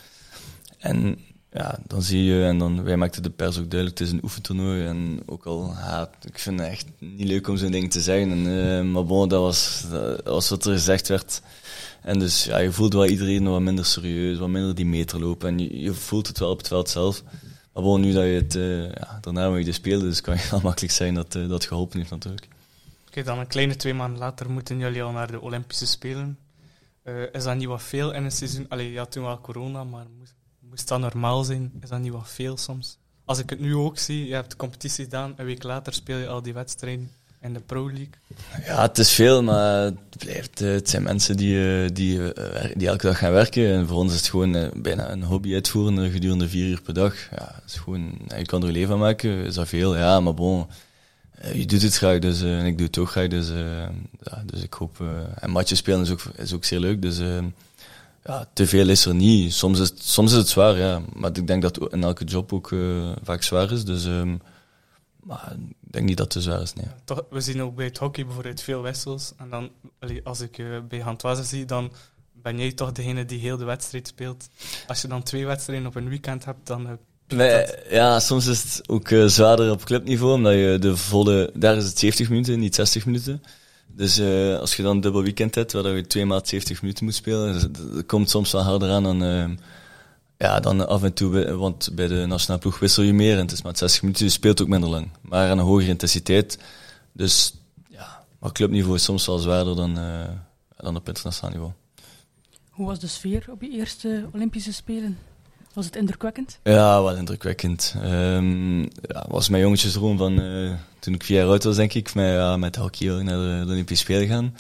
En 0.77 1.17
ja, 1.51 1.79
dan 1.87 2.01
zie 2.01 2.23
je, 2.23 2.45
en 2.45 2.57
dan, 2.57 2.83
wij 2.83 2.97
maakten 2.97 3.23
de 3.23 3.29
pers 3.29 3.57
ook 3.57 3.69
duidelijk, 3.69 3.99
het 3.99 4.07
is 4.07 4.13
een 4.13 4.23
oefentoernooi. 4.23 4.85
En 4.85 5.19
ook 5.25 5.45
al, 5.45 5.73
ja, 5.75 6.09
ik 6.27 6.39
vind 6.39 6.59
het 6.59 6.69
echt 6.69 6.85
niet 6.99 7.27
leuk 7.27 7.47
om 7.47 7.57
zo'n 7.57 7.71
ding 7.71 7.91
te 7.91 8.01
zeggen. 8.01 8.31
En, 8.31 8.67
eh, 8.77 8.91
maar 8.91 9.05
bon, 9.05 9.29
dat 9.29 9.41
was, 9.41 9.85
dat 9.89 10.23
was 10.23 10.49
wat 10.49 10.65
er 10.65 10.73
gezegd 10.73 11.07
werd. 11.07 11.41
En 12.01 12.19
dus 12.19 12.43
ja, 12.43 12.57
je 12.57 12.71
voelt 12.71 12.93
wel 12.93 13.05
iedereen 13.05 13.49
wat 13.49 13.61
minder 13.61 13.85
serieus, 13.85 14.37
wat 14.37 14.49
minder 14.49 14.75
die 14.75 14.85
meter 14.85 15.19
lopen. 15.19 15.49
En 15.49 15.79
je, 15.81 15.93
voelt 15.93 16.27
het 16.27 16.39
wel 16.39 16.49
op 16.49 16.57
het 16.57 16.67
veld 16.67 16.89
zelf. 16.89 17.23
Maar 17.73 17.83
bon, 17.83 18.01
nu 18.01 18.11
dat 18.11 18.23
je 18.23 18.29
het, 18.29 18.55
uh, 18.55 18.83
ja, 18.83 19.17
daarna 19.21 19.49
moet 19.49 19.57
je 19.57 19.65
de 19.65 19.71
spelen, 19.71 19.99
dus 19.99 20.21
kan 20.21 20.35
je 20.35 20.47
wel 20.51 20.59
makkelijk 20.69 20.93
zijn 20.93 21.13
dat 21.13 21.35
uh, 21.35 21.49
dat 21.49 21.65
geholpen 21.65 21.97
heeft 21.97 22.11
natuurlijk. 22.11 22.47
Oké, 23.07 23.23
dan 23.23 23.39
een 23.39 23.47
kleine 23.47 23.75
twee 23.75 23.93
maanden 23.93 24.19
later 24.19 24.49
moeten 24.49 24.77
jullie 24.77 25.03
al 25.03 25.11
naar 25.11 25.31
de 25.31 25.41
Olympische 25.41 25.85
Spelen. 25.85 26.37
Uh, 27.03 27.23
is 27.31 27.43
dat 27.43 27.55
niet 27.55 27.67
wat 27.67 27.83
veel 27.83 28.13
in 28.13 28.23
een 28.23 28.31
seizoen? 28.31 28.65
Allee, 28.69 28.91
ja, 28.91 29.05
toen 29.05 29.23
wel 29.23 29.41
corona, 29.41 29.83
maar 29.83 30.05
moest, 30.17 30.33
moest 30.59 30.87
dat 30.87 30.99
normaal 30.99 31.43
zijn? 31.43 31.71
Is 31.81 31.89
dat 31.89 31.99
niet 31.99 32.11
wat 32.11 32.29
veel 32.29 32.57
soms? 32.57 32.97
Als 33.25 33.39
ik 33.39 33.49
het 33.49 33.59
nu 33.59 33.75
ook 33.75 33.97
zie, 33.97 34.27
je 34.27 34.33
hebt 34.33 34.51
de 34.51 34.57
competitie 34.57 35.03
gedaan, 35.03 35.33
een 35.37 35.45
week 35.45 35.63
later 35.63 35.93
speel 35.93 36.17
je 36.17 36.27
al 36.27 36.41
die 36.41 36.53
wedstrijden 36.53 37.11
in 37.41 37.53
de 37.53 37.59
Pro 37.59 37.85
League. 37.85 38.09
Ja, 38.65 38.81
het 38.81 38.97
is 38.97 39.11
veel, 39.11 39.43
maar 39.43 39.83
het, 39.83 40.17
blijft, 40.17 40.59
het 40.59 40.89
zijn 40.89 41.03
mensen 41.03 41.37
die, 41.37 41.91
die, 41.91 42.19
die 42.75 42.87
elke 42.87 43.07
dag 43.07 43.17
gaan 43.17 43.31
werken. 43.31 43.67
En 43.67 43.87
voor 43.87 43.97
ons 43.97 44.13
is 44.13 44.17
het 44.17 44.29
gewoon 44.29 44.71
bijna 44.75 45.11
een 45.11 45.23
hobby 45.23 45.53
uitvoeren 45.53 46.11
gedurende 46.11 46.49
vier 46.49 46.67
uur 46.67 46.81
per 46.81 46.93
dag. 46.93 47.15
Ja, 47.31 47.61
is 47.65 47.75
gewoon, 47.75 48.19
je 48.37 48.45
kan 48.45 48.61
er 48.61 48.67
een 48.67 48.73
leven 48.73 48.89
van 48.89 48.99
maken, 48.99 49.45
is 49.45 49.53
dat 49.53 49.67
veel? 49.67 49.97
Ja, 49.97 50.19
maar 50.19 50.33
bon, 50.33 50.67
je 51.53 51.65
doet 51.65 51.81
het 51.81 51.95
graag, 51.95 52.19
dus 52.19 52.41
en 52.41 52.65
ik 52.65 52.77
doe 52.77 52.87
het 52.87 52.97
ook 52.97 53.09
graag. 53.09 53.27
Dus, 53.27 53.47
ja, 54.23 54.43
dus 54.45 54.63
ik 54.63 54.73
hoop... 54.73 55.03
en 55.35 55.49
matjes 55.49 55.77
spelen 55.77 56.01
is 56.01 56.09
ook, 56.09 56.21
is 56.35 56.53
ook 56.53 56.65
zeer 56.65 56.79
leuk, 56.79 57.01
dus 57.01 57.19
ja, 58.25 58.47
te 58.53 58.67
veel 58.67 58.89
is 58.89 59.05
er 59.05 59.15
niet. 59.15 59.53
Soms 59.53 59.79
is, 59.79 59.89
het, 59.89 60.03
soms 60.03 60.31
is 60.31 60.37
het 60.37 60.49
zwaar, 60.49 60.77
ja. 60.77 61.01
Maar 61.13 61.31
ik 61.33 61.47
denk 61.47 61.61
dat 61.61 61.91
in 61.91 62.03
elke 62.03 62.23
job 62.23 62.53
ook 62.53 62.75
vaak 63.23 63.43
zwaar 63.43 63.71
is. 63.71 63.85
Dus 63.85 64.05
um, 64.05 64.41
maar 65.23 65.55
denk 65.91 66.05
niet 66.05 66.17
dat 66.17 66.33
het 66.33 66.43
te 66.43 66.49
zwaar 66.49 66.61
is, 66.61 66.73
nee. 66.73 66.85
Toch, 67.03 67.23
we 67.29 67.41
zien 67.41 67.61
ook 67.61 67.75
bij 67.75 67.85
het 67.85 67.97
hockey 67.97 68.25
bijvoorbeeld 68.25 68.61
veel 68.61 68.81
wissels. 68.81 69.33
En 69.37 69.49
dan, 69.49 69.69
als 70.23 70.39
ik 70.41 70.57
uh, 70.57 70.77
bij 70.87 70.99
Handwazen 70.99 71.45
zie, 71.45 71.65
dan 71.65 71.91
ben 72.33 72.57
jij 72.57 72.71
toch 72.71 72.91
degene 72.91 73.25
die 73.25 73.39
heel 73.39 73.57
de 73.57 73.65
wedstrijd 73.65 74.07
speelt. 74.07 74.49
Als 74.87 75.01
je 75.01 75.07
dan 75.07 75.23
twee 75.23 75.45
wedstrijden 75.45 75.87
op 75.87 75.95
een 75.95 76.09
weekend 76.09 76.45
hebt, 76.45 76.67
dan... 76.67 76.87
Uh, 76.87 76.91
Nee, 77.27 77.65
ja, 77.89 78.19
soms 78.19 78.47
is 78.47 78.63
het 78.63 78.89
ook 78.89 79.09
uh, 79.09 79.25
zwaarder 79.25 79.71
op 79.71 79.83
clubniveau, 79.83 80.33
omdat 80.33 80.53
je 80.53 80.77
de 80.79 80.97
volle... 80.97 81.51
Daar 81.53 81.77
is 81.77 81.85
het 81.85 81.99
70 81.99 82.29
minuten, 82.29 82.59
niet 82.59 82.75
60 82.75 83.05
minuten. 83.05 83.41
Dus 83.87 84.19
uh, 84.19 84.59
als 84.59 84.75
je 84.75 84.83
dan 84.83 84.95
een 84.95 85.01
dubbel 85.01 85.23
weekend 85.23 85.55
hebt, 85.55 85.71
waar 85.71 85.95
je 85.95 86.07
twee 86.07 86.25
maal 86.25 86.41
70 86.43 86.81
minuten 86.81 87.05
moet 87.05 87.15
spelen, 87.15 87.61
dat, 87.61 87.93
dat 87.93 88.05
komt 88.05 88.29
soms 88.29 88.51
wel 88.51 88.61
harder 88.61 88.89
aan 88.89 89.03
dan, 89.03 89.23
uh, 89.23 89.49
ja, 90.41 90.59
dan 90.59 90.87
af 90.87 91.03
en 91.03 91.13
toe. 91.13 91.55
Want 91.55 91.89
bij 91.93 92.07
de 92.07 92.25
nationale 92.25 92.61
ploeg 92.61 92.79
wissel 92.79 93.03
je 93.03 93.13
meer 93.13 93.35
en 93.35 93.41
het 93.41 93.51
is 93.51 93.61
maar 93.61 93.77
60 93.77 94.01
minuten, 94.01 94.25
je 94.25 94.31
speelt 94.31 94.61
ook 94.61 94.67
minder 94.67 94.89
lang. 94.89 95.09
Maar 95.21 95.49
aan 95.49 95.57
een 95.57 95.65
hogere 95.65 95.89
intensiteit. 95.89 96.57
Dus 97.11 97.53
ja, 97.89 98.23
maar 98.39 98.51
clubniveau 98.51 98.95
is 98.95 99.03
soms 99.03 99.25
wel 99.25 99.37
zwaarder 99.37 99.75
dan, 99.75 99.99
uh, 99.99 100.23
dan 100.77 100.95
op 100.95 101.07
internationaal 101.07 101.51
niveau. 101.51 101.71
Hoe 102.69 102.85
was 102.85 102.99
de 102.99 103.07
sfeer 103.07 103.45
op 103.49 103.61
je 103.61 103.69
eerste 103.69 104.29
Olympische 104.33 104.73
Spelen? 104.73 105.17
Was 105.73 105.85
het 105.85 105.95
indrukwekkend? 105.95 106.59
Ja, 106.63 107.03
wel 107.03 107.15
indrukwekkend. 107.15 107.95
Um, 108.03 108.81
ja, 108.81 109.25
was 109.27 109.49
mijn 109.49 109.63
jongetjesdroom 109.63 110.17
van 110.17 110.39
uh, 110.39 110.73
toen 110.99 111.13
ik 111.13 111.23
vier 111.23 111.37
jaar 111.37 111.47
oud 111.47 111.63
was, 111.63 111.75
denk 111.75 111.93
ik, 111.93 112.13
met, 112.13 112.33
ja, 112.33 112.57
met 112.57 112.75
hockey 112.75 113.23
naar 113.23 113.37
de, 113.37 113.65
de 113.65 113.71
Olympische 113.71 114.03
Spelen 114.03 114.27
gaan. 114.27 114.55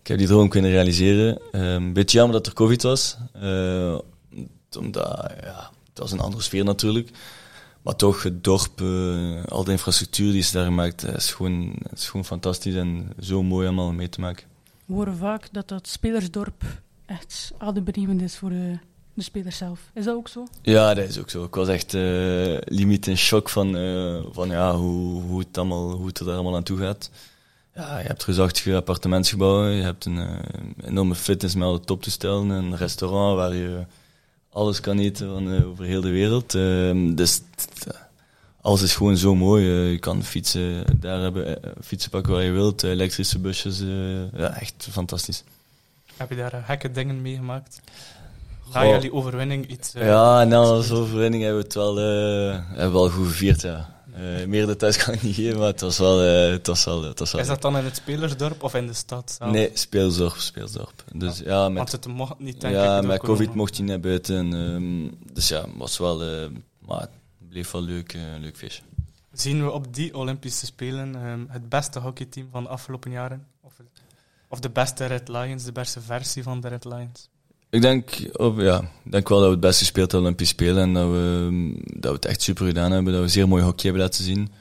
Ik 0.00 0.06
heb 0.06 0.18
die 0.18 0.26
droom 0.26 0.48
kunnen 0.48 0.70
realiseren. 0.70 1.40
Een 1.50 1.62
um, 1.62 1.92
beetje 1.92 2.18
jammer 2.18 2.36
dat 2.36 2.46
er 2.46 2.52
COVID 2.52 2.82
was. 2.82 3.16
Uh, 3.42 3.98
omdat, 4.78 5.32
ja, 5.42 5.70
het 5.88 5.98
was 5.98 6.12
een 6.12 6.20
andere 6.20 6.42
sfeer 6.42 6.64
natuurlijk. 6.64 7.10
Maar 7.82 7.96
toch, 7.96 8.22
het 8.22 8.44
dorp, 8.44 8.80
uh, 8.80 9.44
al 9.44 9.64
de 9.64 9.70
infrastructuur 9.70 10.32
die 10.32 10.42
ze 10.42 10.52
daar 10.52 10.64
gemaakt, 10.64 11.04
is 11.04 11.32
gewoon, 11.32 11.74
is 11.92 12.08
gewoon 12.08 12.24
fantastisch 12.24 12.74
en 12.74 13.12
zo 13.20 13.42
mooi 13.42 13.66
allemaal 13.66 13.92
mee 13.92 14.08
te 14.08 14.20
maken. 14.20 14.46
We 14.84 14.94
horen 14.94 15.16
vaak 15.16 15.48
dat 15.52 15.68
dat 15.68 15.88
spelersdorp 15.88 16.62
echt 17.06 17.52
adembenemend 17.58 18.22
is 18.22 18.36
voor 18.36 18.50
de 18.50 18.78
de 19.16 19.22
speler 19.22 19.52
zelf. 19.52 19.90
Is 19.94 20.04
dat 20.04 20.14
ook 20.14 20.28
zo? 20.28 20.46
Ja, 20.62 20.94
dat 20.94 21.08
is 21.08 21.18
ook 21.18 21.30
zo. 21.30 21.44
Ik 21.44 21.54
was 21.54 21.68
echt 21.68 21.94
uh, 21.94 22.58
limiet 22.64 23.06
in 23.06 23.16
shock 23.16 23.48
van, 23.48 23.76
uh, 23.76 24.24
van 24.30 24.48
ja, 24.48 24.74
hoe, 24.74 25.22
hoe, 25.22 25.38
het 25.38 25.58
allemaal, 25.58 25.90
hoe 25.90 26.06
het 26.06 26.18
er 26.18 26.30
allemaal 26.30 26.56
aan 26.56 26.62
toe 26.62 26.78
gaat. 26.78 27.10
Ja, 27.74 27.98
je 27.98 28.06
hebt 28.06 28.24
reusachtige 28.24 28.74
appartementsgebouwen, 28.74 29.70
je 29.70 29.82
hebt 29.82 30.04
een 30.04 30.40
enorme 30.84 31.14
fitness 31.14 31.54
met 31.54 31.64
alle 31.64 31.80
toptoestellen, 31.80 32.48
een 32.48 32.76
restaurant 32.76 33.36
waar 33.36 33.54
je 33.54 33.84
alles 34.56 34.80
kan 34.80 34.98
eten 34.98 35.28
van 35.28 35.64
over 35.64 35.84
heel 35.84 36.00
de 36.00 36.10
wereld. 36.10 36.54
Ehm, 36.54 37.14
dus 37.14 37.40
alles 38.60 38.82
is 38.82 38.94
gewoon 38.94 39.16
zo 39.16 39.34
mooi. 39.34 39.64
je 39.64 39.98
kan 39.98 40.22
fietsen 40.22 40.84
daar 41.00 41.20
hebben, 41.20 41.60
fietsen 41.84 42.10
pakken 42.10 42.32
waar 42.32 42.42
je 42.42 42.50
wilt, 42.50 42.82
elektrische 42.82 43.38
busjes. 43.38 43.82
ja, 44.36 44.60
echt 44.60 44.88
fantastisch. 44.90 45.44
Heb 46.16 46.30
je 46.30 46.36
daar 46.36 46.62
gekke 46.66 46.90
dingen 46.90 47.22
meegemaakt? 47.22 47.80
Na 48.72 48.84
oh. 48.84 48.90
jullie 48.90 49.12
overwinning 49.12 49.66
iets... 49.66 49.92
Ja, 49.92 50.44
na 50.44 50.72
onze 50.72 50.94
overwinning 50.94 51.42
hebben 51.42 51.60
we 51.60 51.66
het 51.66 51.74
wel, 51.74 51.96
hebben 51.96 52.86
we 52.86 52.90
wel 52.90 53.10
goed 53.10 53.26
gevierd, 53.26 53.62
ja. 53.62 53.95
Uh, 54.16 54.46
meer 54.46 54.66
details 54.66 54.96
kan 54.96 55.14
ik 55.14 55.22
niet 55.22 55.34
geven, 55.34 55.58
maar 55.58 55.66
het 55.66 55.80
was 55.80 55.98
wel... 55.98 56.18
het 56.18 56.66
was 56.66 56.84
wel, 56.84 57.02
het 57.02 57.18
was 57.18 57.32
wel 57.32 57.40
Is 57.40 57.46
dat 57.46 57.62
dan 57.62 57.76
in 57.76 57.84
het 57.84 57.96
spelersdorp 57.96 58.62
of 58.62 58.74
in 58.74 58.86
de 58.86 58.92
stad 58.92 59.36
zelf? 59.38 59.52
Nee, 59.52 59.70
speelsdorp, 59.74 60.36
speelsdorp. 60.36 61.04
Dus, 61.12 61.38
ja. 61.38 61.44
ja 61.44 61.68
met, 61.68 61.76
Want 61.76 61.92
het 61.92 62.06
mocht 62.06 62.38
niet, 62.38 62.60
denk 62.60 62.74
Ja, 62.74 63.00
met 63.00 63.20
covid 63.20 63.54
mocht 63.54 63.76
je 63.76 63.82
niet 63.82 63.90
naar 63.90 64.00
buiten. 64.00 64.52
Um, 64.52 65.18
dus 65.32 65.48
ja, 65.48 65.64
was 65.76 65.98
wel... 65.98 66.18
maar 66.86 67.00
het 67.00 67.10
bleef 67.48 67.70
wel 67.70 67.82
leuk, 67.82 68.12
een 68.12 68.40
leuk 68.40 68.56
feestje. 68.56 68.82
Zien 69.32 69.64
we 69.64 69.70
op 69.70 69.94
die 69.94 70.16
Olympische 70.16 70.66
Spelen 70.66 71.14
um, 71.26 71.46
het 71.50 71.68
beste 71.68 71.98
hockeyteam 71.98 72.48
van 72.50 72.62
de 72.62 72.68
afgelopen 72.68 73.10
jaren? 73.10 73.46
Of, 73.60 73.72
of 74.48 74.60
de 74.60 74.70
beste 74.70 75.04
Red 75.06 75.28
Lions, 75.28 75.64
de 75.64 75.72
beste 75.72 76.00
versie 76.00 76.42
van 76.42 76.60
de 76.60 76.68
Red 76.68 76.84
Lions? 76.84 77.28
Ik 77.70 77.82
denk, 77.82 78.10
ja, 78.56 78.80
ik 79.04 79.12
denk 79.12 79.28
wel 79.28 79.38
dat 79.38 79.46
we 79.46 79.52
het 79.52 79.60
best 79.60 79.78
gespeeld 79.78 80.12
hebben 80.12 80.28
Olympisch 80.28 80.48
Spelen 80.48 80.82
en 80.82 80.92
dat 80.92 81.10
we, 81.10 81.74
dat 81.84 82.10
we 82.10 82.16
het 82.16 82.24
echt 82.24 82.42
super 82.42 82.66
gedaan 82.66 82.92
hebben. 82.92 83.12
Dat 83.12 83.22
we 83.22 83.28
zeer 83.28 83.48
mooi 83.48 83.62
hockey 83.62 83.84
hebben 83.84 84.02
laten 84.02 84.24
zien. 84.24 84.52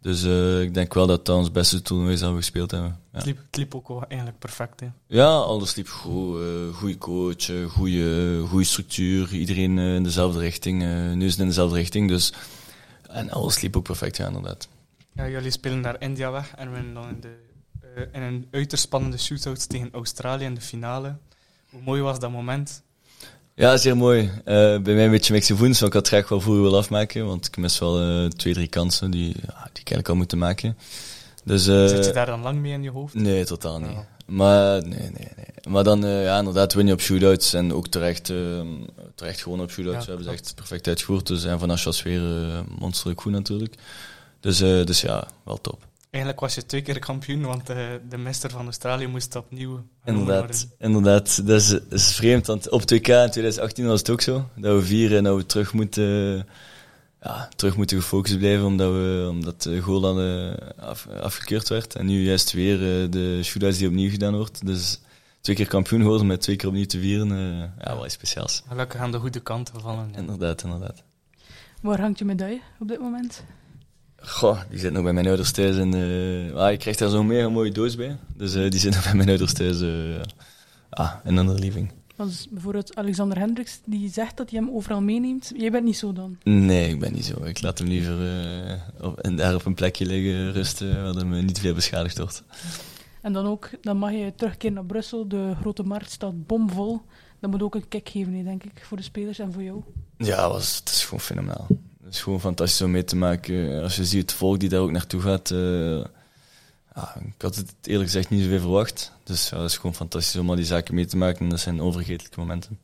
Dus 0.00 0.24
uh, 0.24 0.60
ik 0.60 0.74
denk 0.74 0.94
wel 0.94 1.06
dat 1.06 1.26
dat 1.26 1.36
ons 1.36 1.50
beste 1.50 1.82
toernooi 1.82 2.12
is 2.12 2.20
dat 2.20 2.30
we 2.30 2.36
gespeeld 2.36 2.70
hebben. 2.70 2.98
Ja. 3.12 3.18
Het, 3.18 3.26
liep, 3.26 3.38
het 3.46 3.56
liep 3.56 3.74
ook 3.74 3.88
wel 3.88 4.04
eigenlijk 4.06 4.38
perfect. 4.38 4.80
Hè? 4.80 4.86
Ja, 5.06 5.26
alles 5.26 5.74
liep 5.74 5.88
goed. 5.88 6.40
Uh, 6.40 6.74
goede 6.74 6.98
coach, 6.98 7.48
uh, 7.48 7.66
goede, 7.66 8.40
goede 8.48 8.64
structuur. 8.64 9.32
Iedereen 9.32 9.78
in 9.78 10.02
dezelfde 10.02 10.38
richting. 10.38 10.82
nu 11.14 11.24
is 11.24 11.30
het 11.30 11.40
in 11.40 11.46
dezelfde 11.46 11.76
richting. 11.76 12.08
Dus, 12.08 12.32
en 13.10 13.30
alles 13.30 13.60
liep 13.60 13.76
ook 13.76 13.84
perfect, 13.84 14.16
ja, 14.16 14.26
inderdaad. 14.26 14.68
Ja, 15.12 15.28
jullie 15.28 15.50
spelen 15.50 15.80
naar 15.80 16.00
India 16.00 16.30
weg 16.30 16.54
en 16.54 16.72
winnen 16.72 16.94
dan 16.94 17.08
in, 17.08 17.20
de, 17.20 18.08
in 18.12 18.22
een 18.22 18.48
uiterst 18.50 18.84
spannende 18.84 19.18
shootout 19.18 19.68
tegen 19.68 19.88
Australië 19.92 20.44
in 20.44 20.54
de 20.54 20.60
finale. 20.60 21.16
Hoe 21.74 21.82
mooi 21.82 22.02
was 22.02 22.18
dat 22.18 22.30
moment? 22.30 22.82
Ja, 23.54 23.76
zeer 23.76 23.96
mooi. 23.96 24.22
Uh, 24.22 24.32
bij 24.82 24.94
mij 24.94 25.04
een 25.04 25.10
beetje 25.10 25.32
mixed 25.32 25.56
voens, 25.56 25.80
want 25.80 25.92
ik 25.94 25.98
had 25.98 26.10
het 26.10 26.14
graag 26.14 26.28
wel 26.28 26.40
vroeger 26.40 26.62
willen 26.62 26.78
afmaken, 26.78 27.26
want 27.26 27.46
ik 27.46 27.56
mis 27.56 27.78
wel 27.78 28.02
uh, 28.02 28.28
twee, 28.28 28.54
drie 28.54 28.68
kansen 28.68 29.10
die, 29.10 29.26
ja, 29.26 29.32
die 29.32 29.54
ik 29.54 29.74
eigenlijk 29.74 30.08
al 30.08 30.14
moeten 30.14 30.38
maken. 30.38 30.76
Dus, 31.44 31.68
uh, 31.68 31.86
Zit 31.86 32.04
je 32.04 32.12
daar 32.12 32.26
dan 32.26 32.42
lang 32.42 32.58
mee 32.58 32.72
in 32.72 32.82
je 32.82 32.90
hoofd? 32.90 33.14
Nee, 33.14 33.44
totaal 33.44 33.78
niet. 33.78 33.96
Maar, 34.26 34.82
nee, 34.82 34.98
nee, 34.98 35.10
nee. 35.36 35.46
Maar 35.68 35.84
dan, 35.84 36.06
ja, 36.06 36.38
inderdaad, 36.38 36.72
win 36.72 36.86
je 36.86 36.92
op 36.92 37.00
shootouts 37.00 37.54
en 37.54 37.72
ook 37.72 37.88
terecht, 37.88 38.32
terecht 39.14 39.42
gewoon 39.42 39.60
op 39.60 39.70
shootouts. 39.70 39.98
Ja, 39.98 40.04
we 40.04 40.08
hebben 40.08 40.24
ze 40.26 40.32
echt 40.32 40.54
perfect 40.54 40.86
uitgevoerd. 40.86 41.26
Dus, 41.26 41.44
en 41.44 41.58
van 41.58 41.70
Asjas 41.70 42.02
weer 42.02 42.22
monsterlijk 42.78 43.20
goed 43.20 43.32
natuurlijk. 43.32 43.74
Dus, 44.40 44.58
dus 44.58 45.00
ja, 45.00 45.28
wel 45.44 45.60
top. 45.60 45.86
Eigenlijk 46.14 46.40
was 46.40 46.54
je 46.54 46.66
twee 46.66 46.82
keer 46.82 46.98
kampioen, 46.98 47.42
want 47.42 47.70
uh, 47.70 47.76
de 48.08 48.16
meester 48.16 48.50
van 48.50 48.64
Australië 48.64 49.06
moest 49.06 49.36
opnieuw. 49.36 49.84
Inderdaad, 50.04 50.68
inderdaad. 50.78 51.46
Dat 51.46 51.60
is, 51.60 51.78
is 51.90 52.14
vreemd, 52.14 52.46
want 52.46 52.70
op 52.70 52.80
2K 52.80 53.08
in 53.08 53.30
2018 53.30 53.86
was 53.86 53.98
het 53.98 54.10
ook 54.10 54.20
zo. 54.20 54.48
Dat 54.56 54.80
we 54.80 54.86
vieren 54.86 55.18
en 55.18 55.24
dat 55.24 55.36
we 55.36 55.46
terug 55.46 55.72
moeten, 55.72 56.46
ja, 57.22 57.48
terug 57.56 57.76
moeten 57.76 57.96
gefocust 57.96 58.38
blijven, 58.38 58.66
omdat, 58.66 58.92
we, 58.92 59.26
omdat 59.30 59.62
de 59.62 59.80
goal 59.80 60.00
dan 60.00 60.20
uh, 60.20 60.52
af, 60.76 61.06
afgekeurd 61.06 61.68
werd. 61.68 61.94
En 61.94 62.06
nu 62.06 62.24
juist 62.24 62.52
weer 62.52 63.02
uh, 63.02 63.10
de 63.10 63.40
shootouts 63.42 63.78
die 63.78 63.88
opnieuw 63.88 64.10
gedaan 64.10 64.36
wordt. 64.36 64.66
Dus 64.66 65.00
twee 65.40 65.56
keer 65.56 65.68
kampioen 65.68 66.00
geworden 66.00 66.26
met 66.26 66.40
twee 66.40 66.56
keer 66.56 66.68
opnieuw 66.68 66.86
te 66.86 66.98
vieren. 66.98 67.28
ja, 67.78 67.96
wat 67.96 68.04
is 68.04 68.12
speciaals. 68.12 68.62
Gelukkig 68.68 69.00
aan 69.00 69.12
de 69.12 69.18
goede 69.18 69.40
kanten 69.40 69.80
vallen. 69.80 70.10
Inderdaad, 70.16 70.62
inderdaad. 70.62 71.02
Waar 71.80 72.00
hangt 72.00 72.18
je 72.18 72.24
medaille 72.24 72.60
op 72.80 72.88
dit 72.88 73.00
moment? 73.00 73.44
Goh, 74.26 74.60
die 74.70 74.78
zit 74.78 74.92
nog 74.92 75.02
bij 75.02 75.12
mijn 75.12 75.26
ouders 75.26 75.52
thuis. 75.52 75.76
En, 75.76 75.94
uh, 75.94 76.54
ah, 76.54 76.72
ik 76.72 76.78
krijg 76.78 76.96
daar 76.96 77.08
zo'n 77.08 77.26
mega 77.26 77.48
mooie 77.48 77.72
doos 77.72 77.96
bij. 77.96 78.16
Dus 78.36 78.54
uh, 78.54 78.70
die 78.70 78.80
zit 78.80 78.94
nog 78.94 79.04
bij 79.04 79.14
mijn 79.14 79.28
ouders 79.28 79.52
thuis. 79.52 79.80
Uh, 79.80 80.20
ah, 80.90 81.12
in 81.24 81.36
een 81.36 81.54
living. 81.54 81.92
Want 82.16 82.46
bijvoorbeeld 82.50 82.96
Alexander 82.96 83.38
Hendricks, 83.38 83.80
die 83.84 84.10
zegt 84.10 84.36
dat 84.36 84.50
hij 84.50 84.58
hem 84.58 84.70
overal 84.70 85.00
meeneemt. 85.00 85.52
Jij 85.56 85.70
bent 85.70 85.84
niet 85.84 85.96
zo 85.96 86.12
dan. 86.12 86.38
Nee, 86.42 86.88
ik 86.88 87.00
ben 87.00 87.12
niet 87.12 87.24
zo. 87.24 87.44
Ik 87.44 87.62
laat 87.62 87.78
hem 87.78 87.88
liever 87.88 88.16
op, 89.00 89.18
en 89.18 89.36
daar 89.36 89.54
op 89.54 89.64
een 89.64 89.74
plekje 89.74 90.06
liggen, 90.06 90.52
rusten, 90.52 91.02
waar 91.02 91.14
hem 91.14 91.44
niet 91.44 91.60
veel 91.60 91.74
beschadigd 91.74 92.18
wordt. 92.18 92.42
En 93.22 93.32
dan 93.32 93.46
ook, 93.46 93.70
dan 93.80 93.96
mag 93.96 94.10
je 94.10 94.32
terugkeren 94.36 94.74
naar 94.74 94.84
Brussel. 94.84 95.28
De 95.28 95.54
grote 95.60 95.82
markt 95.82 96.10
staat 96.10 96.46
bomvol. 96.46 97.02
Dat 97.40 97.50
moet 97.50 97.62
ook 97.62 97.74
een 97.74 97.88
kick 97.88 98.08
geven, 98.08 98.44
denk 98.44 98.64
ik, 98.64 98.84
voor 98.84 98.96
de 98.96 99.02
spelers 99.02 99.38
en 99.38 99.52
voor 99.52 99.62
jou. 99.62 99.82
Ja, 100.18 100.48
was, 100.48 100.76
het 100.76 100.88
is 100.88 101.04
gewoon 101.04 101.20
fenomenaal. 101.20 101.66
Het 102.04 102.14
is 102.14 102.22
gewoon 102.22 102.40
fantastisch 102.40 102.82
om 102.82 102.90
mee 102.90 103.04
te 103.04 103.16
maken. 103.16 103.82
Als 103.82 103.96
je 103.96 104.04
ziet 104.04 104.20
het 104.20 104.32
volk 104.32 104.60
die 104.60 104.68
daar 104.68 104.80
ook 104.80 104.90
naartoe 104.90 105.20
gaat. 105.20 105.50
Uh, 105.50 106.04
ja, 106.94 107.16
ik 107.36 107.42
had 107.42 107.56
het 107.56 107.74
eerlijk 107.82 108.10
gezegd 108.10 108.30
niet 108.30 108.42
zoveel 108.42 108.60
verwacht. 108.60 109.12
Dus 109.22 109.48
ja, 109.48 109.60
het 109.60 109.70
is 109.70 109.76
gewoon 109.76 109.94
fantastisch 109.94 110.40
om 110.40 110.50
al 110.50 110.56
die 110.56 110.64
zaken 110.64 110.94
mee 110.94 111.06
te 111.06 111.16
maken. 111.16 111.48
Dat 111.48 111.60
zijn 111.60 111.80
overgetelijke 111.80 112.40
momenten. 112.40 112.78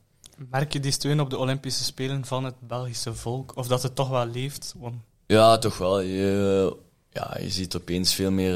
Merk 0.49 0.73
je 0.73 0.79
die 0.79 0.91
steun 0.91 1.19
op 1.19 1.29
de 1.29 1.37
Olympische 1.37 1.83
Spelen 1.83 2.25
van 2.25 2.43
het 2.43 2.55
Belgische 2.67 3.13
volk? 3.13 3.51
Of 3.55 3.67
dat 3.67 3.83
het 3.83 3.95
toch 3.95 4.09
wel 4.09 4.25
leeft? 4.25 4.73
Want... 4.77 4.95
Ja, 5.27 5.57
toch 5.57 5.77
wel. 5.77 5.99
Je, 6.01 6.75
ja, 7.11 7.37
je 7.39 7.49
ziet 7.49 7.75
opeens 7.75 8.13
veel 8.13 8.31
meer, 8.31 8.55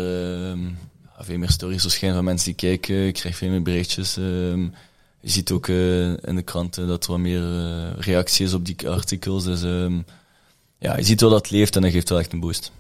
uh, 0.53 0.67
veel 1.19 1.37
meer 1.37 1.49
stories 1.49 1.81
verschijnen 1.81 2.15
van 2.15 2.25
mensen 2.25 2.45
die 2.45 2.55
kijken. 2.55 2.95
Je 2.95 3.11
krijgt 3.11 3.37
veel 3.37 3.49
meer 3.49 3.61
berichtjes. 3.61 4.17
Uh, 4.17 4.25
je 5.19 5.29
ziet 5.29 5.51
ook 5.51 5.67
uh, 5.67 6.09
in 6.09 6.35
de 6.35 6.41
kranten 6.41 6.87
dat 6.87 7.03
er 7.03 7.11
wat 7.11 7.19
meer 7.19 7.43
reactie 7.99 8.45
is 8.45 8.53
op 8.53 8.65
die 8.65 8.89
artikels. 8.89 9.43
Dus 9.43 9.61
um, 9.61 10.05
ja, 10.85 10.97
je 10.97 11.03
ziet 11.03 11.21
wel 11.21 11.29
dat 11.29 11.41
het 11.41 11.51
leeft 11.51 11.75
en 11.75 11.81
dat 11.81 11.91
geeft 11.91 12.09
wel 12.09 12.19
echt 12.19 12.33
een 12.33 12.39
boost. 12.39 12.71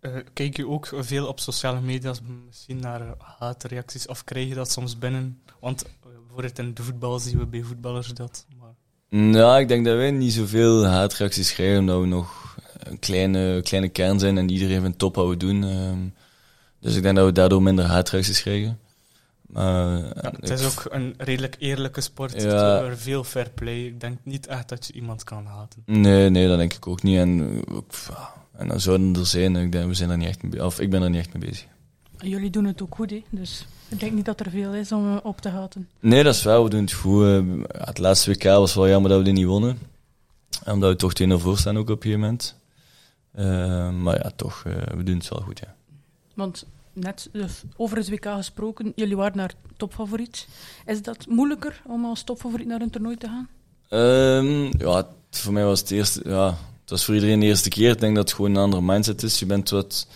Uh, 0.00 0.12
kijk 0.32 0.56
je 0.56 0.68
ook 0.68 0.92
veel 0.98 1.26
op 1.26 1.40
sociale 1.40 1.80
media 1.80 2.14
misschien 2.46 2.80
naar 2.80 3.14
haatreacties 3.38 4.06
of 4.06 4.24
krijg 4.24 4.48
je 4.48 4.54
dat 4.54 4.70
soms 4.70 4.98
binnen? 4.98 5.40
Want 5.60 5.84
bijvoorbeeld 6.02 6.58
in 6.58 6.74
de 6.74 6.82
voetbal 6.82 7.18
zien 7.18 7.38
we 7.38 7.46
bij 7.46 7.62
voetballers 7.62 8.08
dat. 8.08 8.46
Maar... 8.58 8.74
Nou, 9.20 9.60
ik 9.60 9.68
denk 9.68 9.84
dat 9.84 9.96
wij 9.96 10.10
niet 10.10 10.32
zoveel 10.32 10.86
haatreacties 10.86 11.52
krijgen 11.54 11.78
omdat 11.78 12.00
we 12.00 12.06
nog 12.06 12.56
een 12.78 12.98
kleine, 12.98 13.62
kleine 13.62 13.88
kern 13.88 14.18
zijn 14.18 14.38
en 14.38 14.50
iedereen 14.50 14.82
vindt 14.82 14.98
top 14.98 15.14
wat 15.14 15.28
we 15.28 15.36
doen. 15.36 15.62
Um, 15.62 16.14
dus 16.80 16.96
ik 16.96 17.02
denk 17.02 17.16
dat 17.16 17.26
we 17.26 17.32
daardoor 17.32 17.62
minder 17.62 17.84
haatreacties 17.84 18.42
krijgen. 18.42 18.78
Maar, 19.56 19.98
ja, 19.98 20.32
het 20.40 20.50
is 20.50 20.64
ook 20.64 20.92
een 20.92 21.14
redelijk 21.16 21.56
eerlijke 21.58 22.00
sport. 22.00 22.42
Ja. 22.42 22.80
Er 22.80 22.98
veel 22.98 23.24
fair 23.24 23.50
play. 23.50 23.84
Ik 23.84 24.00
denk 24.00 24.18
niet 24.22 24.46
echt 24.46 24.68
dat 24.68 24.86
je 24.86 24.92
iemand 24.92 25.24
kan 25.24 25.46
haten. 25.46 25.82
Nee, 25.86 26.30
nee, 26.30 26.48
dat 26.48 26.58
denk 26.58 26.72
ik 26.72 26.86
ook 26.86 27.02
niet. 27.02 27.18
En, 27.18 27.62
en 28.52 28.68
dan 28.68 28.80
zouden 28.80 29.14
er 29.14 29.26
zijn. 29.26 29.56
Ik 29.56 29.72
denk, 29.72 29.86
we 29.86 29.94
zijn 29.94 30.10
er 30.10 30.16
niet 30.16 30.28
echt 30.28 30.42
mee, 30.42 30.64
of 30.64 30.80
ik 30.80 30.90
ben 30.90 31.02
er 31.02 31.10
niet 31.10 31.20
echt 31.20 31.34
mee 31.34 31.48
bezig. 31.48 31.66
Jullie 32.18 32.50
doen 32.50 32.64
het 32.64 32.82
ook 32.82 32.94
goed, 32.94 33.10
hè? 33.10 33.22
dus 33.30 33.66
ik 33.88 34.00
denk 34.00 34.12
niet 34.12 34.24
dat 34.24 34.40
er 34.40 34.50
veel 34.50 34.74
is 34.74 34.92
om 34.92 35.16
op 35.16 35.40
te 35.40 35.48
haten. 35.48 35.88
Nee, 36.00 36.22
dat 36.22 36.34
is 36.34 36.42
wel. 36.42 36.64
We 36.64 36.70
doen 36.70 36.80
het 36.80 36.92
goed. 36.92 37.44
Het 37.66 37.98
laatste 37.98 38.30
WK 38.30 38.42
was 38.42 38.74
wel 38.74 38.88
jammer 38.88 39.10
dat 39.10 39.18
we 39.18 39.24
die 39.24 39.32
niet 39.32 39.46
wonnen. 39.46 39.78
Omdat 40.64 40.90
we 40.90 40.96
toch 40.96 41.38
2-0 41.38 41.42
voor 41.42 41.58
staan 41.58 41.78
ook 41.78 41.90
op 41.90 41.96
een 41.96 42.02
gegeven 42.02 42.20
moment. 42.20 42.56
Uh, 43.34 43.90
maar 43.90 44.22
ja, 44.22 44.30
toch, 44.36 44.64
uh, 44.66 44.74
we 44.74 45.02
doen 45.02 45.16
het 45.16 45.28
wel 45.28 45.40
goed, 45.40 45.58
ja. 45.58 45.74
Want 46.34 46.66
net 46.96 47.28
dus 47.32 47.62
over 47.76 47.96
het 47.96 48.10
WK 48.10 48.26
gesproken, 48.26 48.92
jullie 48.94 49.16
waren 49.16 49.36
naar 49.36 49.54
topfavoriet. 49.76 50.48
Is 50.86 51.02
dat 51.02 51.26
moeilijker 51.28 51.82
om 51.86 52.04
als 52.04 52.22
topfavoriet 52.22 52.66
naar 52.66 52.80
een 52.80 52.90
toernooi 52.90 53.16
te 53.16 53.28
gaan? 53.28 53.48
Um, 53.90 54.70
ja, 54.78 55.08
voor 55.30 55.52
mij 55.52 55.64
was 55.64 55.80
het 55.80 55.90
eerste, 55.90 56.20
ja, 56.24 56.58
was 56.86 57.04
voor 57.04 57.14
iedereen 57.14 57.40
de 57.40 57.46
eerste 57.46 57.68
keer. 57.68 57.90
Ik 57.90 58.00
denk 58.00 58.16
dat 58.16 58.24
het 58.24 58.36
gewoon 58.36 58.50
een 58.50 58.62
andere 58.62 58.82
mindset 58.82 59.22
is. 59.22 59.38
Je 59.38 59.46
bent 59.46 59.70
wat, 59.70 60.06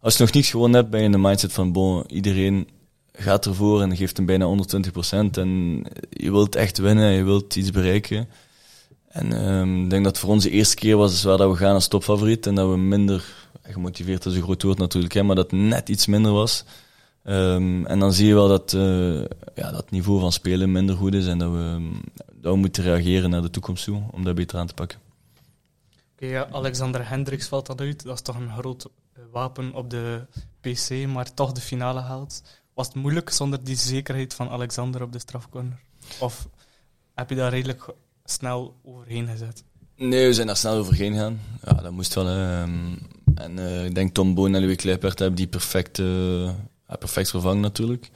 als 0.00 0.16
je 0.16 0.22
nog 0.22 0.32
niets 0.32 0.50
gewonnen 0.50 0.80
hebt, 0.80 0.90
ben 0.90 1.00
je 1.00 1.06
in 1.06 1.12
de 1.12 1.18
mindset 1.18 1.52
van, 1.52 1.72
bon, 1.72 2.04
iedereen 2.10 2.68
gaat 3.12 3.46
ervoor 3.46 3.82
en 3.82 3.96
geeft 3.96 4.16
hem 4.16 4.26
bijna 4.26 4.46
120%. 4.46 5.30
En 5.30 5.82
je 6.10 6.30
wilt 6.30 6.54
echt 6.54 6.78
winnen, 6.78 7.12
je 7.12 7.24
wilt 7.24 7.56
iets 7.56 7.70
bereiken. 7.70 8.28
En 9.08 9.48
um, 9.48 9.84
ik 9.84 9.90
denk 9.90 10.04
dat 10.04 10.18
voor 10.18 10.30
ons 10.30 10.44
de 10.44 10.50
eerste 10.50 10.74
keer 10.74 10.96
was 10.96 11.10
dus 11.10 11.22
waar 11.22 11.36
dat 11.36 11.50
we 11.50 11.56
gaan 11.56 11.74
als 11.74 11.88
topfavoriet 11.88 12.46
en 12.46 12.54
dat 12.54 12.70
we 12.70 12.76
minder 12.76 13.24
gemotiveerd 13.62 14.26
is 14.26 14.34
een 14.34 14.42
groot 14.42 14.62
woord 14.62 14.78
natuurlijk, 14.78 15.12
hè, 15.12 15.22
maar 15.22 15.36
dat 15.36 15.52
net 15.52 15.88
iets 15.88 16.06
minder 16.06 16.32
was. 16.32 16.64
Um, 17.24 17.86
en 17.86 17.98
dan 17.98 18.12
zie 18.12 18.26
je 18.26 18.34
wel 18.34 18.48
dat, 18.48 18.72
uh, 18.72 19.24
ja, 19.54 19.70
dat 19.70 19.90
niveau 19.90 20.20
van 20.20 20.32
spelen 20.32 20.72
minder 20.72 20.96
goed 20.96 21.14
is 21.14 21.26
en 21.26 21.38
dat 21.38 21.50
we, 21.50 21.90
dat 22.32 22.52
we 22.52 22.58
moeten 22.58 22.82
reageren 22.82 23.30
naar 23.30 23.42
de 23.42 23.50
toekomst 23.50 23.84
toe 23.84 24.02
om 24.10 24.24
dat 24.24 24.34
beter 24.34 24.58
aan 24.58 24.66
te 24.66 24.74
pakken. 24.74 24.98
Oké, 26.12 26.26
ja, 26.26 26.48
Alexander 26.50 27.08
Hendricks 27.08 27.48
valt 27.48 27.66
dat 27.66 27.80
uit. 27.80 28.02
Dat 28.02 28.14
is 28.14 28.22
toch 28.22 28.36
een 28.36 28.52
groot 28.52 28.88
wapen 29.30 29.74
op 29.74 29.90
de 29.90 30.26
PC, 30.60 31.06
maar 31.06 31.34
toch 31.34 31.52
de 31.52 31.60
finale 31.60 32.00
haalt. 32.00 32.42
Was 32.74 32.86
het 32.86 32.96
moeilijk 32.96 33.30
zonder 33.30 33.64
die 33.64 33.76
zekerheid 33.76 34.34
van 34.34 34.48
Alexander 34.48 35.02
op 35.02 35.12
de 35.12 35.18
strafcorner? 35.18 35.80
Of 36.20 36.48
heb 37.14 37.28
je 37.28 37.36
daar 37.36 37.50
redelijk 37.50 37.86
snel 38.24 38.76
overheen 38.82 39.26
gezet? 39.26 39.64
Nee, 40.08 40.26
we 40.26 40.34
zijn 40.34 40.46
daar 40.46 40.56
snel 40.56 40.76
overheen 40.76 41.12
gegaan. 41.12 41.40
Ja, 41.64 41.72
dat 41.72 41.92
moest 41.92 42.14
wel. 42.14 42.28
Um, 42.28 42.98
en 43.34 43.58
uh, 43.58 43.84
ik 43.84 43.94
denk 43.94 44.14
Tom 44.14 44.34
Boon 44.34 44.54
en 44.54 44.60
Louis 44.60 44.76
Kleipert 44.76 45.18
hebben 45.18 45.36
die 45.36 45.46
perfect, 45.46 45.98
uh, 45.98 46.50
perfect 46.98 47.30
vervangen 47.30 47.60
natuurlijk. 47.60 48.10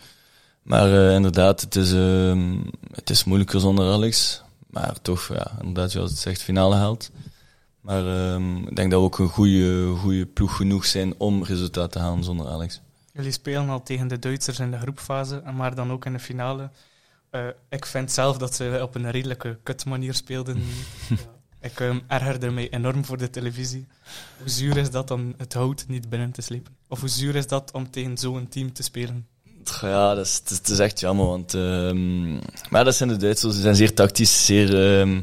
Maar 0.62 0.88
uh, 0.88 1.14
inderdaad, 1.14 1.60
het 1.60 1.76
is, 1.76 1.92
uh, 1.92 2.60
het 2.92 3.10
is 3.10 3.24
moeilijker 3.24 3.60
zonder 3.60 3.92
Alex. 3.92 4.42
Maar 4.70 5.00
toch, 5.02 5.28
ja, 5.28 5.50
inderdaad, 5.58 5.90
zoals 5.90 6.10
het 6.10 6.18
zegt, 6.18 6.42
finale 6.42 6.74
haalt. 6.74 7.10
Maar 7.80 8.32
um, 8.32 8.68
ik 8.68 8.76
denk 8.76 8.90
dat 8.90 9.00
we 9.00 9.06
ook 9.06 9.18
een 9.18 9.28
goede, 9.28 9.94
goede 9.96 10.26
ploeg 10.26 10.56
genoeg 10.56 10.86
zijn 10.86 11.14
om 11.18 11.44
resultaat 11.44 11.92
te 11.92 11.98
halen 11.98 12.24
zonder 12.24 12.46
Alex. 12.46 12.80
Jullie 13.12 13.32
spelen 13.32 13.68
al 13.68 13.82
tegen 13.82 14.08
de 14.08 14.18
Duitsers 14.18 14.58
in 14.58 14.70
de 14.70 14.78
groepfase, 14.78 15.42
maar 15.54 15.74
dan 15.74 15.92
ook 15.92 16.04
in 16.04 16.12
de 16.12 16.18
finale. 16.18 16.70
ik 17.68 17.86
vind 17.86 18.12
zelf 18.12 18.36
dat 18.36 18.54
ze 18.54 18.78
op 18.82 18.94
een 18.94 19.10
redelijke 19.10 19.58
kutmanier 19.62 20.14
speelden. 20.14 20.62
Ik 21.60 21.80
um, 21.80 22.02
ergerde 22.06 22.50
mij 22.50 22.70
enorm 22.70 23.04
voor 23.04 23.16
de 23.18 23.30
televisie. 23.30 23.86
Hoe 24.38 24.48
zuur 24.48 24.76
is 24.76 24.90
dat 24.90 25.10
om 25.10 25.34
het 25.36 25.52
hout 25.52 25.84
niet 25.88 26.08
binnen 26.08 26.30
te 26.30 26.42
slepen? 26.42 26.76
Of 26.88 27.00
hoe 27.00 27.08
zuur 27.08 27.34
is 27.36 27.46
dat 27.46 27.72
om 27.72 27.90
tegen 27.90 28.18
zo'n 28.18 28.48
team 28.48 28.72
te 28.72 28.82
spelen? 28.82 29.26
Ja, 29.80 30.14
dat 30.14 30.26
is, 30.26 30.42
dat 30.44 30.68
is 30.68 30.78
echt 30.78 31.00
jammer. 31.00 31.26
Want, 31.26 31.52
um, 31.52 32.40
maar 32.70 32.84
dat 32.84 32.94
zijn 32.94 33.08
de 33.08 33.16
Duitsers. 33.16 33.54
Ze 33.54 33.60
zijn 33.60 33.76
zeer 33.76 33.94
tactisch, 33.94 34.46
zeer... 34.46 34.98
Um, 35.00 35.20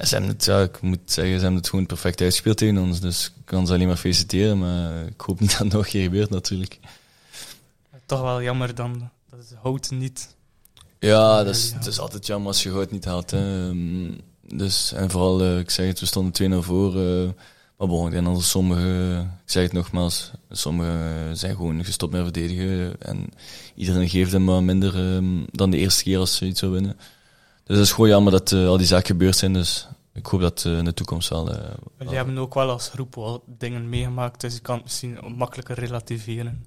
ze 0.00 0.14
hebben 0.14 0.30
het, 0.30 0.44
ja, 0.44 0.62
ik 0.62 0.80
moet 0.80 0.98
zeggen, 1.04 1.34
ze 1.34 1.40
hebben 1.40 1.60
het 1.60 1.68
gewoon 1.68 1.86
perfect 1.86 2.20
uitgespeeld 2.20 2.56
tegen 2.56 2.78
ons. 2.78 3.00
Dus 3.00 3.26
ik 3.26 3.44
kan 3.44 3.66
ze 3.66 3.72
alleen 3.72 3.86
maar 3.86 3.96
feliciteren. 3.96 4.58
Maar 4.58 5.06
ik 5.06 5.20
hoop 5.20 5.40
niet 5.40 5.50
dat 5.50 5.58
het 5.58 5.72
nog 5.72 5.84
een 5.84 5.90
keer 5.90 6.02
gebeurt, 6.02 6.30
natuurlijk. 6.30 6.78
Toch 8.06 8.20
wel 8.20 8.42
jammer 8.42 8.74
dan 8.74 9.10
dat 9.30 9.38
het 9.38 9.58
hout 9.62 9.90
niet... 9.90 10.34
Ja, 10.98 11.44
dat 11.44 11.54
is, 11.54 11.72
het 11.72 11.86
is 11.86 11.98
altijd 11.98 12.26
jammer 12.26 12.48
als 12.48 12.62
je 12.62 12.70
hout 12.70 12.90
niet 12.90 13.04
haalt. 13.04 13.30
Hè. 13.30 13.72
Dus, 14.48 14.92
en 14.92 15.10
vooral, 15.10 15.42
uh, 15.42 15.58
ik 15.58 15.70
zeg 15.70 15.86
het, 15.86 16.00
we 16.00 16.06
stonden 16.06 16.52
2-0 16.52 16.64
voor. 16.64 16.96
Uh, 16.96 17.28
maar 17.78 17.88
bon, 17.88 18.06
ik 18.06 18.12
denk 18.12 18.26
dat 18.26 18.42
sommigen, 18.42 19.20
ik 19.20 19.50
zeg 19.50 19.62
het 19.62 19.72
nogmaals, 19.72 20.30
sommigen 20.50 21.36
zijn 21.36 21.56
gewoon 21.56 21.84
gestopt 21.84 22.12
met 22.12 22.22
verdedigen. 22.22 23.00
En 23.00 23.28
iedereen 23.74 24.08
geeft 24.08 24.32
hem 24.32 24.44
maar 24.44 24.62
minder 24.62 25.14
um, 25.14 25.46
dan 25.50 25.70
de 25.70 25.76
eerste 25.76 26.02
keer 26.02 26.18
als 26.18 26.36
ze 26.36 26.46
iets 26.46 26.60
zou 26.60 26.72
winnen. 26.72 26.96
Dus 27.64 27.76
het 27.76 27.86
is 27.86 27.92
gewoon 27.92 28.08
jammer 28.08 28.32
dat 28.32 28.50
uh, 28.50 28.66
al 28.66 28.76
die 28.76 28.86
zaken 28.86 29.06
gebeurd 29.06 29.36
zijn. 29.36 29.52
Dus 29.52 29.88
ik 30.12 30.26
hoop 30.26 30.40
dat 30.40 30.64
in 30.64 30.84
de 30.84 30.94
toekomst 30.94 31.28
wel... 31.28 31.50
Jullie 31.98 32.14
hebben 32.14 32.38
ook 32.38 32.54
wel 32.54 32.70
als 32.70 32.88
groep 32.88 33.14
wel 33.14 33.44
dingen 33.46 33.88
meegemaakt, 33.88 34.40
dus 34.40 34.54
je 34.54 34.60
kan 34.60 34.74
het 34.74 34.84
misschien 34.84 35.18
makkelijker 35.36 35.78
relativeren. 35.78 36.66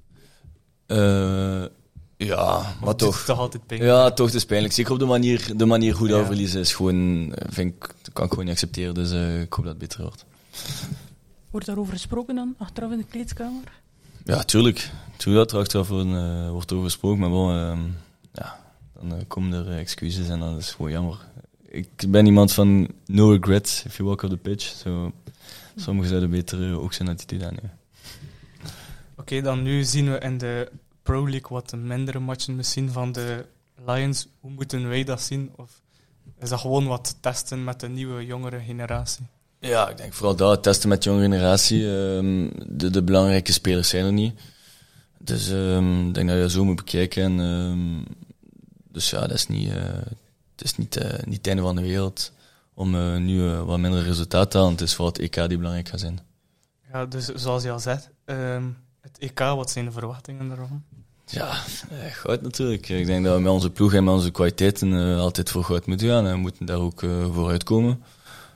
Ja, 2.25 2.75
maar 2.81 2.95
toch. 2.95 3.23
toch 3.23 3.39
altijd 3.39 3.65
pijnlijk. 3.65 3.91
Ja, 3.91 4.11
toch, 4.11 4.25
het 4.25 4.35
is 4.35 4.45
pijnlijk. 4.45 4.73
Zeker 4.73 4.91
op 4.91 4.99
de 4.99 5.05
manier, 5.05 5.57
de 5.57 5.65
manier 5.65 5.95
hoe 5.95 6.07
dat 6.07 6.19
ja. 6.19 6.25
verliezen 6.25 6.59
is 6.59 6.73
gewoon, 6.73 7.33
vind 7.49 7.73
ik, 7.75 7.79
dat 8.01 8.13
kan 8.13 8.23
ik 8.23 8.29
gewoon 8.29 8.45
niet 8.45 8.53
accepteren. 8.53 8.93
Dus 8.93 9.11
uh, 9.11 9.41
ik 9.41 9.53
hoop 9.53 9.65
dat 9.65 9.73
het 9.73 9.77
beter 9.77 10.01
wordt. 10.01 10.25
Wordt 11.49 11.65
daarover 11.65 11.93
gesproken 11.93 12.35
dan, 12.35 12.55
achteraf 12.57 12.91
in 12.91 12.97
de 12.97 13.03
kleedkamer? 13.03 13.63
Ja, 14.25 14.43
tuurlijk. 14.43 14.91
Tuurlijk 15.17 15.45
dat 15.45 15.51
er 15.51 15.59
achteraf 15.59 15.87
wordt, 15.87 16.07
uh, 16.07 16.49
wordt 16.49 16.71
over 16.71 16.85
gesproken. 16.85 17.19
Maar 17.19 17.29
bon, 17.29 17.55
uh, 17.55 17.77
ja, 18.33 18.59
dan 18.93 19.13
uh, 19.13 19.21
komen 19.27 19.53
er 19.53 19.77
excuses 19.77 20.29
en 20.29 20.39
dan 20.39 20.57
is 20.57 20.71
gewoon 20.71 20.91
jammer. 20.91 21.17
Ik 21.65 21.89
ben 22.07 22.25
iemand 22.25 22.53
van 22.53 22.87
no 23.05 23.31
regrets 23.31 23.83
if 23.85 23.97
you 23.97 24.07
walk 24.07 24.21
off 24.21 24.31
the 24.31 24.37
pitch. 24.37 24.63
So, 24.63 25.11
sommigen 25.75 26.09
zouden 26.09 26.29
beter 26.29 26.79
ook 26.79 26.93
zijn 26.93 27.09
attitude 27.09 27.45
aan. 27.45 27.55
Oké, 27.55 27.61
okay, 29.17 29.41
dan 29.41 29.61
nu 29.61 29.83
zien 29.83 30.11
we 30.11 30.19
in 30.19 30.37
de 30.37 30.71
Pro 31.09 31.29
League 31.29 31.49
wat 31.49 31.73
mindere 31.75 32.19
matchen 32.19 32.55
misschien 32.55 32.91
van 32.91 33.11
de 33.11 33.45
Lions. 33.85 34.27
Hoe 34.39 34.51
moeten 34.51 34.87
wij 34.87 35.03
dat 35.03 35.21
zien? 35.21 35.51
Of 35.55 35.81
is 36.39 36.49
dat 36.49 36.59
gewoon 36.59 36.87
wat 36.87 37.17
testen 37.19 37.63
met 37.63 37.79
de 37.79 37.87
nieuwe, 37.87 38.25
jongere 38.25 38.59
generatie? 38.59 39.25
Ja, 39.59 39.89
ik 39.89 39.97
denk 39.97 40.13
vooral 40.13 40.35
dat, 40.35 40.63
testen 40.63 40.89
met 40.89 41.03
de 41.03 41.09
jonge 41.09 41.21
generatie. 41.21 41.85
Um, 41.85 42.51
de, 42.67 42.89
de, 42.89 43.03
belangrijke 43.03 43.51
spelers 43.51 43.89
zijn 43.89 44.05
er 44.05 44.13
niet. 44.13 44.39
Dus 45.17 45.49
um, 45.49 46.07
ik 46.07 46.13
denk 46.13 46.27
dat 46.27 46.35
je 46.35 46.41
dat 46.41 46.51
zo 46.51 46.65
moet 46.65 46.75
bekijken. 46.75 47.23
En, 47.23 47.39
um, 47.39 48.05
dus 48.91 49.09
ja, 49.09 49.19
dat 49.19 49.31
is 49.31 49.47
niet, 49.47 49.67
uh, 49.67 49.73
het 50.51 50.63
is 50.63 50.77
niet, 50.77 50.97
uh, 50.97 51.03
niet 51.03 51.37
het 51.37 51.47
einde 51.47 51.61
van 51.61 51.75
de 51.75 51.81
wereld 51.81 52.31
om 52.73 52.95
uh, 52.95 53.17
nu 53.17 53.49
wat 53.49 53.79
minder 53.79 54.03
resultaat 54.03 54.51
te 54.51 54.57
halen. 54.57 54.71
Het 54.71 54.81
is 54.81 54.95
vooral 54.95 55.13
het 55.13 55.21
EK 55.21 55.35
die 55.47 55.57
belangrijk 55.57 55.89
gaat 55.89 55.99
zijn. 55.99 56.19
Ja, 56.91 57.05
dus 57.05 57.25
zoals 57.25 57.63
je 57.63 57.71
al 57.71 57.79
zegt, 57.79 58.09
het 59.01 59.17
EK, 59.17 59.39
wat 59.39 59.71
zijn 59.71 59.85
de 59.85 59.91
verwachtingen 59.91 60.47
daarvan? 60.47 60.83
Ja, 61.31 61.63
eh, 61.89 62.11
goud 62.11 62.41
natuurlijk. 62.41 62.89
Ik 62.89 63.05
denk 63.05 63.25
dat 63.25 63.35
we 63.35 63.41
met 63.41 63.51
onze 63.51 63.69
ploeg 63.69 63.93
en 63.93 64.03
met 64.03 64.13
onze 64.13 64.31
kwaliteiten 64.31 64.91
uh, 64.91 65.19
altijd 65.19 65.49
voor 65.49 65.63
goud 65.63 65.85
moeten 65.85 66.07
gaan. 66.07 66.25
En 66.25 66.31
we 66.31 66.37
moeten 66.37 66.65
daar 66.65 66.77
ook 66.77 67.01
uh, 67.01 67.33
voor 67.33 67.49
uitkomen. 67.49 68.03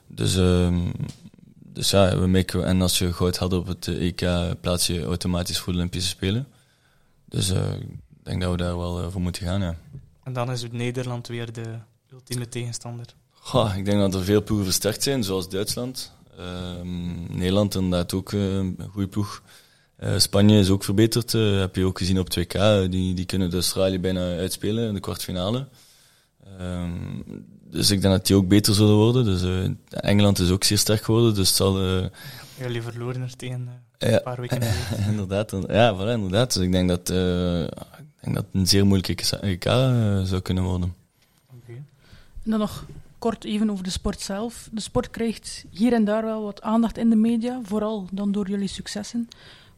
Dus, 0.08 0.36
uh, 0.36 0.78
dus 1.50 1.90
ja, 1.90 2.20
we 2.20 2.28
maken, 2.28 2.66
en 2.66 2.82
als 2.82 2.98
je 2.98 3.14
goud 3.14 3.38
had 3.38 3.54
op 3.54 3.68
het 3.68 3.88
EK, 3.88 4.26
plaats 4.62 4.88
je 4.88 5.04
automatisch 5.04 5.60
voor 5.60 5.74
de 5.74 5.80
Olympische 5.80 6.10
Spelen. 6.10 6.48
Dus 7.26 7.50
ik 7.50 8.24
denk 8.24 8.42
dat 8.42 8.52
we 8.52 8.58
daar 8.58 8.78
wel 8.78 9.12
voor 9.12 9.22
moeten 9.22 9.46
gaan, 9.46 9.62
ja. 9.62 9.76
En 10.24 10.34
dan 10.34 10.52
is 10.52 10.62
het 10.62 10.72
Nederland 10.72 11.28
weer 11.28 11.54
de 11.54 11.78
ultieme 12.12 12.50
tegenstander. 12.50 13.06
Goh, 13.32 13.78
ik 13.78 13.86
denk 13.86 14.00
dat 14.00 14.14
er 14.14 14.24
veel 14.24 14.44
ploegen 14.44 14.66
versterkt 14.66 15.04
zijn, 15.04 15.24
zoals 15.24 15.50
Duitsland. 15.50 16.12
Ehm, 16.38 17.38
Nederland 17.38 17.76
inderdaad 17.76 18.14
ook 18.14 18.32
een 18.32 18.90
goede 18.92 19.08
ploeg. 19.08 19.42
Uh, 20.04 20.18
Spanje 20.18 20.60
is 20.60 20.70
ook 20.70 20.84
verbeterd, 20.84 21.34
uh, 21.34 21.60
heb 21.60 21.76
je 21.76 21.86
ook 21.86 21.98
gezien 21.98 22.20
op 22.20 22.28
2K. 22.40 22.90
Die, 22.90 23.14
die 23.14 23.26
kunnen 23.26 23.50
de 23.50 23.56
Australië 23.56 24.00
bijna 24.00 24.20
uitspelen 24.20 24.88
in 24.88 24.94
de 24.94 25.00
kwartfinale. 25.00 25.68
Um, 26.62 27.24
dus 27.70 27.92
ik 27.92 28.02
denk 28.02 28.14
dat 28.14 28.28
die 28.28 28.36
ook 28.36 28.48
beter 28.48 28.74
zullen 28.74 28.96
worden. 28.96 29.26
Dus, 29.26 29.44
uh, 29.44 29.70
Engeland 29.90 30.40
is 30.40 30.50
ook 30.50 30.64
zeer 30.64 30.78
sterk 30.78 31.04
geworden, 31.04 31.36
dus 31.36 31.48
het 31.48 31.58
zal... 31.58 31.80
Jullie 32.58 32.82
verloren 32.82 33.22
er 33.22 33.36
tegen 33.36 33.70
een 33.98 34.22
paar 34.24 34.40
weken 34.40 34.62
inderdaad, 35.10 35.52
ja, 35.68 35.96
voilà, 35.96 36.14
inderdaad. 36.14 36.54
Dus 36.54 36.64
ik 36.64 36.72
denk 36.72 36.90
dat, 36.90 37.10
ik 37.10 38.22
denk 38.22 38.36
dat 38.36 38.46
het 38.46 38.54
een 38.54 38.68
zeer 38.68 38.86
moeilijke 38.86 39.38
EK 39.42 39.64
zou 40.28 40.40
kunnen 40.40 40.64
worden. 40.64 40.96
Okay. 41.62 41.76
En 42.44 42.52
dan 42.52 42.60
nog 42.60 42.86
kort 43.20 43.44
even 43.44 43.70
over 43.70 43.84
de 43.84 43.90
sport 43.90 44.22
zelf. 44.22 44.70
De 44.72 44.82
sport 44.82 45.10
krijgt 45.10 45.66
hier 45.70 45.94
en 45.94 46.06
daar 46.06 46.24
wel 46.24 46.44
wat 46.44 46.62
aandacht 46.62 46.98
in 46.98 47.10
de 47.10 47.16
media, 47.16 47.60
vooral 47.64 48.08
dan 48.12 48.32
door 48.32 48.50
jullie 48.50 48.68
successen. 48.68 49.28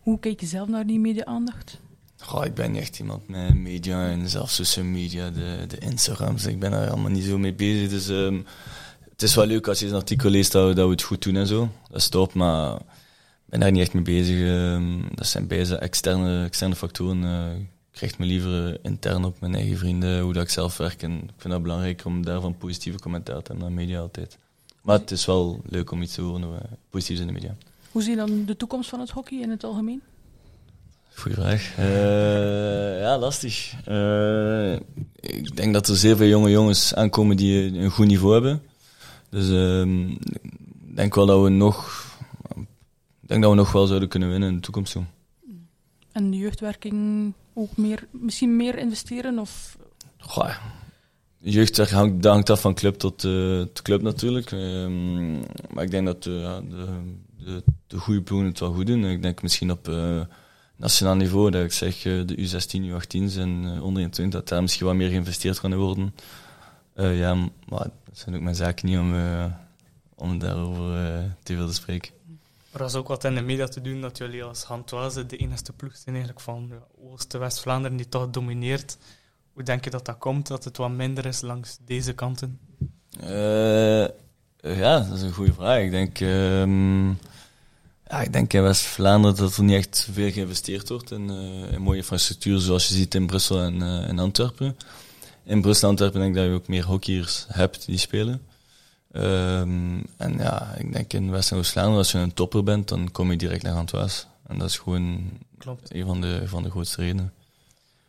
Hoe 0.06 0.20
kijk 0.20 0.39
je 0.39 0.45
zelf 0.45 0.68
naar 0.68 0.86
die 0.86 0.99
media-aandacht? 0.99 1.80
Goh, 2.18 2.45
ik 2.45 2.53
ben 2.53 2.76
echt 2.76 2.99
iemand 2.99 3.28
met 3.28 3.56
media 3.56 4.08
en 4.10 4.30
zelfs 4.30 4.56
social 4.56 4.86
media, 4.86 5.30
de, 5.30 5.66
de 5.68 5.78
Instagrams. 5.78 6.45
Ik 6.45 6.60
ben 6.60 6.72
daar 6.72 6.89
allemaal 6.89 7.12
niet 7.12 7.24
zo 7.24 7.38
mee 7.38 7.53
bezig. 7.53 7.89
Dus 7.89 8.08
um, 8.08 8.45
het 9.10 9.22
is 9.22 9.36
wel 9.36 9.45
leuk 9.45 9.68
als 9.68 9.80
je 9.80 9.88
een 9.88 9.93
artikel 9.93 10.30
leest 10.30 10.51
dat, 10.51 10.76
dat 10.76 10.86
we 10.86 10.91
het 10.91 11.01
goed 11.01 11.24
doen 11.24 11.36
en 11.36 11.47
zo. 11.47 11.70
Dat 11.89 11.97
is 11.97 12.08
top, 12.08 12.34
maar 12.34 12.76
ik 12.76 12.82
ben 13.45 13.60
daar 13.60 13.72
niet 13.72 13.82
echt 13.82 13.93
mee 13.93 14.03
bezig. 14.03 14.39
Um, 14.39 15.08
dat 15.16 15.28
zijn 15.28 15.47
bijna 15.47 15.78
externe, 15.78 16.43
externe 16.43 16.76
factoren. 16.76 17.24
Uh, 17.24 17.60
ik 17.91 17.99
richt 17.99 18.18
me 18.18 18.26
liever 18.26 18.80
intern 18.84 19.26
op 19.26 19.39
mijn 19.39 19.56
eigen 19.56 19.78
vrienden, 19.78 20.22
hoe 20.22 20.34
dat 20.34 20.43
ik 20.43 20.49
zelf 20.49 20.78
werk. 20.78 21.03
En 21.03 21.12
ik 21.12 21.34
vind 21.38 21.53
dat 21.53 21.62
belangrijk 21.62 22.06
om 22.06 22.26
daarvan 22.26 22.58
positieve 22.58 22.99
commentaar 22.99 23.41
te 23.41 23.51
hebben 23.51 23.66
naar 23.68 23.76
media 23.76 23.99
altijd. 23.99 24.38
Maar 24.82 24.99
het 24.99 25.12
is 25.12 25.26
wel 25.26 25.62
leuk 25.66 25.91
om 25.91 26.01
iets 26.01 26.14
te 26.14 26.22
horen, 26.22 26.60
positiefs 26.89 27.20
in 27.20 27.28
de 27.28 27.34
media. 27.34 27.56
Hoe 27.96 28.04
zie 28.04 28.14
je 28.14 28.26
dan 28.26 28.46
de 28.46 28.56
toekomst 28.56 28.89
van 28.89 29.00
het 29.00 29.10
hockey 29.10 29.41
in 29.41 29.50
het 29.50 29.64
algemeen? 29.64 30.02
Goeie 31.14 31.38
vraag. 31.38 31.78
Uh, 31.80 33.00
ja, 33.00 33.18
lastig. 33.18 33.74
Uh, 33.88 34.74
ik 35.20 35.56
denk 35.56 35.74
dat 35.74 35.88
er 35.88 35.96
zeer 35.96 36.16
veel 36.16 36.28
jonge 36.28 36.50
jongens 36.50 36.96
aankomen 36.96 37.38
die 37.38 37.80
een 37.80 37.89
goed 37.89 38.08
niveau 38.08 38.34
hebben. 38.34 38.62
Dus 39.30 39.50
uh, 39.50 40.10
ik 40.88 40.96
denk 40.96 41.16
wel 41.16 41.26
dat 41.26 41.43
we 41.43 41.50
nog, 41.50 42.06
ik 43.22 43.28
denk 43.28 43.41
dat 43.41 43.52
we 43.52 43.58
nog 43.58 43.72
wel 43.72 43.88
zouden 43.88 44.10
kunnen 44.10 44.30
winnen 44.30 44.50
in 44.50 44.56
de 44.56 44.62
toekomst. 44.62 44.91
Zo. 44.91 45.06
En 46.12 46.32
de 46.32 46.38
jeugdwerking 46.38 47.34
ook 47.54 47.78
meer, 47.78 48.08
misschien 48.12 48.56
meer 48.56 48.78
investeren? 48.78 49.39
Of? 49.39 49.78
Goh, 50.18 50.56
jeugdwerk 51.38 51.89
hangt, 51.89 52.26
hangt 52.26 52.50
af 52.50 52.62
van 52.62 52.74
club 52.74 52.96
tot, 52.96 53.20
tot 53.20 53.82
club 53.82 54.02
natuurlijk. 54.02 54.52
Ehm, 54.52 55.39
maar 55.74 55.84
ik 55.84 55.91
denk 55.91 56.06
dat 56.06 56.24
de, 56.24 56.62
de 57.46 57.52
de, 57.54 57.64
de 57.88 57.98
goede 57.98 58.22
ploegen 58.22 58.48
het 58.48 58.60
wel 58.60 58.74
goed 58.74 58.88
doen. 58.88 59.06
Ik 59.06 59.22
denk 59.22 59.41
misschien 59.41 59.72
op 59.72 59.88
uh, 59.88 60.22
nationaal 60.76 61.16
niveau, 61.16 61.52
dat 61.52 61.64
ik 61.64 61.72
zeg 61.72 62.06
uh, 62.06 62.28
de 62.28 62.36
U16, 62.38 62.91
U18's 62.91 63.36
en 63.38 63.64
uh, 63.64 63.84
onder 63.84 64.02
21, 64.02 64.30
dat 64.30 64.48
daar 64.48 64.62
misschien 64.62 64.86
wat 64.86 64.96
meer 64.96 65.10
geïnvesteerd 65.10 65.60
kan 65.60 65.76
worden. 65.76 66.16
ja, 66.96 67.34
maar 67.36 67.88
dat 68.06 68.18
zijn 68.18 68.36
ook 68.36 68.41
mijn 68.41 68.56
zaken 68.56 68.86
niet 68.86 68.98
om, 68.98 69.14
om 70.16 70.39
daarover 70.39 71.36
te 71.43 71.56
veel 71.56 71.68
te 71.68 71.74
spreken. 71.74 72.14
Er 72.72 72.80
was 72.80 72.96
ook 72.96 73.08
wat 73.08 73.24
in 73.24 73.36
de 73.36 73.41
media 73.41 73.68
te 73.68 73.82
doen 73.82 74.02
dat 74.02 74.18
jullie 74.18 74.43
als 74.43 74.64
Hantoise 74.64 75.26
de 75.26 75.38
enige 75.38 75.74
ploeg 75.76 75.96
zijn 75.96 76.16
eigenlijk 76.16 76.43
van 76.43 76.72
Oost-West-Vlaanderen 77.02 77.98
die 77.98 78.10
toch 78.10 78.30
domineert. 78.30 78.98
Hoe 79.54 79.64
denk 79.64 79.84
je 79.84 79.89
dat 79.89 80.06
dat 80.06 80.18
komt, 80.18 80.48
dat 80.48 80.64
het 80.64 80.78
wat 80.78 80.91
minder 80.91 81.26
is 81.26 81.41
langs 81.41 81.78
deze 81.86 82.14
kanten? 82.14 82.60
ja, 84.62 85.00
dat 85.00 85.18
is 85.18 85.22
een 85.22 85.34
goede 85.34 85.54
vraag. 85.54 85.82
Ik 85.82 85.91
denk... 85.91 86.20
Ehm, 86.20 87.12
ja, 88.08 88.22
ik 88.22 88.34
denk 88.34 88.53
in 88.53 88.62
West-Vlaanderen 88.62 89.38
dat 89.38 89.58
er 89.58 89.64
niet 89.64 89.76
echt 89.76 90.08
veel 90.12 90.32
geïnvesteerd 90.32 90.89
wordt 90.89 91.12
in, 91.12 91.32
uh, 91.32 91.72
in 91.72 91.82
mooie 91.82 91.97
infrastructuur, 91.97 92.60
zoals 92.60 92.88
je 92.88 92.93
ziet 92.93 93.16
in 93.16 93.28
Brussel 93.28 93.62
en 93.62 93.82
uh, 93.82 94.08
in 94.08 94.20
Antwerpen. 94.20 94.78
In 95.43 95.62
Brussel 95.62 95.84
en 95.84 95.89
Antwerpen 95.89 96.20
denk 96.20 96.36
ik 96.36 96.41
dat 96.41 96.49
je 96.49 96.58
ook 96.58 96.68
meer 96.68 96.86
hockeyers 96.86 97.45
hebt 97.49 97.86
die 97.86 97.97
spelen. 97.97 98.41
Um, 99.12 100.03
en 100.18 100.38
ja, 100.38 100.74
ik 100.78 100.93
denk 100.93 101.14
in 101.14 101.32
West- 101.32 101.51
en 101.51 101.58
Oost-Vlaanderen, 101.58 101.97
als 101.97 102.12
je 102.12 102.18
een 102.18 102.34
topper 102.34 102.64
bent, 102.64 102.88
dan 102.88 103.12
kom 103.12 103.32
je 103.32 103.38
direct 103.38 103.64
naar 103.64 103.76
Antwerpen. 103.76 104.14
En 104.47 104.58
dat 104.58 104.70
is 104.70 104.78
gewoon 104.78 105.32
Klopt. 105.58 105.93
een 105.93 106.06
van 106.06 106.22
de, 106.22 106.43
van 106.45 106.64
de 106.64 106.70
grootste 106.70 107.01
redenen. 107.01 107.34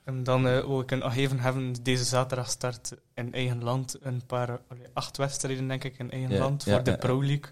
En 0.04 0.24
dan 0.24 0.46
uh, 0.46 0.64
wil 0.64 0.80
ik 0.80 0.96
nog 0.98 1.16
even 1.16 1.38
hebben, 1.38 1.74
deze 1.82 2.04
zaterdag 2.04 2.50
start 2.50 2.92
in 3.14 3.32
eigen 3.32 3.62
land 3.62 3.96
een 4.00 4.22
paar, 4.26 4.60
acht 4.92 5.16
wedstrijden 5.16 5.68
denk 5.68 5.84
ik 5.84 5.98
in 5.98 6.10
eigen 6.10 6.30
ja, 6.30 6.38
land 6.38 6.62
voor 6.62 6.72
ja, 6.72 6.78
de 6.78 6.96
Pro 6.96 7.24
League 7.24 7.50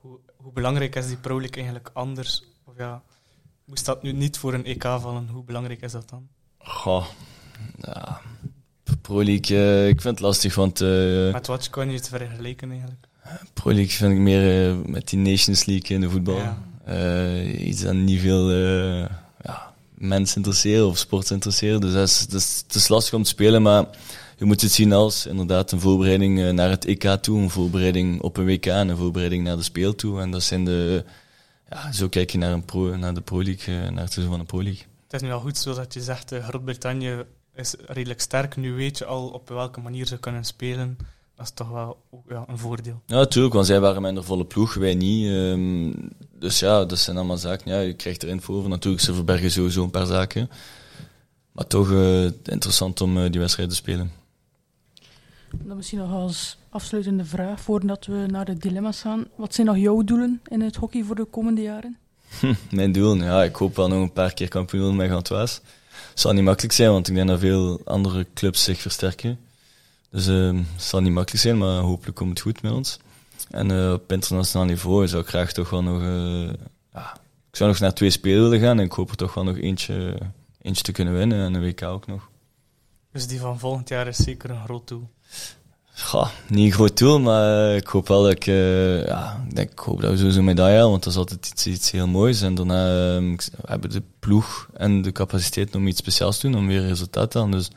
hoe 0.00 0.18
belangrijk 0.52 0.94
is 0.94 1.06
die 1.06 1.16
Pro 1.16 1.40
League 1.40 1.56
eigenlijk 1.56 1.90
anders? 1.92 2.42
Of 2.64 2.74
ja, 2.76 3.02
moest 3.64 3.84
dat 3.84 4.02
nu 4.02 4.12
niet 4.12 4.38
voor 4.38 4.54
een 4.54 4.64
EK 4.64 4.82
vallen? 4.82 5.28
Hoe 5.32 5.44
belangrijk 5.44 5.82
is 5.82 5.92
dat 5.92 6.08
dan? 6.08 6.28
Goh, 6.58 7.06
ja. 7.80 8.20
Pro 9.00 9.24
League, 9.24 9.56
uh, 9.56 9.88
ik 9.88 10.00
vind 10.00 10.14
het 10.14 10.20
lastig, 10.20 10.54
want... 10.54 10.80
Uh, 10.80 11.32
met 11.32 11.46
wat 11.46 11.70
kan 11.70 11.88
je 11.88 11.96
het 11.96 12.08
vergelijken 12.08 12.70
eigenlijk? 12.70 13.06
Pro 13.52 13.72
League 13.72 13.92
vind 13.92 14.12
ik 14.12 14.18
meer 14.18 14.70
uh, 14.70 14.84
met 14.84 15.08
die 15.08 15.18
Nations 15.18 15.64
League 15.64 15.96
in 15.96 16.00
de 16.00 16.10
voetbal. 16.10 16.38
Ja. 16.86 17.42
iets 17.42 17.80
dat 17.80 17.94
niet 17.94 18.20
veel 18.20 18.50
ja, 19.42 19.74
mensen 19.94 20.36
interesseren 20.36 20.86
of 20.86 20.98
sport 20.98 21.30
interesseren. 21.30 21.80
Dus 21.80 21.92
dat 21.92 22.08
is, 22.08 22.26
dat 22.26 22.40
is, 22.40 22.62
het 22.66 22.74
is 22.74 22.88
lastig 22.88 23.14
om 23.14 23.22
te 23.22 23.28
spelen, 23.28 23.62
maar 23.62 23.86
je 24.38 24.44
moet 24.44 24.60
het 24.60 24.72
zien 24.72 24.92
als 24.92 25.26
inderdaad 25.26 25.72
een 25.72 25.80
voorbereiding 25.80 26.40
eh, 26.40 26.50
naar 26.50 26.70
het 26.70 26.84
EK 26.84 27.04
toe, 27.20 27.38
een 27.38 27.50
voorbereiding 27.50 28.22
op 28.22 28.36
een 28.36 28.44
WK 28.44 28.66
en 28.66 28.88
een 28.88 28.96
voorbereiding 28.96 29.44
naar 29.44 29.56
de 29.56 29.62
speel 29.62 29.94
toe. 29.94 30.20
En 30.20 30.30
dat 30.30 30.42
zijn 30.42 30.64
de, 30.64 31.04
ja, 31.70 31.92
zo 31.92 32.08
kijk 32.08 32.30
je 32.30 32.38
naar, 32.38 32.52
een 32.52 32.64
pro, 32.64 32.96
naar 32.96 33.14
de 33.14 33.20
Pro 33.20 33.42
League, 33.42 33.74
eh, 33.74 33.90
naar 33.90 34.02
het 34.02 34.12
seizoen 34.12 34.36
van 34.36 34.38
de 34.38 34.46
Pro 34.46 34.62
League. 34.62 34.82
Het 35.02 35.12
is 35.12 35.28
nu 35.28 35.32
al 35.32 35.40
goed 35.40 35.58
zoals 35.58 35.86
je 35.88 36.02
zegt, 36.02 36.32
eh, 36.32 36.44
Groot-Brittannië 36.44 37.24
is 37.54 37.74
redelijk 37.86 38.20
sterk. 38.20 38.56
Nu 38.56 38.72
weet 38.72 38.98
je 38.98 39.04
al 39.04 39.28
op 39.28 39.48
welke 39.48 39.80
manier 39.80 40.06
ze 40.06 40.18
kunnen 40.18 40.44
spelen. 40.44 40.96
Dat 41.34 41.46
is 41.46 41.52
toch 41.54 41.68
wel 41.68 42.02
ja, 42.28 42.44
een 42.48 42.58
voordeel. 42.58 43.02
Ja, 43.06 43.16
natuurlijk, 43.16 43.54
want 43.54 43.66
zij 43.66 43.80
waren 43.80 44.02
met 44.02 44.16
een 44.16 44.24
volle 44.24 44.44
ploeg, 44.44 44.74
wij 44.74 44.94
niet. 44.94 45.28
Um, 45.28 46.10
dus 46.38 46.58
ja, 46.58 46.84
dat 46.84 46.98
zijn 46.98 47.16
allemaal 47.16 47.36
zaken. 47.36 47.72
Ja, 47.72 47.80
je 47.80 47.92
krijgt 47.92 48.22
er 48.22 48.28
info 48.28 48.54
over. 48.54 48.68
Natuurlijk, 48.68 49.02
ze 49.02 49.14
verbergen 49.14 49.50
sowieso 49.50 49.82
een 49.82 49.90
paar 49.90 50.06
zaken. 50.06 50.50
Maar 51.52 51.66
toch 51.66 51.90
uh, 51.90 52.24
interessant 52.24 53.00
om 53.00 53.16
uh, 53.16 53.30
die 53.30 53.40
wedstrijd 53.40 53.68
te 53.68 53.74
spelen. 53.74 54.12
Dan 55.50 55.76
misschien 55.76 55.98
nog 55.98 56.12
als 56.12 56.58
afsluitende 56.68 57.24
vraag, 57.24 57.60
voordat 57.60 58.06
we 58.06 58.26
naar 58.26 58.44
de 58.44 58.56
dilemma's 58.56 59.00
gaan. 59.00 59.26
Wat 59.36 59.54
zijn 59.54 59.66
nog 59.66 59.76
jouw 59.76 60.02
doelen 60.02 60.40
in 60.48 60.60
het 60.60 60.76
hockey 60.76 61.02
voor 61.02 61.14
de 61.14 61.24
komende 61.24 61.62
jaren? 61.62 61.96
Mijn 62.70 62.92
doelen? 62.92 63.24
Ja, 63.24 63.42
ik 63.42 63.56
hoop 63.56 63.76
wel 63.76 63.88
nog 63.88 64.02
een 64.02 64.12
paar 64.12 64.34
keer 64.34 64.48
kampioen 64.48 64.80
worden 64.80 65.00
met 65.00 65.10
Gantois. 65.10 65.60
Het 66.10 66.20
zal 66.20 66.32
niet 66.32 66.44
makkelijk 66.44 66.74
zijn, 66.74 66.90
want 66.90 67.08
ik 67.08 67.14
denk 67.14 67.28
dat 67.28 67.38
veel 67.38 67.80
andere 67.84 68.26
clubs 68.34 68.64
zich 68.64 68.80
versterken. 68.80 69.38
Dus 70.10 70.28
uh, 70.28 70.46
het 70.74 70.82
zal 70.82 71.00
niet 71.00 71.12
makkelijk 71.12 71.42
zijn, 71.42 71.58
maar 71.58 71.80
hopelijk 71.80 72.16
komt 72.16 72.30
het 72.30 72.40
goed 72.40 72.62
met 72.62 72.72
ons. 72.72 72.98
En 73.50 73.70
uh, 73.70 73.92
op 73.92 74.12
internationaal 74.12 74.66
niveau 74.66 75.08
zou 75.08 75.22
ik 75.22 75.28
graag 75.28 75.52
toch 75.52 75.70
wel 75.70 75.82
nog... 75.82 76.02
Uh, 76.02 76.52
ja, 76.92 77.12
ik 77.50 77.56
zou 77.56 77.70
nog 77.70 77.78
naar 77.78 77.94
twee 77.94 78.10
spelen 78.10 78.42
willen 78.42 78.60
gaan 78.60 78.78
en 78.78 78.84
ik 78.84 78.92
hoop 78.92 79.10
er 79.10 79.16
toch 79.16 79.34
wel 79.34 79.44
nog 79.44 79.56
eentje, 79.56 80.18
eentje 80.62 80.82
te 80.82 80.92
kunnen 80.92 81.14
winnen 81.14 81.38
en 81.38 81.54
een 81.54 81.62
WK 81.62 81.82
ook 81.82 82.06
nog. 82.06 82.28
Dus 83.12 83.26
die 83.26 83.40
van 83.40 83.58
volgend 83.58 83.88
jaar 83.88 84.06
is 84.06 84.16
zeker 84.16 84.50
een 84.50 84.64
groot 84.64 84.88
doel? 84.88 85.08
Goh, 86.00 86.28
niet 86.48 86.64
een 86.64 86.72
groot 86.72 86.98
doel, 86.98 87.20
maar 87.20 87.76
ik 87.76 87.86
hoop 87.86 88.08
wel 88.08 88.22
dat 88.22 88.32
ik, 88.32 88.46
uh, 88.46 89.06
ja, 89.06 89.46
ik, 89.50 89.70
ik 89.70 89.78
hoop 89.78 90.00
dat 90.00 90.10
we 90.10 90.16
sowieso 90.16 90.38
een 90.38 90.44
medaille 90.44 90.76
halen, 90.76 90.90
want 90.90 91.02
dat 91.02 91.12
is 91.12 91.18
altijd 91.18 91.46
iets, 91.46 91.66
iets 91.66 91.90
heel 91.90 92.06
moois. 92.06 92.42
En 92.42 92.54
daarna 92.54 93.14
um, 93.14 93.36
hebben 93.64 93.90
de 93.90 94.02
ploeg 94.18 94.68
en 94.74 95.02
de 95.02 95.12
capaciteit 95.12 95.74
om 95.74 95.86
iets 95.86 95.98
speciaals 95.98 96.38
te 96.38 96.48
doen, 96.48 96.58
om 96.58 96.66
weer 96.66 96.80
resultaat 96.80 97.30
te 97.30 97.38
halen. 97.38 97.52
Dus, 97.52 97.70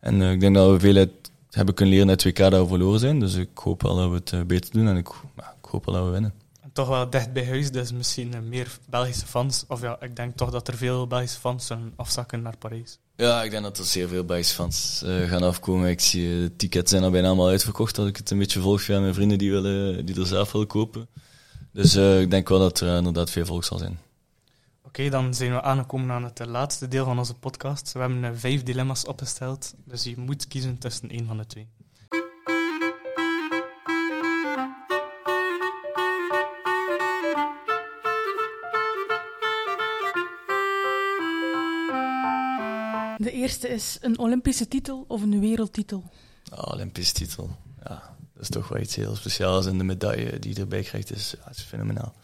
en 0.00 0.20
uh, 0.20 0.32
ik 0.32 0.40
denk 0.40 0.54
dat 0.54 0.70
we 0.70 0.80
veel 0.80 1.06
hebben 1.50 1.74
kunnen 1.74 1.94
leren 1.94 2.08
uit 2.08 2.28
2K 2.28 2.32
dat 2.32 2.52
we 2.52 2.66
verloren 2.66 3.00
zijn. 3.00 3.20
Dus 3.20 3.34
ik 3.34 3.58
hoop 3.58 3.82
wel 3.82 3.96
dat 3.96 4.10
we 4.10 4.36
het 4.36 4.46
beter 4.46 4.72
doen 4.72 4.88
en 4.88 4.96
ik, 4.96 5.08
ik 5.36 5.68
hoop 5.70 5.84
wel 5.84 5.94
dat 5.94 6.04
we 6.04 6.10
winnen. 6.10 6.34
En 6.60 6.70
toch 6.72 6.88
wel 6.88 7.10
dicht 7.10 7.32
bij 7.32 7.46
huis, 7.46 7.70
dus 7.70 7.92
misschien 7.92 8.34
meer 8.48 8.78
Belgische 8.88 9.26
fans. 9.26 9.64
Of 9.68 9.80
ja, 9.80 9.96
ik 10.00 10.16
denk 10.16 10.36
toch 10.36 10.50
dat 10.50 10.68
er 10.68 10.76
veel 10.76 11.06
Belgische 11.06 11.40
fans 11.40 11.66
zullen 11.66 11.92
afzakken 11.96 12.42
naar 12.42 12.56
Parijs. 12.56 12.98
Ja, 13.16 13.42
ik 13.42 13.50
denk 13.50 13.62
dat 13.62 13.78
er 13.78 13.84
zeer 13.84 14.08
veel 14.08 14.24
Belgische 14.24 14.68
uh, 15.04 15.28
gaan 15.28 15.42
afkomen. 15.42 15.90
Ik 15.90 16.00
zie 16.00 16.28
uh, 16.28 16.48
tickets 16.56 16.90
zijn 16.90 17.02
al 17.02 17.10
bijna 17.10 17.26
allemaal 17.26 17.48
uitverkocht. 17.48 17.94
Dat 17.94 18.06
ik 18.06 18.16
het 18.16 18.30
een 18.30 18.38
beetje 18.38 18.60
volg 18.60 18.82
via 18.82 19.00
mijn 19.00 19.14
vrienden 19.14 19.38
die, 19.38 19.50
willen, 19.50 20.06
die 20.06 20.20
er 20.20 20.26
zelf 20.26 20.52
willen 20.52 20.66
kopen. 20.66 21.08
Dus 21.72 21.96
uh, 21.96 22.20
ik 22.20 22.30
denk 22.30 22.48
wel 22.48 22.58
dat 22.58 22.80
er 22.80 22.96
inderdaad 22.96 23.30
veel 23.30 23.46
volk 23.46 23.64
zal 23.64 23.78
zijn. 23.78 23.98
Oké, 24.82 25.08
dan 25.08 25.34
zijn 25.34 25.52
we 25.52 25.62
aangekomen 25.62 26.10
aan 26.10 26.24
het 26.24 26.40
eh, 26.40 26.46
laatste 26.46 26.88
deel 26.88 27.04
van 27.04 27.18
onze 27.18 27.34
podcast. 27.34 27.92
We 27.92 27.98
hebben 27.98 28.24
eh, 28.24 28.30
vijf 28.34 28.62
dilemma's 28.62 29.06
opgesteld, 29.06 29.74
dus 29.84 30.04
je 30.04 30.14
moet 30.16 30.48
kiezen 30.48 30.78
tussen 30.78 31.10
één 31.10 31.26
van 31.26 31.36
de 31.36 31.46
twee. 31.46 31.68
De 43.16 43.32
eerste 43.32 43.68
is 43.68 43.98
een 44.00 44.18
Olympische 44.18 44.68
titel 44.68 45.04
of 45.08 45.22
een 45.22 45.40
wereldtitel. 45.40 46.10
Olympische 46.54 47.14
titel. 47.14 47.56
Ja, 47.84 48.16
dat 48.34 48.42
is 48.42 48.48
toch 48.48 48.68
wel 48.68 48.80
iets 48.80 48.94
heel 48.94 49.16
speciaals. 49.16 49.66
En 49.66 49.78
de 49.78 49.84
medaille 49.84 50.38
die 50.38 50.54
je 50.54 50.60
erbij 50.60 50.82
krijgt 50.82 51.10
is, 51.10 51.34
ja, 51.38 51.50
is 51.50 51.62
fenomenaal. 51.62 52.14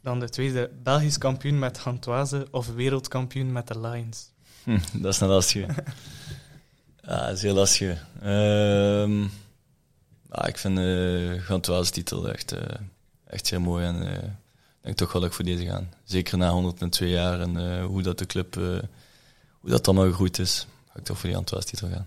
Dan 0.00 0.20
de 0.20 0.28
tweede, 0.28 0.70
Belgisch 0.82 1.18
kampioen 1.18 1.58
met 1.58 1.78
Gantoise 1.78 2.46
of 2.50 2.66
wereldkampioen 2.74 3.52
met 3.52 3.68
de 3.68 3.80
Lions. 3.80 4.30
Hm, 4.62 4.78
dat 4.92 5.14
is 5.14 5.20
een 5.20 5.28
lastige. 5.28 5.66
ja, 7.02 7.26
dat 7.26 7.36
is 7.36 7.42
heel 7.42 7.54
lastig. 7.54 8.06
Ehm 8.22 9.22
ja, 10.34 10.46
ik 10.46 10.58
vind 10.58 10.76
de 10.76 11.32
uh, 11.34 11.42
Gantoise 11.42 11.90
titel 11.90 12.28
echt, 12.28 12.54
uh, 12.54 12.60
echt 13.26 13.50
heel 13.50 13.60
mooi. 13.60 13.84
En 13.84 14.02
uh, 14.02 14.12
ik 14.12 14.80
denk 14.80 14.96
toch 14.96 15.12
wel 15.12 15.20
dat 15.20 15.30
ik 15.30 15.36
voor 15.36 15.44
deze 15.44 15.64
gaan. 15.64 15.92
Zeker 16.04 16.38
na 16.38 16.50
102 16.50 17.08
jaar 17.08 17.40
en 17.40 17.54
uh, 17.56 17.84
hoe 17.84 18.02
dat 18.02 18.18
de 18.18 18.26
club, 18.26 18.56
hoe 19.64 19.72
dat 19.72 19.88
allemaal 19.88 20.08
gegroeid 20.08 20.38
is, 20.38 20.66
ga 20.88 20.98
ik 20.98 21.04
toch 21.04 21.18
voor 21.18 21.28
die 21.28 21.38
Gantoise 21.38 21.66
titel 21.66 21.88
gaan. 21.88 22.06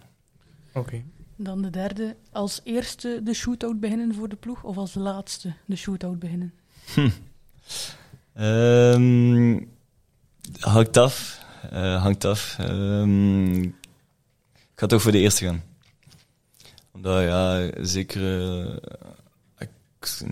Oké. 0.67 0.79
Okay. 0.79 1.05
Dan 1.35 1.61
de 1.61 1.69
derde, 1.69 2.15
als 2.31 2.61
eerste 2.63 3.21
de 3.23 3.33
shootout 3.33 3.79
beginnen 3.79 4.13
voor 4.13 4.29
de 4.29 4.35
ploeg 4.35 4.63
of 4.63 4.77
als 4.77 4.93
laatste 4.93 5.53
de 5.65 5.75
shootout 5.75 6.19
beginnen? 6.19 6.53
Hm. 6.93 7.09
Um, 8.43 9.69
hangt 10.59 10.97
af. 10.97 11.45
Uh, 11.73 12.01
hangt 12.01 12.25
af. 12.25 12.57
Um, 12.59 13.63
ik 13.63 13.73
ga 14.75 14.85
toch 14.85 15.01
voor 15.01 15.11
de 15.11 15.19
eerste 15.19 15.45
gaan. 15.45 15.63
Omdat, 16.91 17.23
ja, 17.23 17.69
zeker... 17.83 18.21
Uh, 18.21 18.75
ik 19.59 20.23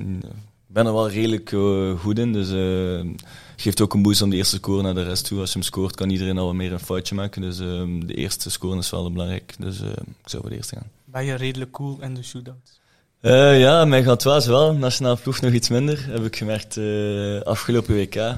ben 0.68 0.86
er 0.86 0.94
wel 0.94 1.10
redelijk 1.10 1.52
uh, 1.52 2.00
goed 2.00 2.20
in, 2.20 2.34
dus 2.34 2.50
geeft 3.56 3.82
ook 3.82 3.94
een 3.94 4.02
boost 4.02 4.22
om 4.22 4.30
de 4.30 4.36
eerste 4.36 4.56
score 4.56 4.82
naar 4.82 4.94
de 4.94 5.04
rest 5.04 5.26
toe. 5.26 5.40
Als 5.40 5.50
je 5.50 5.58
hem 5.58 5.68
scoort, 5.68 5.96
kan 5.96 6.10
iedereen 6.10 6.38
al 6.38 6.46
wat 6.46 6.56
meer 6.56 6.72
een 6.72 6.80
foutje 6.80 7.16
maken. 7.16 7.42
Dus 7.42 7.58
de 7.58 8.14
eerste 8.16 8.50
score 8.50 8.78
is 8.78 8.90
wel 8.90 9.12
belangrijk. 9.12 9.56
Dus 9.60 9.80
ik 9.80 10.26
zou 10.30 10.42
voor 10.42 10.52
de 10.52 10.56
eerste 10.58 10.76
gaan. 10.76 10.90
Ben 11.06 11.26
je 11.26 11.36
redelijk 11.36 11.72
cool 11.72 11.98
in 12.02 12.14
de 12.14 12.24
shootout? 12.24 12.80
Uh, 13.26 13.60
ja, 13.60 13.86
mijn 13.86 14.04
Gantoise 14.04 14.50
wel. 14.50 14.74
Nationaal 14.74 15.18
ploeg 15.18 15.42
nog 15.42 15.54
iets 15.54 15.70
minder, 15.70 16.06
heb 16.10 16.26
ik 16.26 16.36
gemerkt 16.36 16.76
uh, 16.76 17.42
afgelopen 17.42 17.96
WK. 17.96 18.16
Uh, 18.16 18.36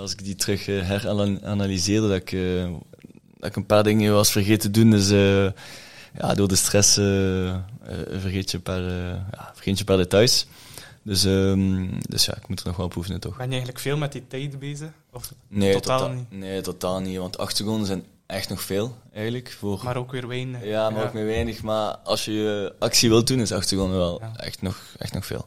als 0.00 0.12
ik 0.12 0.24
die 0.24 0.34
terug 0.34 0.66
heranalyseerde, 0.66 2.08
dat 2.08 2.16
ik, 2.16 2.30
dat 3.38 3.48
ik 3.50 3.56
een 3.56 3.66
paar 3.66 3.82
dingen 3.82 4.12
was 4.12 4.30
vergeten 4.30 4.72
te 4.72 4.80
doen. 4.80 4.90
Dus 4.90 5.08
ja, 6.18 6.34
door 6.34 6.48
de 6.48 6.56
stress 6.56 6.94
vergeet, 8.10 8.50
je 8.50 8.56
een 8.56 8.62
paar, 8.62 8.82
ja, 8.82 9.50
vergeet 9.54 9.74
je 9.74 9.80
een 9.80 9.84
paar 9.84 9.96
details. 9.96 10.46
Dus, 11.08 11.24
um, 11.24 11.90
dus 12.08 12.24
ja, 12.24 12.36
ik 12.36 12.48
moet 12.48 12.60
er 12.60 12.66
nog 12.66 12.76
wel 12.76 12.88
proeven, 12.88 13.20
toch. 13.20 13.36
Ben 13.36 13.46
je 13.46 13.50
eigenlijk 13.50 13.80
veel 13.80 13.96
met 13.96 14.12
die 14.12 14.26
tijd 14.26 14.58
bezig? 14.58 14.90
Of 15.12 15.32
nee, 15.48 15.72
totaal 15.72 15.98
tota 15.98 16.12
niet? 16.12 16.30
Nee, 16.30 16.60
totaal 16.60 17.00
niet. 17.00 17.16
Want 17.16 17.38
acht 17.38 17.56
seconden 17.56 17.86
zijn 17.86 18.04
echt 18.26 18.48
nog 18.48 18.62
veel, 18.62 18.96
eigenlijk. 19.12 19.50
Voor... 19.50 19.80
Maar 19.84 19.96
ook 19.96 20.12
weer 20.12 20.28
weinig. 20.28 20.64
Ja, 20.64 20.90
maar 20.90 21.00
ja. 21.00 21.06
ook 21.06 21.12
weer 21.12 21.26
weinig. 21.26 21.62
Maar 21.62 21.96
als 21.96 22.24
je 22.24 22.32
je 22.32 22.74
actie 22.78 23.08
wilt 23.08 23.26
doen, 23.26 23.40
is 23.40 23.52
8 23.52 23.68
seconden 23.68 23.96
wel 23.96 24.20
ja. 24.20 24.36
echt, 24.36 24.62
nog, 24.62 24.94
echt 24.98 25.12
nog 25.12 25.26
veel. 25.26 25.46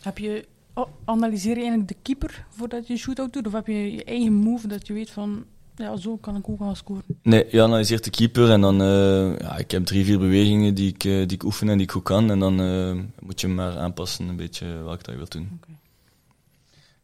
Heb 0.00 0.18
je, 0.18 0.46
oh, 0.74 0.88
analyseer 1.04 1.54
je 1.54 1.60
eigenlijk 1.60 1.88
de 1.88 1.96
keeper 2.02 2.46
voordat 2.50 2.86
je 2.86 2.96
shootout 2.96 3.32
doet? 3.32 3.46
Of 3.46 3.52
heb 3.52 3.66
je 3.66 3.92
je 3.92 4.04
eigen 4.04 4.32
move 4.32 4.66
dat 4.66 4.86
je 4.86 4.92
weet 4.92 5.10
van, 5.10 5.44
ja, 5.76 5.96
zo 5.96 6.16
kan 6.16 6.36
ik 6.36 6.48
ook 6.48 6.58
gaan 6.58 6.76
scoren? 6.76 7.02
Nee, 7.22 7.46
je 7.50 7.62
analyseert 7.62 8.04
de 8.04 8.10
keeper 8.10 8.50
en 8.50 8.60
dan, 8.60 8.82
uh, 8.82 9.38
ja, 9.38 9.56
ik 9.56 9.70
heb 9.70 9.84
drie, 9.84 10.04
vier 10.04 10.18
bewegingen 10.18 10.74
die 10.74 10.88
ik, 10.88 11.04
uh, 11.04 11.26
die 11.26 11.36
ik 11.36 11.42
oefen 11.42 11.68
en 11.68 11.76
die 11.76 11.86
ik 11.86 11.92
goed 11.92 12.02
kan. 12.02 12.30
En 12.30 12.38
dan 12.38 12.60
uh, 12.60 13.02
moet 13.20 13.40
je 13.40 13.48
maar 13.48 13.78
aanpassen 13.78 14.28
een 14.28 14.36
beetje 14.36 14.66
welke 14.66 15.02
dat 15.02 15.10
je 15.10 15.16
wilt 15.16 15.32
doen. 15.32 15.60
Okay. 15.62 15.76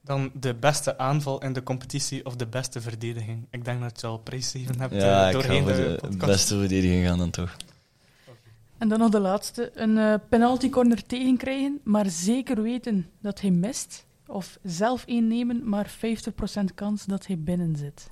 Dan 0.01 0.31
de 0.41 0.55
beste 0.55 0.99
aanval 0.99 1.43
in 1.43 1.53
de 1.53 1.63
competitie 1.63 2.27
of 2.27 2.37
de 2.37 2.47
beste 2.47 2.81
verdediging. 2.81 3.47
Ik 3.51 3.65
denk 3.65 3.81
dat 3.81 4.01
je 4.01 4.07
al 4.07 4.19
prijsgegeven 4.19 4.81
hebt 4.81 4.95
ja, 4.95 5.27
uh, 5.27 5.33
doorheen 5.33 5.63
ik 5.63 5.69
ga 5.69 5.75
de, 5.75 5.97
voor 6.01 6.11
de 6.11 6.27
beste 6.27 6.59
verdediging 6.59 7.07
gaan 7.07 7.19
dan 7.19 7.31
toch. 7.31 7.57
En 8.79 8.89
dan 8.89 8.99
nog 8.99 9.11
de 9.11 9.21
laatste. 9.21 9.71
Een 9.75 9.97
uh, 9.97 10.15
penalty 10.29 10.71
corner 10.71 11.07
tegenkrijgen, 11.07 11.81
maar 11.85 12.11
zeker 12.11 12.63
weten 12.63 13.11
dat 13.21 13.41
hij 13.41 13.51
mist. 13.51 14.07
Of 14.27 14.59
zelf 14.63 15.05
innemen, 15.05 15.69
maar 15.69 15.91
50% 16.61 16.75
kans 16.75 17.05
dat 17.05 17.27
hij 17.27 17.39
binnen 17.39 17.77
zit. 17.77 18.11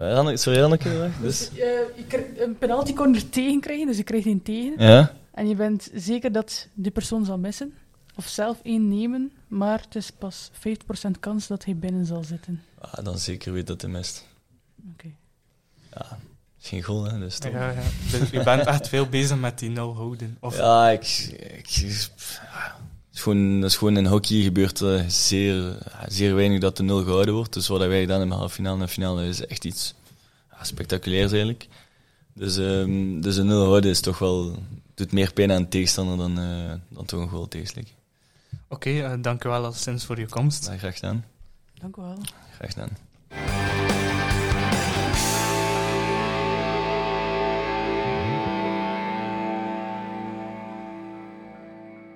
Uh, 0.00 0.36
sorry, 0.36 0.62
Anneke. 0.62 1.10
Dus. 1.20 1.50
Uh, 1.50 1.58
je 1.96 2.04
krijgt 2.08 2.40
een 2.40 2.58
penalty 2.58 2.92
corner 2.92 3.28
tegenkrijgen, 3.28 3.86
dus 3.86 3.96
je 3.96 4.02
krijgt 4.02 4.26
een 4.26 4.42
tegen. 4.42 4.86
Ja. 4.86 5.12
En 5.32 5.48
je 5.48 5.54
bent 5.54 5.90
zeker 5.94 6.32
dat 6.32 6.68
die 6.74 6.90
persoon 6.90 7.24
zal 7.24 7.38
missen. 7.38 7.74
Of 8.16 8.26
zelf 8.26 8.58
innemen, 8.62 9.32
maar 9.48 9.80
het 9.80 9.94
is 9.94 10.10
pas 10.10 10.50
50% 10.52 11.10
kans 11.20 11.46
dat 11.46 11.64
hij 11.64 11.76
binnen 11.76 12.06
zal 12.06 12.24
zitten. 12.24 12.62
Ah, 12.78 13.04
dan 13.04 13.18
zeker 13.18 13.52
weet 13.52 13.66
dat 13.66 13.80
hij 13.80 13.90
mist. 13.90 14.26
Oké. 14.78 14.90
Okay. 14.92 15.14
Ja, 15.92 16.18
geen 16.58 16.82
goal, 16.82 17.04
hè, 17.04 17.18
dus 17.18 17.38
toch. 17.38 17.52
Ja, 17.52 17.70
ja. 17.70 17.82
Dus 18.10 18.30
je 18.30 18.42
bent 18.42 18.66
echt 18.66 18.88
veel 18.88 19.08
bezig 19.08 19.38
met 19.38 19.58
die 19.58 19.70
nul 19.70 19.94
houden. 19.94 20.36
Of... 20.40 20.56
Ja, 20.56 20.90
ik... 20.90 21.06
ik 21.56 21.68
is 23.14 23.20
gewoon, 23.20 23.60
dat 23.60 23.70
is 23.70 23.76
gewoon 23.76 23.96
in 23.96 24.06
hockey 24.06 24.42
gebeurt 24.42 24.80
er 24.80 25.04
zeer, 25.10 25.78
zeer 26.08 26.34
weinig 26.34 26.60
dat 26.60 26.76
de 26.76 26.82
nul 26.82 27.02
gehouden 27.02 27.34
wordt. 27.34 27.52
Dus 27.52 27.68
wat 27.68 27.80
wij 27.80 28.06
dan 28.06 28.20
in 28.20 28.28
de 28.28 28.34
halve 28.34 28.54
finale 28.54 28.80
en 28.80 28.88
finale 28.88 29.26
is 29.26 29.46
echt 29.46 29.64
iets 29.64 29.94
ja, 30.50 30.64
spectaculairs 30.64 31.30
eigenlijk. 31.30 31.68
Dus, 32.32 32.56
um, 32.56 33.20
dus 33.20 33.36
een 33.36 33.46
nul 33.46 33.64
houden 33.64 33.90
is 33.90 34.00
toch 34.00 34.18
wel... 34.18 34.56
doet 34.94 35.12
meer 35.12 35.32
pijn 35.32 35.52
aan 35.52 35.62
de 35.62 35.68
tegenstander 35.68 36.16
dan, 36.16 36.38
uh, 36.38 36.72
dan 36.88 37.04
toch 37.04 37.20
een 37.20 37.28
goal 37.28 37.48
tegenslikken. 37.48 37.94
Oké, 38.68 38.88
okay, 38.88 39.14
uh, 39.16 39.22
dank 39.22 39.44
u 39.44 39.48
wel 39.48 39.64
al 39.64 39.72
sinds 39.72 40.04
voor 40.04 40.18
je 40.18 40.28
komst. 40.28 40.66
Ja, 40.66 40.76
graag 40.76 40.94
gedaan. 40.94 41.24
Dank 41.80 41.96
u 41.96 42.00
wel. 42.00 42.18
Graag 42.58 42.72
gedaan. 42.72 43.83